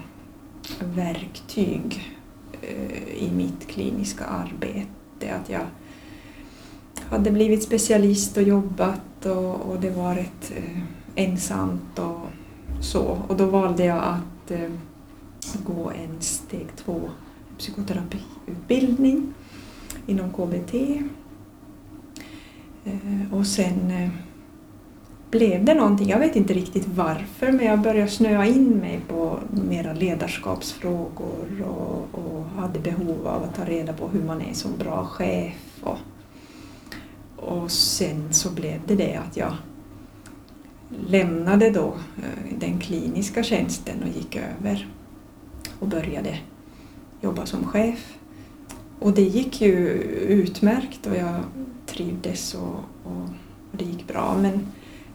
verktyg 0.95 2.17
eh, 2.63 3.25
i 3.25 3.31
mitt 3.37 3.67
kliniska 3.67 4.25
arbete. 4.25 5.35
Att 5.43 5.51
jag 5.51 5.67
hade 7.09 7.31
blivit 7.31 7.63
specialist 7.63 8.37
och 8.37 8.43
jobbat 8.43 9.27
och, 9.27 9.61
och 9.61 9.81
det 9.81 9.91
var 9.91 10.15
rätt 10.15 10.53
eh, 10.57 10.83
ensamt 11.15 11.99
och 11.99 12.21
så. 12.83 13.19
Och 13.29 13.37
då 13.37 13.47
valde 13.47 13.85
jag 13.85 14.05
att 14.05 14.51
eh, 14.51 14.71
gå 15.67 15.91
en 15.91 16.21
steg 16.21 16.67
två 16.77 17.01
psykoterapiutbildning 17.59 19.35
inom 20.07 20.33
KBT. 20.33 20.75
Eh, 22.85 23.35
och 23.35 23.47
sen 23.47 23.91
eh, 23.91 24.11
blev 25.31 25.65
det 25.65 25.75
någonting, 25.75 26.09
jag 26.09 26.19
vet 26.19 26.37
inte 26.37 26.55
riktigt 26.55 26.89
varför, 26.89 27.53
men 27.53 27.67
jag 27.67 27.81
började 27.81 28.11
snöa 28.11 28.47
in 28.47 28.71
mig 28.71 29.01
på 29.09 29.39
mera 29.51 29.93
ledarskapsfrågor 29.93 31.63
och, 31.63 32.09
och 32.13 32.45
hade 32.45 32.79
behov 32.79 33.27
av 33.27 33.43
att 33.43 33.55
ta 33.55 33.65
reda 33.65 33.93
på 33.93 34.09
hur 34.09 34.23
man 34.23 34.41
är 34.41 34.55
som 34.55 34.71
bra 34.79 35.05
chef. 35.05 35.55
Och, 35.81 35.99
och 37.37 37.71
sen 37.71 38.33
så 38.33 38.51
blev 38.51 38.81
det 38.87 38.95
det 38.95 39.15
att 39.15 39.37
jag 39.37 39.53
lämnade 41.07 41.71
då 41.71 41.95
eh, 42.17 42.59
den 42.59 42.79
kliniska 42.79 43.43
tjänsten 43.43 44.03
och 44.03 44.09
gick 44.09 44.37
över 44.37 44.89
och 45.79 45.89
började 45.89 46.39
jobba 47.21 47.47
som 47.47 47.65
chef. 47.65 48.20
Och 49.01 49.13
det 49.13 49.23
gick 49.23 49.61
ju 49.61 49.77
utmärkt 50.29 51.07
och 51.07 51.17
jag 51.17 51.41
trivdes 51.87 52.55
och, 52.55 52.85
och, 53.05 53.23
och 53.73 53.79
det 53.79 53.85
gick 53.85 54.07
bra. 54.09 54.39
Men 54.43 54.67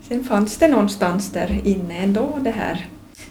sen 0.01 0.23
fanns 0.23 0.57
det 0.57 0.67
någonstans 0.67 1.31
där 1.31 1.61
inne 1.67 1.97
ändå 1.97 2.39
det 2.41 2.51
här, 2.51 2.88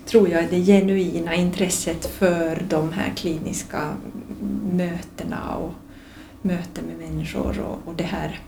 tror 0.06 0.28
jag, 0.28 0.50
det 0.50 0.64
genuina 0.64 1.34
intresset 1.34 2.06
för 2.06 2.62
de 2.68 2.92
här 2.92 3.12
kliniska 3.16 3.94
mötena 4.72 5.56
och 5.56 5.72
möten 6.42 6.84
med 6.84 7.10
människor 7.10 7.60
och, 7.60 7.88
och 7.88 7.94
det 7.96 8.04
här 8.04 8.40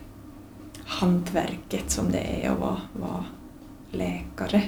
hantverket 0.85 1.91
som 1.91 2.11
det 2.11 2.43
är 2.43 2.49
att 2.49 2.59
vara, 2.59 2.81
vara 2.93 3.25
läkare. 3.91 4.61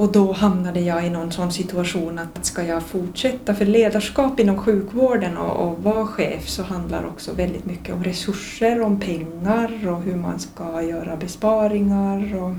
Och 0.00 0.12
då 0.12 0.32
hamnade 0.32 0.80
jag 0.80 1.06
i 1.06 1.10
någon 1.10 1.32
sån 1.32 1.52
situation 1.52 2.18
att 2.18 2.44
ska 2.44 2.64
jag 2.64 2.82
fortsätta, 2.82 3.54
för 3.54 3.64
ledarskap 3.64 4.40
inom 4.40 4.58
sjukvården 4.58 5.36
och, 5.36 5.68
och 5.68 5.82
vara 5.82 6.06
chef 6.06 6.48
så 6.48 6.62
handlar 6.62 7.06
också 7.06 7.32
väldigt 7.32 7.64
mycket 7.64 7.94
om 7.94 8.04
resurser, 8.04 8.80
om 8.80 9.00
pengar 9.00 9.88
och 9.88 10.02
hur 10.02 10.16
man 10.16 10.38
ska 10.38 10.82
göra 10.82 11.16
besparingar. 11.16 12.36
Och, 12.36 12.54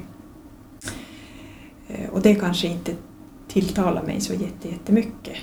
eh, 1.88 2.10
och 2.12 2.22
det 2.22 2.36
kanske 2.36 2.68
inte 2.68 2.96
tilltalar 3.48 4.04
mig 4.04 4.22
så 4.22 4.34
jättemycket. 4.34 5.38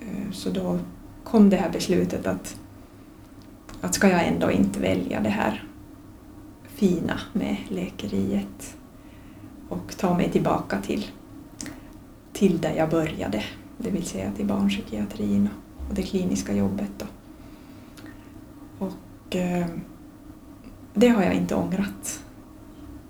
Eh, 0.00 0.32
så 0.32 0.50
då 0.50 0.78
kom 1.24 1.50
det 1.50 1.56
här 1.56 1.70
beslutet 1.70 2.26
att, 2.26 2.56
att 3.80 3.94
ska 3.94 4.08
jag 4.08 4.26
ändå 4.26 4.50
inte 4.50 4.80
välja 4.80 5.20
det 5.20 5.28
här 5.28 5.64
fina 6.74 7.20
med 7.32 7.56
läkeriet 7.68 8.76
och 9.68 9.96
ta 9.96 10.16
mig 10.16 10.30
tillbaka 10.30 10.80
till, 10.80 11.06
till 12.32 12.60
där 12.60 12.74
jag 12.76 12.90
började, 12.90 13.44
det 13.78 13.90
vill 13.90 14.06
säga 14.06 14.32
till 14.32 14.46
barnpsykiatrin 14.46 15.48
och 15.88 15.94
det 15.94 16.02
kliniska 16.02 16.54
jobbet. 16.54 16.90
Då. 16.98 17.06
Och 18.86 19.36
eh, 19.36 19.66
det 20.94 21.08
har 21.08 21.22
jag 21.22 21.34
inte 21.34 21.54
ångrat. 21.54 22.22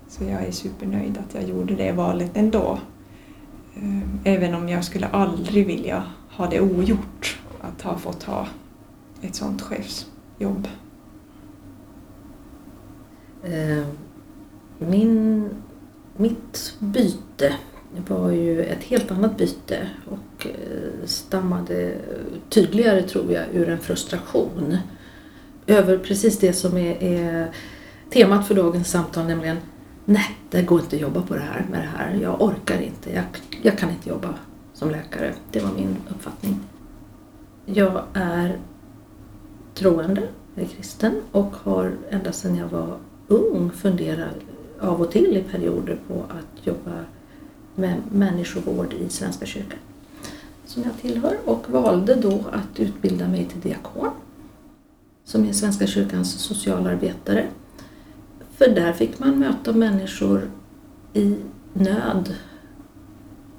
Så 0.07 0.23
jag 0.23 0.43
är 0.43 0.51
supernöjd 0.51 1.17
att 1.17 1.33
jag 1.33 1.49
gjorde 1.49 1.75
det 1.75 1.91
valet 1.91 2.37
ändå. 2.37 2.79
Eh, 3.75 4.33
även 4.33 4.55
om 4.55 4.69
jag 4.69 4.83
skulle 4.83 5.07
aldrig 5.07 5.67
vilja 5.67 6.03
ha 6.29 6.47
det 6.47 6.61
ogjort 6.61 7.39
att 7.61 7.81
ha 7.81 7.97
fått 7.97 8.23
ha 8.23 8.47
ett 9.21 9.35
sådant 9.35 9.61
chefsjobb. 9.61 10.67
Eh, 13.43 13.87
min 14.79 15.49
mitt 16.17 16.75
byte 16.79 17.53
var 18.07 18.31
ju 18.31 18.63
ett 18.63 18.83
helt 18.83 19.11
annat 19.11 19.37
byte 19.37 19.89
och 20.05 20.47
eh, 20.47 21.05
stammade 21.05 21.95
tydligare 22.49 23.01
tror 23.01 23.31
jag 23.31 23.45
ur 23.53 23.69
en 23.69 23.79
frustration 23.79 24.77
över 25.67 25.97
precis 25.97 26.39
det 26.39 26.53
som 26.53 26.77
är, 26.77 27.03
är 27.03 27.51
temat 28.09 28.47
för 28.47 28.55
dagens 28.55 28.91
samtal 28.91 29.25
nämligen 29.25 29.57
nej, 30.07 30.37
det 30.49 30.61
går 30.61 30.79
inte 30.79 30.95
att 30.95 31.01
jobba 31.01 31.21
på 31.21 31.33
det 31.33 31.39
här 31.39 31.65
med 31.71 31.79
det 31.79 31.97
här. 31.97 32.19
Jag 32.21 32.41
orkar 32.41 32.81
inte. 32.81 33.13
Jag, 33.13 33.23
jag 33.61 33.77
kan 33.77 33.89
inte 33.89 34.09
jobba 34.09 34.33
som 34.73 34.91
läkare. 34.91 35.33
Det 35.51 35.59
var 35.59 35.71
min 35.75 35.97
uppfattning. 36.09 36.59
Jag 37.65 38.03
är 38.13 38.59
troende, 39.73 40.27
jag 40.55 40.63
är 40.63 40.69
kristen 40.69 41.21
och 41.31 41.55
har 41.63 41.91
ända 42.09 42.31
sedan 42.31 42.55
jag 42.55 42.67
var 42.67 42.97
ung 43.27 43.71
funderat 43.71 44.35
av 44.81 45.01
och 45.01 45.11
till 45.11 45.37
i 45.37 45.43
perioder 45.43 45.99
på 46.07 46.23
att 46.29 46.67
jobba 46.67 47.05
med 47.75 48.01
människovård 48.11 48.93
i 48.93 49.09
Svenska 49.09 49.45
kyrkan 49.45 49.79
som 50.65 50.83
jag 50.83 51.01
tillhör 51.01 51.37
och 51.45 51.69
valde 51.69 52.15
då 52.15 52.43
att 52.51 52.79
utbilda 52.79 53.27
mig 53.27 53.45
till 53.45 53.61
diakon 53.61 54.09
som 55.23 55.45
är 55.45 55.53
Svenska 55.53 55.87
kyrkans 55.87 56.31
socialarbetare. 56.31 57.47
För 58.57 58.67
där 58.67 58.93
fick 58.93 59.19
man 59.19 59.39
möta 59.39 59.73
människor 59.73 60.51
i 61.13 61.35
nöd 61.73 62.35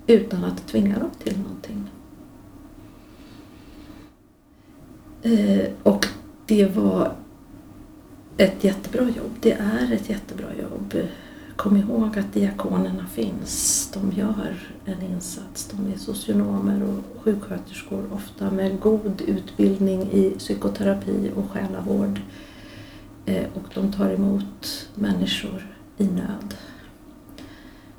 utan 0.06 0.44
att 0.44 0.66
tvinga 0.66 0.98
dem 0.98 1.10
till 1.24 1.38
någonting. 1.38 1.90
Eh, 5.22 5.70
och 5.82 6.06
det 6.46 6.76
var 6.76 7.12
ett 8.38 8.64
jättebra 8.64 9.02
jobb. 9.02 9.32
Det 9.40 9.52
är 9.52 9.92
ett 9.92 10.10
jättebra 10.10 10.46
jobb. 10.60 10.94
Kom 11.56 11.76
ihåg 11.76 12.18
att 12.18 12.32
diakonerna 12.32 13.06
finns. 13.06 13.90
De 13.94 14.12
gör 14.12 14.58
en 14.84 15.02
insats. 15.02 15.70
De 15.72 15.92
är 15.92 15.98
socionomer 15.98 16.82
och 16.82 17.22
sjuksköterskor, 17.22 18.12
ofta 18.12 18.50
med 18.50 18.80
god 18.80 19.22
utbildning 19.26 20.02
i 20.02 20.30
psykoterapi 20.38 21.30
och 21.36 21.50
själavård. 21.50 22.20
Eh, 23.26 23.44
och 23.54 23.74
de 23.74 23.92
tar 23.92 24.10
emot 24.10 24.88
människor 24.94 25.76
i 25.96 26.04
nöd. 26.04 26.54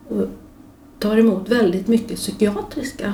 Och 0.07 0.27
tar 0.99 1.17
emot 1.17 1.49
väldigt 1.49 1.87
mycket 1.87 2.17
psykiatriska 2.17 3.13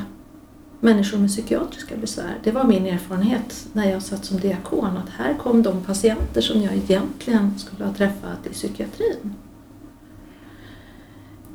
människor 0.86 1.18
med 1.18 1.30
psykiatriska 1.30 1.96
besvär. 1.98 2.38
Det 2.44 2.52
var 2.52 2.64
min 2.64 2.86
erfarenhet 2.86 3.68
när 3.74 3.92
jag 3.92 4.02
satt 4.02 4.26
som 4.26 4.40
diakon 4.40 4.98
att 4.98 5.10
här 5.10 5.34
kom 5.34 5.64
de 5.64 5.84
patienter 5.84 6.42
som 6.42 6.62
jag 6.62 6.74
egentligen 6.74 7.60
skulle 7.60 7.86
ha 7.86 7.94
träffat 7.94 8.48
i 8.48 8.50
psykiatrin. 8.50 9.34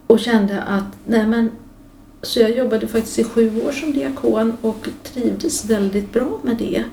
Och 0.06 0.20
kände 0.20 0.62
att, 0.62 0.96
nej 1.06 1.26
men, 1.26 1.50
så 2.22 2.40
jag 2.40 2.56
jobbade 2.56 2.86
faktiskt 2.86 3.18
i 3.18 3.24
sju 3.24 3.62
år 3.66 3.72
som 3.72 3.92
diakon 3.92 4.56
och 4.60 4.88
trivdes 5.02 5.64
väldigt 5.64 6.12
bra 6.12 6.40
med 6.42 6.56
det. 6.56 6.84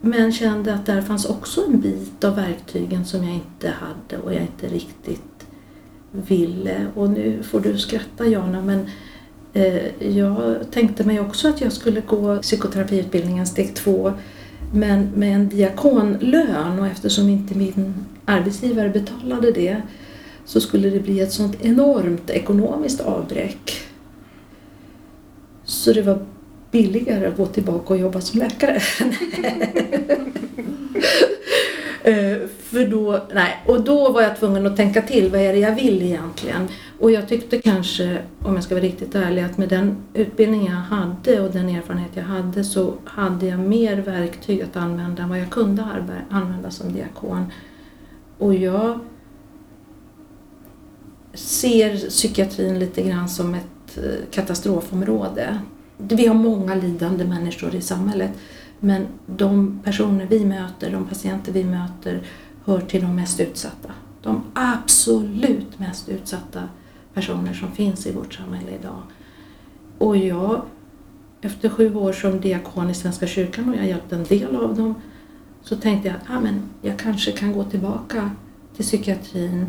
Men 0.00 0.32
kände 0.32 0.74
att 0.74 0.86
där 0.86 1.02
fanns 1.02 1.24
också 1.24 1.64
en 1.64 1.80
bit 1.80 2.24
av 2.24 2.36
verktygen 2.36 3.04
som 3.04 3.24
jag 3.24 3.34
inte 3.34 3.68
hade 3.68 4.22
och 4.22 4.34
jag 4.34 4.42
inte 4.42 4.68
riktigt 4.68 5.46
ville. 6.12 6.86
Och 6.94 7.10
nu 7.10 7.42
får 7.42 7.60
du 7.60 7.78
skratta 7.78 8.26
Jana 8.26 8.62
men 8.62 8.86
Eh, 9.52 10.16
jag 10.16 10.56
tänkte 10.70 11.04
mig 11.04 11.20
också 11.20 11.48
att 11.48 11.60
jag 11.60 11.72
skulle 11.72 12.00
gå 12.00 12.38
psykoterapiutbildningen 12.38 13.46
steg 13.46 13.74
två 13.74 14.12
men 14.72 15.10
med 15.14 15.34
en 15.34 15.48
diakonlön 15.48 16.78
och 16.78 16.86
eftersom 16.86 17.28
inte 17.28 17.54
min 17.54 17.94
arbetsgivare 18.24 18.88
betalade 18.88 19.52
det 19.52 19.82
så 20.44 20.60
skulle 20.60 20.90
det 20.90 21.00
bli 21.00 21.20
ett 21.20 21.32
sånt 21.32 21.56
enormt 21.60 22.30
ekonomiskt 22.30 23.00
avbräck. 23.00 23.80
Så 25.64 25.92
det 25.92 26.02
var 26.02 26.26
billigare 26.70 27.26
att 27.26 27.36
gå 27.36 27.46
tillbaka 27.46 27.94
och 27.94 28.00
jobba 28.00 28.20
som 28.20 28.38
läkare. 28.40 28.80
Eh, 32.04 32.36
för 32.58 32.86
då, 32.86 33.26
nej, 33.34 33.62
och 33.66 33.84
då 33.84 34.12
var 34.12 34.22
jag 34.22 34.38
tvungen 34.38 34.66
att 34.66 34.76
tänka 34.76 35.02
till, 35.02 35.30
vad 35.30 35.40
är 35.40 35.52
det 35.52 35.58
jag 35.58 35.74
vill 35.74 36.02
egentligen? 36.02 36.68
Och 37.00 37.10
jag 37.10 37.28
tyckte 37.28 37.58
kanske, 37.58 38.22
om 38.42 38.54
jag 38.54 38.64
ska 38.64 38.74
vara 38.74 38.84
riktigt 38.84 39.14
ärlig, 39.14 39.42
att 39.42 39.58
med 39.58 39.68
den 39.68 39.96
utbildning 40.14 40.66
jag 40.66 40.72
hade 40.72 41.40
och 41.40 41.52
den 41.52 41.68
erfarenhet 41.68 42.10
jag 42.14 42.22
hade 42.22 42.64
så 42.64 42.94
hade 43.04 43.46
jag 43.46 43.60
mer 43.60 43.96
verktyg 43.96 44.62
att 44.62 44.76
använda 44.76 45.22
än 45.22 45.28
vad 45.28 45.40
jag 45.40 45.50
kunde 45.50 45.84
använda 46.30 46.70
som 46.70 46.92
diakon. 46.92 47.44
Och 48.38 48.54
jag 48.54 48.98
ser 51.34 51.96
psykiatrin 51.96 52.78
lite 52.78 53.02
grann 53.02 53.28
som 53.28 53.54
ett 53.54 53.98
eh, 53.98 54.30
katastrofområde. 54.30 55.58
Vi 55.96 56.26
har 56.26 56.34
många 56.34 56.74
lidande 56.74 57.24
människor 57.24 57.74
i 57.74 57.80
samhället 57.80 58.30
men 58.80 59.06
de 59.26 59.80
personer 59.84 60.26
vi 60.26 60.44
möter, 60.44 60.90
de 60.90 61.06
patienter 61.06 61.52
vi 61.52 61.64
möter, 61.64 62.22
hör 62.64 62.80
till 62.80 63.02
de 63.02 63.16
mest 63.16 63.40
utsatta. 63.40 63.92
De 64.22 64.42
absolut 64.54 65.78
mest 65.78 66.08
utsatta 66.08 66.60
personer 67.14 67.52
som 67.52 67.72
finns 67.72 68.06
i 68.06 68.12
vårt 68.12 68.34
samhälle 68.34 68.70
idag. 68.80 69.02
Och 69.98 70.16
jag, 70.16 70.62
efter 71.40 71.68
sju 71.68 71.94
år 71.94 72.12
som 72.12 72.40
diakon 72.40 72.90
i 72.90 72.94
Svenska 72.94 73.26
kyrkan 73.26 73.68
och 73.68 73.76
jag 73.76 73.86
hjälpte 73.86 74.16
en 74.16 74.24
del 74.24 74.56
av 74.56 74.76
dem, 74.76 74.94
så 75.62 75.76
tänkte 75.76 76.08
jag 76.08 76.16
att 76.16 76.36
ah, 76.36 76.40
men 76.40 76.62
jag 76.82 76.98
kanske 76.98 77.32
kan 77.32 77.52
gå 77.52 77.64
tillbaka 77.64 78.30
till 78.76 78.84
psykiatrin 78.84 79.66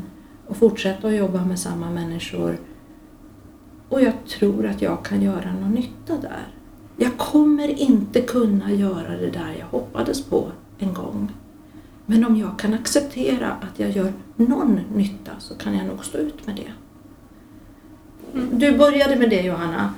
och 0.47 0.57
fortsätta 0.57 1.07
att 1.07 1.15
jobba 1.15 1.45
med 1.45 1.59
samma 1.59 1.89
människor. 1.89 2.57
Och 3.89 4.01
jag 4.01 4.13
tror 4.25 4.65
att 4.65 4.81
jag 4.81 5.05
kan 5.05 5.21
göra 5.21 5.53
någon 5.53 5.71
nytta 5.71 6.17
där. 6.21 6.47
Jag 6.97 7.17
kommer 7.17 7.67
inte 7.67 8.21
kunna 8.21 8.71
göra 8.71 9.17
det 9.17 9.29
där 9.29 9.55
jag 9.59 9.65
hoppades 9.65 10.23
på 10.25 10.51
en 10.79 10.93
gång. 10.93 11.31
Men 12.05 12.25
om 12.25 12.35
jag 12.35 12.59
kan 12.59 12.73
acceptera 12.73 13.51
att 13.51 13.79
jag 13.79 13.91
gör 13.91 14.13
någon 14.35 14.79
nytta 14.95 15.31
så 15.39 15.55
kan 15.55 15.77
jag 15.77 15.85
nog 15.85 16.05
stå 16.05 16.17
ut 16.17 16.47
med 16.47 16.55
det. 16.55 16.71
Mm. 18.33 18.59
Du 18.59 18.77
började 18.77 19.15
med 19.15 19.29
det 19.29 19.41
Johanna, 19.41 19.93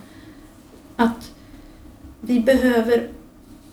att 0.96 1.32
vi 2.22 2.40
behöver 2.40 3.10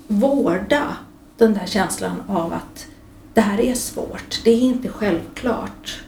vårda 0.06 0.96
den 1.36 1.54
där 1.54 1.66
känslan 1.66 2.22
av 2.26 2.52
att 2.52 2.86
det 3.34 3.40
här 3.40 3.60
är 3.60 3.74
svårt, 3.74 4.40
det 4.44 4.50
är 4.50 4.60
inte 4.60 4.88
självklart. 4.88 6.02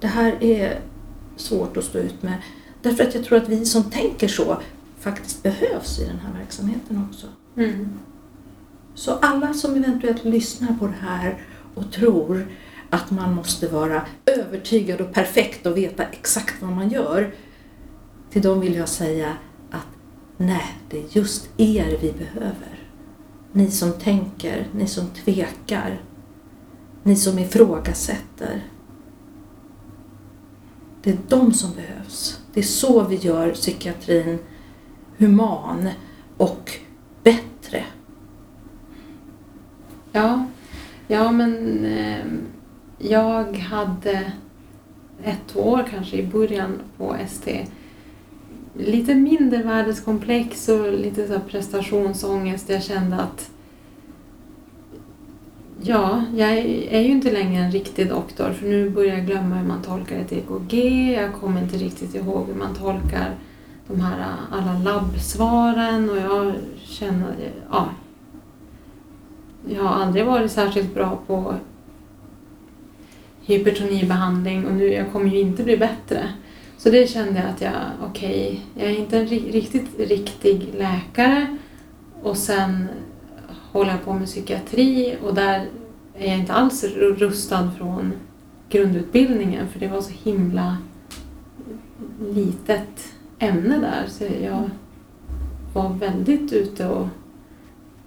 Det 0.00 0.06
här 0.06 0.44
är 0.44 0.80
svårt 1.36 1.76
att 1.76 1.84
stå 1.84 1.98
ut 1.98 2.22
med. 2.22 2.42
Därför 2.82 3.04
att 3.04 3.14
jag 3.14 3.24
tror 3.24 3.38
att 3.38 3.48
vi 3.48 3.64
som 3.64 3.84
tänker 3.90 4.28
så 4.28 4.56
faktiskt 4.98 5.42
behövs 5.42 5.98
i 5.98 6.04
den 6.04 6.18
här 6.18 6.32
verksamheten 6.38 7.08
också. 7.10 7.26
Mm. 7.56 7.88
Så 8.94 9.12
alla 9.12 9.54
som 9.54 9.74
eventuellt 9.74 10.24
lyssnar 10.24 10.74
på 10.78 10.86
det 10.86 11.06
här 11.06 11.38
och 11.74 11.92
tror 11.92 12.46
att 12.90 13.10
man 13.10 13.34
måste 13.34 13.68
vara 13.68 14.06
övertygad 14.26 15.00
och 15.00 15.12
perfekt 15.12 15.66
och 15.66 15.76
veta 15.76 16.04
exakt 16.04 16.62
vad 16.62 16.72
man 16.72 16.88
gör. 16.88 17.34
Till 18.30 18.42
dem 18.42 18.60
vill 18.60 18.74
jag 18.74 18.88
säga 18.88 19.32
att 19.70 19.86
nej, 20.36 20.74
det 20.90 20.98
är 20.98 21.04
just 21.10 21.48
er 21.56 21.98
vi 22.00 22.12
behöver. 22.12 22.88
Ni 23.52 23.70
som 23.70 23.92
tänker, 23.92 24.66
ni 24.72 24.86
som 24.86 25.06
tvekar, 25.06 26.00
ni 27.02 27.16
som 27.16 27.38
ifrågasätter. 27.38 28.64
Det 31.02 31.10
är 31.10 31.18
de 31.28 31.54
som 31.54 31.70
behövs. 31.74 32.40
Det 32.54 32.60
är 32.60 32.64
så 32.64 33.04
vi 33.04 33.16
gör 33.16 33.50
psykiatrin 33.52 34.38
human 35.18 35.88
och 36.36 36.72
bättre. 37.22 37.84
Ja, 40.12 40.46
ja 41.06 41.32
men 41.32 41.84
eh, 41.84 42.24
jag 42.98 43.56
hade 43.58 44.32
ett 45.24 45.56
år 45.56 45.84
kanske 45.90 46.16
i 46.16 46.26
början 46.26 46.72
på 46.96 47.14
ST 47.14 47.66
lite 48.78 49.14
mindre 49.14 49.62
världskomplex 49.62 50.68
och 50.68 50.92
lite 50.92 51.28
så 51.28 51.40
prestationsångest. 51.40 52.68
Jag 52.68 52.82
kände 52.82 53.16
att 53.16 53.50
Ja, 55.80 56.24
jag 56.36 56.50
är 56.50 57.00
ju 57.00 57.10
inte 57.10 57.32
längre 57.32 57.64
en 57.64 57.70
riktig 57.70 58.08
doktor 58.08 58.52
för 58.52 58.66
nu 58.66 58.90
börjar 58.90 59.16
jag 59.16 59.26
glömma 59.26 59.56
hur 59.56 59.68
man 59.68 59.82
tolkar 59.82 60.16
ett 60.16 60.32
EKG. 60.32 60.74
Jag 61.12 61.34
kommer 61.34 61.62
inte 61.62 61.76
riktigt 61.76 62.14
ihåg 62.14 62.46
hur 62.46 62.54
man 62.54 62.74
tolkar 62.74 63.34
de 63.88 64.00
här 64.00 64.26
alla 64.50 64.78
labbsvaren 64.78 66.10
och 66.10 66.16
jag 66.16 66.52
känner, 66.76 67.34
ja. 67.70 67.88
Jag 69.68 69.82
har 69.82 70.02
aldrig 70.02 70.26
varit 70.26 70.52
särskilt 70.52 70.94
bra 70.94 71.18
på 71.26 71.54
hypertonibehandling 73.46 74.66
och 74.66 74.72
nu, 74.72 74.92
jag 74.92 75.12
kommer 75.12 75.30
ju 75.30 75.40
inte 75.40 75.62
bli 75.62 75.76
bättre. 75.76 76.28
Så 76.78 76.90
det 76.90 77.10
kände 77.10 77.40
jag 77.40 77.48
att 77.48 77.60
jag, 77.60 77.72
okej, 78.02 78.62
okay, 78.74 78.84
jag 78.84 78.94
är 78.94 78.98
inte 78.98 79.18
en 79.18 79.26
riktigt 79.26 79.98
riktig 79.98 80.74
läkare 80.78 81.56
och 82.22 82.36
sen 82.36 82.88
håller 83.72 83.90
jag 83.90 84.04
på 84.04 84.12
med 84.12 84.26
psykiatri 84.26 85.16
och 85.22 85.34
där 85.34 85.66
är 86.14 86.28
jag 86.28 86.38
inte 86.38 86.52
alls 86.52 86.84
rustad 86.94 87.70
från 87.78 88.12
grundutbildningen 88.68 89.68
för 89.68 89.80
det 89.80 89.88
var 89.88 90.00
så 90.00 90.12
himla 90.22 90.76
litet 92.34 93.12
ämne 93.38 93.78
där 93.78 94.04
så 94.08 94.24
jag 94.42 94.70
var 95.74 95.88
väldigt 95.88 96.52
ute 96.52 96.88
och 96.88 97.08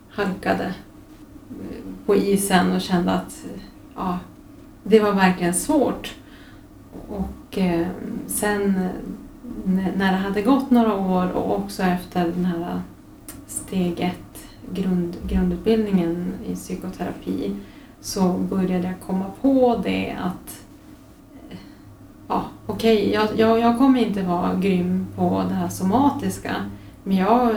halkade 0.09 0.73
på 2.05 2.15
isen 2.15 2.71
och 2.71 2.81
kände 2.81 3.11
att 3.11 3.45
ja, 3.95 4.19
det 4.83 4.99
var 4.99 5.13
verkligen 5.13 5.53
svårt. 5.53 6.15
Och 7.07 7.57
eh, 7.57 7.87
sen 8.27 8.89
när 9.95 10.11
det 10.11 10.17
hade 10.17 10.41
gått 10.41 10.71
några 10.71 10.95
år 10.95 11.31
och 11.31 11.55
också 11.59 11.83
efter 11.83 12.27
den 12.27 12.45
här 12.45 12.61
eh, 12.61 12.79
steg 13.47 13.99
ett 13.99 14.43
grund, 14.73 15.17
grundutbildningen 15.27 16.33
i 16.45 16.55
psykoterapi 16.55 17.55
så 18.01 18.33
började 18.33 18.87
jag 18.87 18.99
komma 19.05 19.25
på 19.41 19.81
det 19.83 20.17
att 20.21 20.63
ja, 22.27 22.43
okej, 22.65 22.97
okay, 22.97 23.13
jag, 23.13 23.27
jag, 23.39 23.59
jag 23.59 23.77
kommer 23.77 23.99
inte 23.99 24.23
vara 24.23 24.55
grym 24.55 25.07
på 25.15 25.43
det 25.49 25.55
här 25.55 25.69
somatiska 25.69 26.55
men 27.03 27.17
jag, 27.17 27.55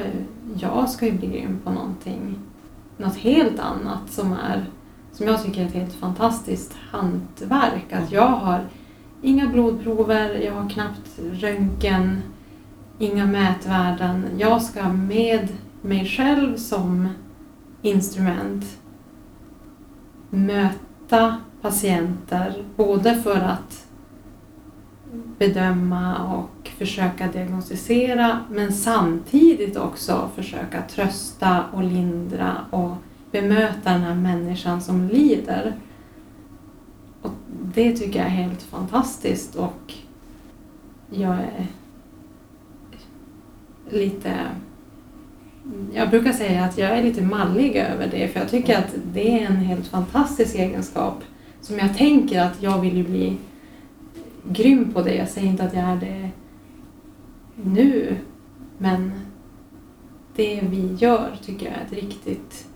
jag 0.57 0.91
ska 0.91 1.07
ju 1.07 1.12
bli 1.12 1.29
grym 1.29 1.61
på 1.64 1.70
någonting, 1.70 2.39
något 2.97 3.16
helt 3.16 3.59
annat 3.59 4.11
som 4.11 4.33
är 4.33 4.64
som 5.13 5.27
jag 5.27 5.45
tycker 5.45 5.63
är 5.63 5.67
ett 5.67 5.75
helt 5.75 5.95
fantastiskt 5.95 6.77
hantverk. 6.91 7.93
Att 7.93 8.13
jag 8.13 8.29
har 8.29 8.67
inga 9.23 9.47
blodprover, 9.47 10.35
jag 10.35 10.55
har 10.55 10.71
knappt 10.71 11.19
röntgen, 11.33 12.23
inga 12.99 13.27
mätvärden. 13.27 14.25
Jag 14.39 14.63
ska 14.63 14.89
med 14.89 15.49
mig 15.83 16.07
själv 16.07 16.57
som 16.57 17.09
instrument 17.83 18.65
möta 20.31 21.37
patienter 21.63 22.65
både 22.77 23.15
för 23.15 23.37
att 23.37 23.87
bedöma 25.39 26.35
och 26.35 26.69
försöka 26.79 27.27
diagnostisera 27.27 28.41
men 28.51 28.73
samtidigt 28.73 29.77
också 29.77 30.31
försöka 30.35 30.83
trösta 30.83 31.65
och 31.73 31.85
lindra 31.85 32.57
och 32.71 32.97
bemöta 33.33 33.93
den 33.93 34.03
här 34.03 34.14
människan 34.14 34.80
som 34.80 35.09
lider. 35.09 35.74
Och 37.22 37.33
det 37.74 37.97
tycker 37.97 38.18
jag 38.18 38.26
är 38.26 38.30
helt 38.30 38.62
fantastiskt 38.62 39.55
och 39.55 39.95
jag 41.11 41.35
är 41.35 41.66
lite 43.91 44.33
jag 45.93 46.11
brukar 46.11 46.33
säga 46.33 46.64
att 46.64 46.78
jag 46.78 46.91
är 46.91 47.03
lite 47.03 47.22
mallig 47.22 47.76
över 47.76 48.09
det 48.11 48.28
för 48.28 48.41
jag 48.41 48.49
tycker 48.49 48.78
att 48.78 48.95
det 49.12 49.43
är 49.43 49.47
en 49.47 49.57
helt 49.57 49.87
fantastisk 49.87 50.55
egenskap 50.55 51.24
som 51.61 51.78
jag 51.78 51.97
tänker 51.97 52.41
att 52.41 52.62
jag 52.62 52.80
vill 52.80 52.97
ju 52.97 53.05
bli 53.05 53.37
grym 54.45 54.93
på 54.93 55.03
det. 55.03 55.14
Jag 55.14 55.28
säger 55.28 55.49
inte 55.49 55.64
att 55.64 55.74
jag 55.74 55.85
är 55.85 55.97
det 55.97 56.30
nu 57.64 58.16
men 58.78 59.12
det 60.37 60.61
vi 60.70 60.95
gör 60.95 61.37
tycker 61.45 61.66
jag 61.66 61.74
är 61.74 61.85
ett 61.87 61.93
riktigt 61.93 62.66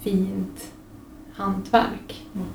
fint 0.00 0.72
hantverk. 1.32 2.26
Mm. 2.34 2.46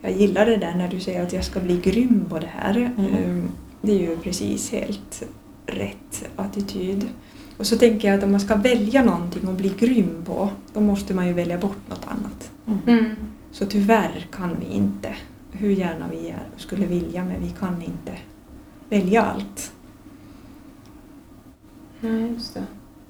Jag 0.00 0.12
gillar 0.12 0.46
det 0.46 0.56
där 0.56 0.74
när 0.74 0.88
du 0.88 1.00
säger 1.00 1.22
att 1.22 1.32
jag 1.32 1.44
ska 1.44 1.60
bli 1.60 1.80
grym 1.80 2.24
på 2.28 2.38
det 2.38 2.50
här. 2.52 2.76
Mm. 2.76 3.14
Ehm, 3.14 3.48
det 3.82 3.92
är 3.92 4.10
ju 4.10 4.16
precis 4.16 4.72
helt 4.72 5.22
rätt 5.66 6.28
attityd. 6.36 7.08
Och 7.56 7.66
så 7.66 7.76
tänker 7.76 8.08
jag 8.08 8.18
att 8.18 8.24
om 8.24 8.30
man 8.30 8.40
ska 8.40 8.56
välja 8.56 9.04
någonting 9.04 9.48
att 9.48 9.56
bli 9.56 9.68
grym 9.78 10.22
på, 10.24 10.50
då 10.72 10.80
måste 10.80 11.14
man 11.14 11.26
ju 11.26 11.32
välja 11.32 11.58
bort 11.58 11.88
något 11.88 12.06
annat. 12.06 12.50
Mm. 12.66 12.78
mm. 12.86 13.16
Så 13.52 13.66
tyvärr 13.66 14.26
kan 14.32 14.56
vi 14.60 14.66
inte, 14.66 15.14
hur 15.52 15.70
gärna 15.70 16.08
vi 16.10 16.34
skulle 16.56 16.86
vilja, 16.86 17.24
men 17.24 17.40
vi 17.40 17.50
kan 17.50 17.82
inte 17.82 18.18
välja 18.88 19.22
allt. 19.22 19.72
Nej, 22.00 22.32
just 22.32 22.54
det. 22.54 22.64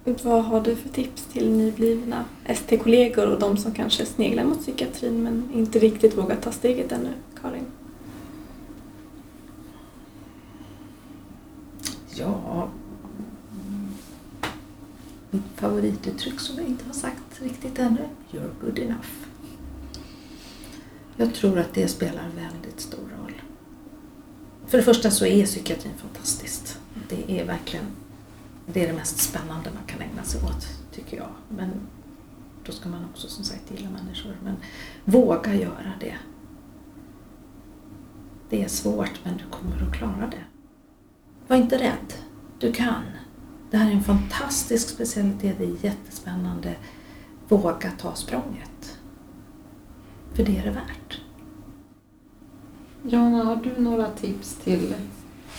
Vad 0.05 0.44
har 0.44 0.61
du 0.61 0.76
för 0.76 0.88
tips 0.88 1.26
till 1.26 1.50
nyblivna 1.50 2.24
ST-kollegor 2.44 3.26
och 3.32 3.38
de 3.38 3.57
som 3.57 3.72
kanske 3.74 4.07
sneglar 4.07 4.44
mot 4.44 4.61
psykiatrin 4.61 5.22
men 5.22 5.50
inte 5.55 5.78
riktigt 5.78 6.18
vågar 6.18 6.36
ta 6.36 6.52
steget 6.52 6.92
ännu, 6.92 7.12
Karin? 7.42 7.64
Ja, 12.16 12.68
mitt 15.30 15.42
favorituttryck 15.57 16.40
som 16.40 16.57
jag 16.57 16.66
inte 16.66 16.84
har 16.86 16.94
sagt 16.94 17.42
riktigt 17.42 17.78
ännu, 17.78 18.09
you're 18.32 18.50
good 18.61 18.78
enough. 18.78 19.11
Jag 21.16 21.34
tror 21.34 21.59
att 21.59 21.74
det 21.74 21.88
spelar 21.88 22.28
väldigt 22.36 22.80
stor 22.80 23.09
roll. 23.18 23.42
För 24.66 24.78
det 24.78 24.84
första 24.84 25.11
så 25.11 25.26
är 25.26 25.46
psykiatrin 25.46 25.94
fantastiskt. 25.96 26.78
Det 27.09 27.40
är 27.40 27.44
verkligen 27.44 27.84
det 28.66 28.84
är 28.84 28.86
det 28.86 28.92
mest 28.92 29.18
spännande 29.18 29.70
man 29.74 29.84
kan 29.86 30.00
ägna 30.00 30.22
sig 30.22 30.40
åt, 30.42 30.68
tycker 30.92 31.16
jag. 31.16 31.30
Men 31.48 31.70
då 32.66 32.72
ska 32.72 32.88
man 32.88 33.04
också 33.04 33.28
som 33.28 33.44
sagt 33.44 33.70
gilla 33.70 33.90
människor. 33.90 34.36
Men 34.44 34.56
våga 35.04 35.54
göra 35.54 35.92
det. 36.00 36.16
Det 38.48 38.64
är 38.64 38.68
svårt, 38.68 39.20
men 39.24 39.36
du 39.36 39.44
kommer 39.50 39.88
att 39.88 39.94
klara 39.94 40.30
det. 40.30 40.44
Var 41.48 41.56
inte 41.56 41.78
rädd. 41.78 42.14
Du 42.58 42.72
kan. 42.72 43.02
Det 43.70 43.76
här 43.76 43.90
är 43.90 43.94
en 43.94 44.02
fantastisk 44.02 44.88
specialitet, 44.88 45.58
det 45.58 45.64
är 45.64 45.84
jättespännande. 45.84 46.74
Våga 47.48 47.90
ta 47.98 48.14
språnget. 48.14 48.98
För 50.32 50.44
det 50.44 50.58
är 50.58 50.64
det 50.64 50.70
värt. 50.70 51.20
Jana, 53.02 53.44
har 53.44 53.56
du 53.56 53.80
några 53.80 54.10
tips 54.10 54.54
till 54.54 54.94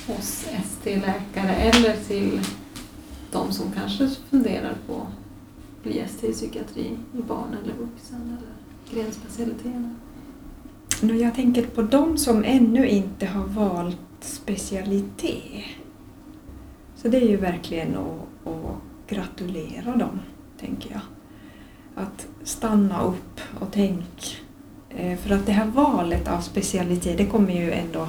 oss 0.08 0.48
ST-läkare 0.64 1.56
eller 1.56 1.96
till 2.08 2.42
de 3.32 3.52
som 3.52 3.72
kanske 3.72 4.10
funderar 4.30 4.74
på 4.88 4.96
att 4.96 5.84
bli 5.84 5.98
gäst 5.98 6.24
i 6.24 6.34
psykiatri 6.34 6.98
i 7.18 7.22
barn 7.22 7.58
eller 7.64 7.74
vuxen 7.74 8.38
eller 8.38 9.02
grenspecialiteterna? 9.02 9.96
Jag 11.02 11.36
tänker 11.36 11.64
på 11.66 11.82
de 11.82 12.18
som 12.18 12.44
ännu 12.44 12.88
inte 12.88 13.26
har 13.26 13.44
valt 13.44 13.98
specialitet. 14.22 15.64
Så 16.96 17.08
det 17.08 17.18
är 17.18 17.30
ju 17.30 17.38
verkligen 17.38 17.98
att, 17.98 18.52
att 18.52 18.76
gratulera 19.08 19.96
dem, 19.96 20.20
tänker 20.60 20.92
jag. 20.92 21.02
Att 22.04 22.28
stanna 22.44 23.04
upp 23.04 23.42
och 23.60 23.68
tänk. 23.72 24.42
Eh, 24.90 25.18
för 25.18 25.36
att 25.36 25.46
det 25.46 25.52
här 25.52 25.66
valet 25.66 26.28
av 26.28 26.42
specialitet, 26.42 27.18
det 27.18 27.26
kommer 27.26 27.54
ju 27.54 27.72
ändå 27.72 28.08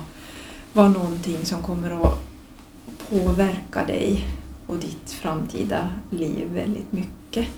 vara 0.72 0.88
någonting 0.88 1.44
som 1.44 1.62
kommer 1.62 1.90
att 1.90 2.18
påverka 3.10 3.84
dig 3.84 4.24
och 4.66 4.76
ditt 4.76 5.10
framtida 5.10 5.90
liv 6.10 6.48
väldigt 6.52 6.92
mycket. 6.92 7.48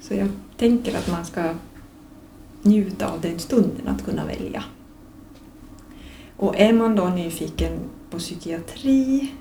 Så 0.00 0.14
jag 0.14 0.28
tänker 0.56 0.98
att 0.98 1.10
man 1.10 1.24
ska 1.24 1.54
njuta 2.62 3.12
av 3.12 3.20
den 3.20 3.38
stunden 3.38 3.88
att 3.88 4.04
kunna 4.04 4.24
välja. 4.24 4.64
Och 6.36 6.60
är 6.60 6.72
man 6.72 6.96
då 6.96 7.08
nyfiken 7.08 7.78
på 8.10 8.18
psykiatri 8.18 9.32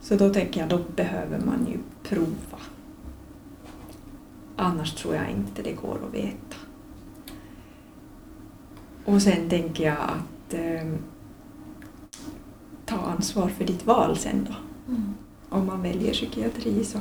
så 0.00 0.16
då 0.16 0.34
tänker 0.34 0.60
jag 0.60 0.68
då 0.68 0.80
behöver 0.96 1.40
man 1.40 1.66
ju 1.70 1.78
prova. 2.08 2.58
Annars 4.56 4.94
tror 4.94 5.14
jag 5.14 5.30
inte 5.30 5.62
det 5.62 5.72
går 5.72 5.98
att 6.08 6.14
veta. 6.14 6.56
Och 9.04 9.22
sen 9.22 9.48
tänker 9.48 9.84
jag 9.84 9.96
att 9.98 10.54
eh, 10.54 10.92
ta 12.86 12.96
ansvar 12.96 13.48
för 13.48 13.64
ditt 13.64 13.86
val 13.86 14.16
sen 14.16 14.46
då. 14.48 14.54
Mm. 14.92 15.14
Om 15.50 15.66
man 15.66 15.82
väljer 15.82 16.12
psykiatri 16.12 16.84
så, 16.84 16.98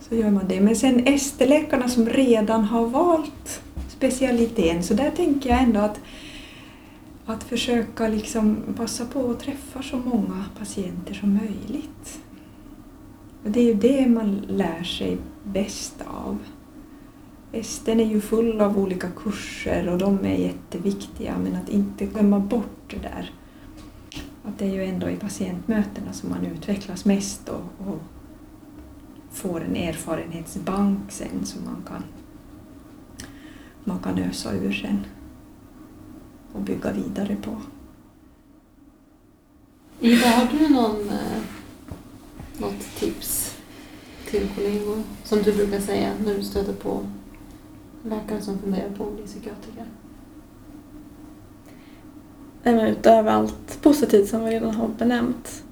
så 0.00 0.14
gör 0.14 0.30
man 0.30 0.48
det. 0.48 0.60
Men 0.60 0.76
sen 0.76 1.06
ST-läkarna 1.06 1.88
som 1.88 2.08
redan 2.08 2.64
har 2.64 2.86
valt 2.86 3.62
specialiteten 3.88 4.82
så 4.82 4.94
där 4.94 5.10
tänker 5.10 5.50
jag 5.50 5.62
ändå 5.62 5.80
att 5.80 6.00
att 7.26 7.44
försöka 7.44 8.08
liksom 8.08 8.56
passa 8.76 9.04
på 9.04 9.30
att 9.30 9.40
träffa 9.40 9.82
så 9.82 9.96
många 9.96 10.44
patienter 10.58 11.14
som 11.14 11.34
möjligt. 11.34 12.20
Och 13.44 13.50
det 13.50 13.60
är 13.60 13.64
ju 13.64 13.74
det 13.74 14.06
man 14.06 14.36
lär 14.48 14.82
sig 14.82 15.18
bäst 15.44 15.94
av. 16.06 16.38
Esten 17.52 18.00
är 18.00 18.04
ju 18.04 18.20
full 18.20 18.60
av 18.60 18.78
olika 18.78 19.10
kurser 19.10 19.88
och 19.88 19.98
de 19.98 20.24
är 20.24 20.36
jätteviktiga 20.36 21.34
men 21.38 21.56
att 21.56 21.68
inte 21.68 22.06
glömma 22.06 22.38
bort 22.38 22.90
det 22.90 22.96
där. 22.96 23.30
Att 24.44 24.58
det 24.58 24.64
är 24.64 24.72
ju 24.72 24.84
ändå 24.84 25.10
i 25.10 25.16
patientmötena 25.16 26.12
som 26.12 26.30
man 26.30 26.46
utvecklas 26.46 27.04
mest 27.04 27.48
och, 27.48 27.86
och 27.86 27.98
får 29.30 29.60
en 29.60 29.76
erfarenhetsbank 29.76 31.12
sen 31.12 31.44
som 31.44 31.64
man 31.64 31.84
kan, 31.88 32.02
man 33.84 33.98
kan 33.98 34.18
ösa 34.18 34.54
ur 34.54 34.72
sen 34.72 35.06
och 36.52 36.60
bygga 36.60 36.92
vidare 36.92 37.36
på. 37.36 37.56
Ida, 40.00 40.28
har 40.28 40.48
du 40.58 40.68
någon, 40.68 41.08
eh, 41.08 41.42
något 42.58 42.80
tips 42.98 43.56
till 44.30 44.48
kollegor 44.54 45.02
som 45.24 45.42
du 45.42 45.52
brukar 45.52 45.80
säga 45.80 46.12
när 46.24 46.34
du 46.34 46.42
stöter 46.42 46.72
på 46.72 47.06
läkare 48.04 48.42
som 48.42 48.58
funderar 48.58 48.90
på 48.90 49.06
att 49.06 49.14
bli 49.14 49.26
psykiatriker? 49.26 49.86
Utöver 52.64 53.30
allt 53.32 53.82
positivt 53.82 54.28
som 54.28 54.44
vi 54.44 54.50
redan 54.50 54.74
har 54.74 54.88
benämnt 54.88 55.62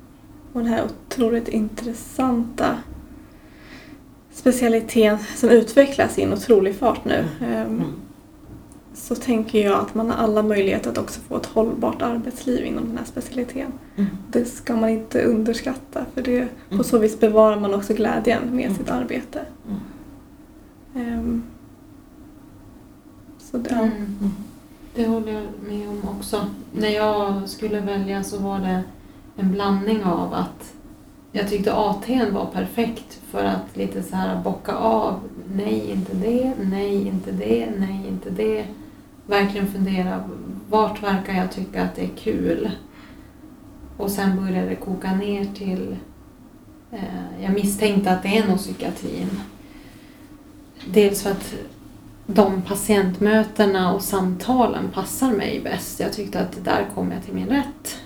och 0.53 0.61
den 0.61 0.69
här 0.69 0.85
otroligt 0.85 1.49
intressanta 1.49 2.77
specialiteten 4.33 5.19
som 5.37 5.49
utvecklas 5.49 6.19
i 6.19 6.23
en 6.23 6.33
otrolig 6.33 6.75
fart 6.75 7.05
nu 7.05 7.25
ehm, 7.41 7.83
så 8.95 9.15
tänker 9.15 9.65
jag 9.65 9.79
att 9.81 9.95
man 9.95 10.11
har 10.11 10.17
alla 10.17 10.43
möjligheter 10.43 10.91
att 10.91 10.99
också 10.99 11.21
få 11.21 11.37
ett 11.37 11.47
hållbart 11.47 12.03
arbetsliv 12.03 12.65
inom 12.65 12.89
den 12.89 12.99
här 12.99 13.05
specialiteten. 13.05 13.73
Mm. 13.97 14.11
Det 14.31 14.45
ska 14.45 14.77
man 14.77 14.89
inte 14.91 15.23
underskatta 15.23 16.05
för 16.15 16.23
det, 16.23 16.49
på 16.69 16.75
Mm. 16.75 16.85
så 16.85 16.99
vis 16.99 17.21
bevarar 17.21 17.61
man 17.61 17.75
också 17.75 17.95
glädjen 17.95 18.43
med 18.51 18.65
Mm. 18.65 18.77
sitt 18.79 18.91
arbete. 18.91 19.41
Mm. 20.95 21.09
Ehm, 21.09 21.43
så 23.39 23.59
det. 23.59 23.71
Mm. 23.75 24.31
Det 25.01 25.07
håller 25.07 25.33
jag 25.33 25.43
med 25.69 25.89
om 25.89 26.09
också. 26.19 26.47
När 26.73 26.89
jag 26.89 27.49
skulle 27.49 27.81
välja 27.81 28.23
så 28.23 28.39
var 28.39 28.59
det 28.59 28.83
en 29.37 29.53
blandning 29.53 30.05
av 30.05 30.35
att 30.35 30.75
jag 31.33 31.49
tyckte 31.49 31.73
AT'n 31.73 32.31
var 32.31 32.47
perfekt 32.47 33.21
för 33.31 33.45
att 33.45 33.77
lite 33.77 34.03
så 34.03 34.17
här 34.17 34.43
bocka 34.43 34.73
av. 34.73 35.21
Nej, 35.55 35.91
inte 35.91 36.17
det. 36.17 36.53
Nej, 36.61 37.07
inte 37.07 37.33
det. 37.33 37.69
Nej, 37.79 38.05
inte 38.09 38.31
det. 38.31 38.65
Verkligen 39.27 39.67
fundera. 39.67 40.25
Vart 40.69 41.03
verkar 41.03 41.33
jag 41.33 41.53
tycka 41.53 41.83
att 41.83 41.97
det 41.97 42.05
är 42.05 42.17
kul? 42.17 42.71
Och 43.97 44.11
sen 44.11 44.37
började 44.37 44.69
det 44.69 44.77
koka 44.77 45.15
ner 45.15 45.45
till... 45.45 45.97
Eh, 46.93 47.43
jag 47.43 47.53
misstänkte 47.53 48.13
att 48.13 48.23
det 48.23 48.39
är 48.39 48.49
nog 48.49 48.59
psykiatrin. 48.59 49.41
Dels 50.87 51.23
för 51.23 51.31
att 51.31 51.55
de 52.35 52.63
patientmötena 52.63 53.95
och 53.95 54.03
samtalen 54.03 54.89
passar 54.89 55.31
mig 55.33 55.61
bäst. 55.65 56.01
Jag 56.01 56.13
tyckte 56.13 56.41
att 56.41 56.65
där 56.65 56.87
kom 56.95 57.13
jag 57.13 57.23
till 57.23 57.35
min 57.35 57.47
rätt. 57.47 57.99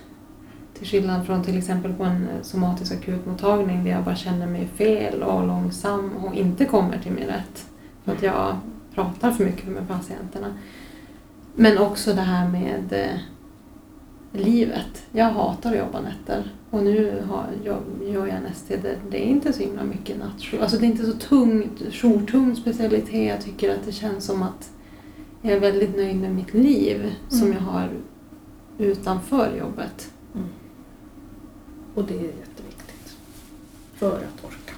Till 0.79 0.87
skillnad 0.87 1.27
från 1.27 1.45
till 1.45 1.59
exempel 1.59 1.93
på 1.93 2.05
en 2.05 2.29
eh, 2.29 2.43
somatisk 2.43 2.93
akutmottagning 2.93 3.85
där 3.85 3.91
jag 3.91 4.05
bara 4.05 4.17
känner 4.17 4.47
mig 4.47 4.69
fel 4.77 5.23
och 5.23 5.47
långsam 5.47 6.17
och 6.17 6.35
inte 6.35 6.65
kommer 6.65 6.99
till 6.99 7.13
min 7.13 7.27
rätt. 7.27 7.67
För 8.05 8.13
att 8.13 8.23
jag 8.23 8.57
pratar 8.95 9.31
för 9.31 9.45
mycket 9.45 9.69
med 9.69 9.89
patienterna. 9.89 10.55
Men 11.55 11.79
också 11.79 12.13
det 12.13 12.21
här 12.21 12.49
med 12.49 12.93
eh, 12.93 13.21
livet. 14.33 15.07
Jag 15.13 15.31
hatar 15.31 15.73
att 15.73 15.79
jobba 15.79 16.01
nätter. 16.01 16.53
Och 16.75 16.83
nu 16.83 17.23
har, 17.29 17.47
jag, 17.65 17.79
gör 18.13 18.27
jag 18.27 18.37
en 18.37 18.47
ST 18.47 18.77
där 18.77 18.99
det 19.11 19.17
är 19.27 19.27
inte 19.27 19.53
så 19.53 19.63
himla 19.63 19.85
mycket 19.85 20.19
nattjour. 20.19 20.61
Alltså 20.63 20.77
det 20.79 20.87
är 20.87 20.91
inte 20.91 21.07
så 21.07 21.13
tungt, 21.13 21.83
jourtung 21.93 22.57
specialitet. 22.57 23.29
Jag 23.29 23.43
tycker 23.45 23.75
att 23.75 23.87
det 23.87 23.93
känns 23.93 24.25
som 24.25 24.43
att 24.43 24.71
jag 25.43 25.53
är 25.53 25.61
väldigt 25.61 25.97
nöjd 25.97 26.17
med 26.17 26.35
mitt 26.35 26.55
liv 26.55 27.15
som 27.29 27.43
Mm. 27.43 27.53
jag 27.55 27.61
har 27.73 27.89
utanför 28.79 29.57
jobbet. 29.59 30.11
Och 31.95 32.05
det 32.05 32.15
är 32.15 32.23
jätteviktigt. 32.23 33.17
För 33.95 34.17
att 34.17 34.45
orka. 34.45 34.75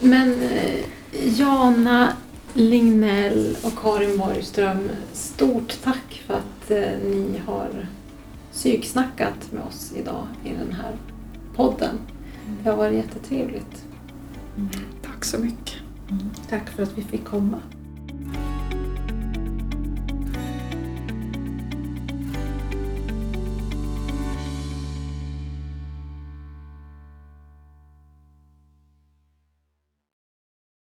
Men 0.00 0.32
eh, 0.42 0.84
Jana 1.40 2.12
Lignell 2.54 3.56
och 3.62 3.78
Karin 3.82 4.18
Borgström, 4.18 4.88
stort 5.12 5.78
tack 5.84 6.22
för 6.26 6.34
att 6.34 6.70
eh, 6.70 6.98
ni 7.04 7.40
har 7.46 7.86
psyksnackat 8.52 9.52
med 9.52 9.62
oss 9.62 9.92
idag 9.96 10.26
i 10.44 10.48
den 10.48 10.72
här 10.72 10.96
podden. 11.56 11.98
Det 12.62 12.70
har 12.70 12.76
varit 12.76 12.94
jättetrevligt. 12.94 13.84
Tack 15.02 15.24
så 15.24 15.38
mycket. 15.38 15.74
Tack 16.48 16.70
för 16.70 16.82
att 16.82 16.98
vi 16.98 17.02
fick 17.02 17.24
komma. 17.24 17.60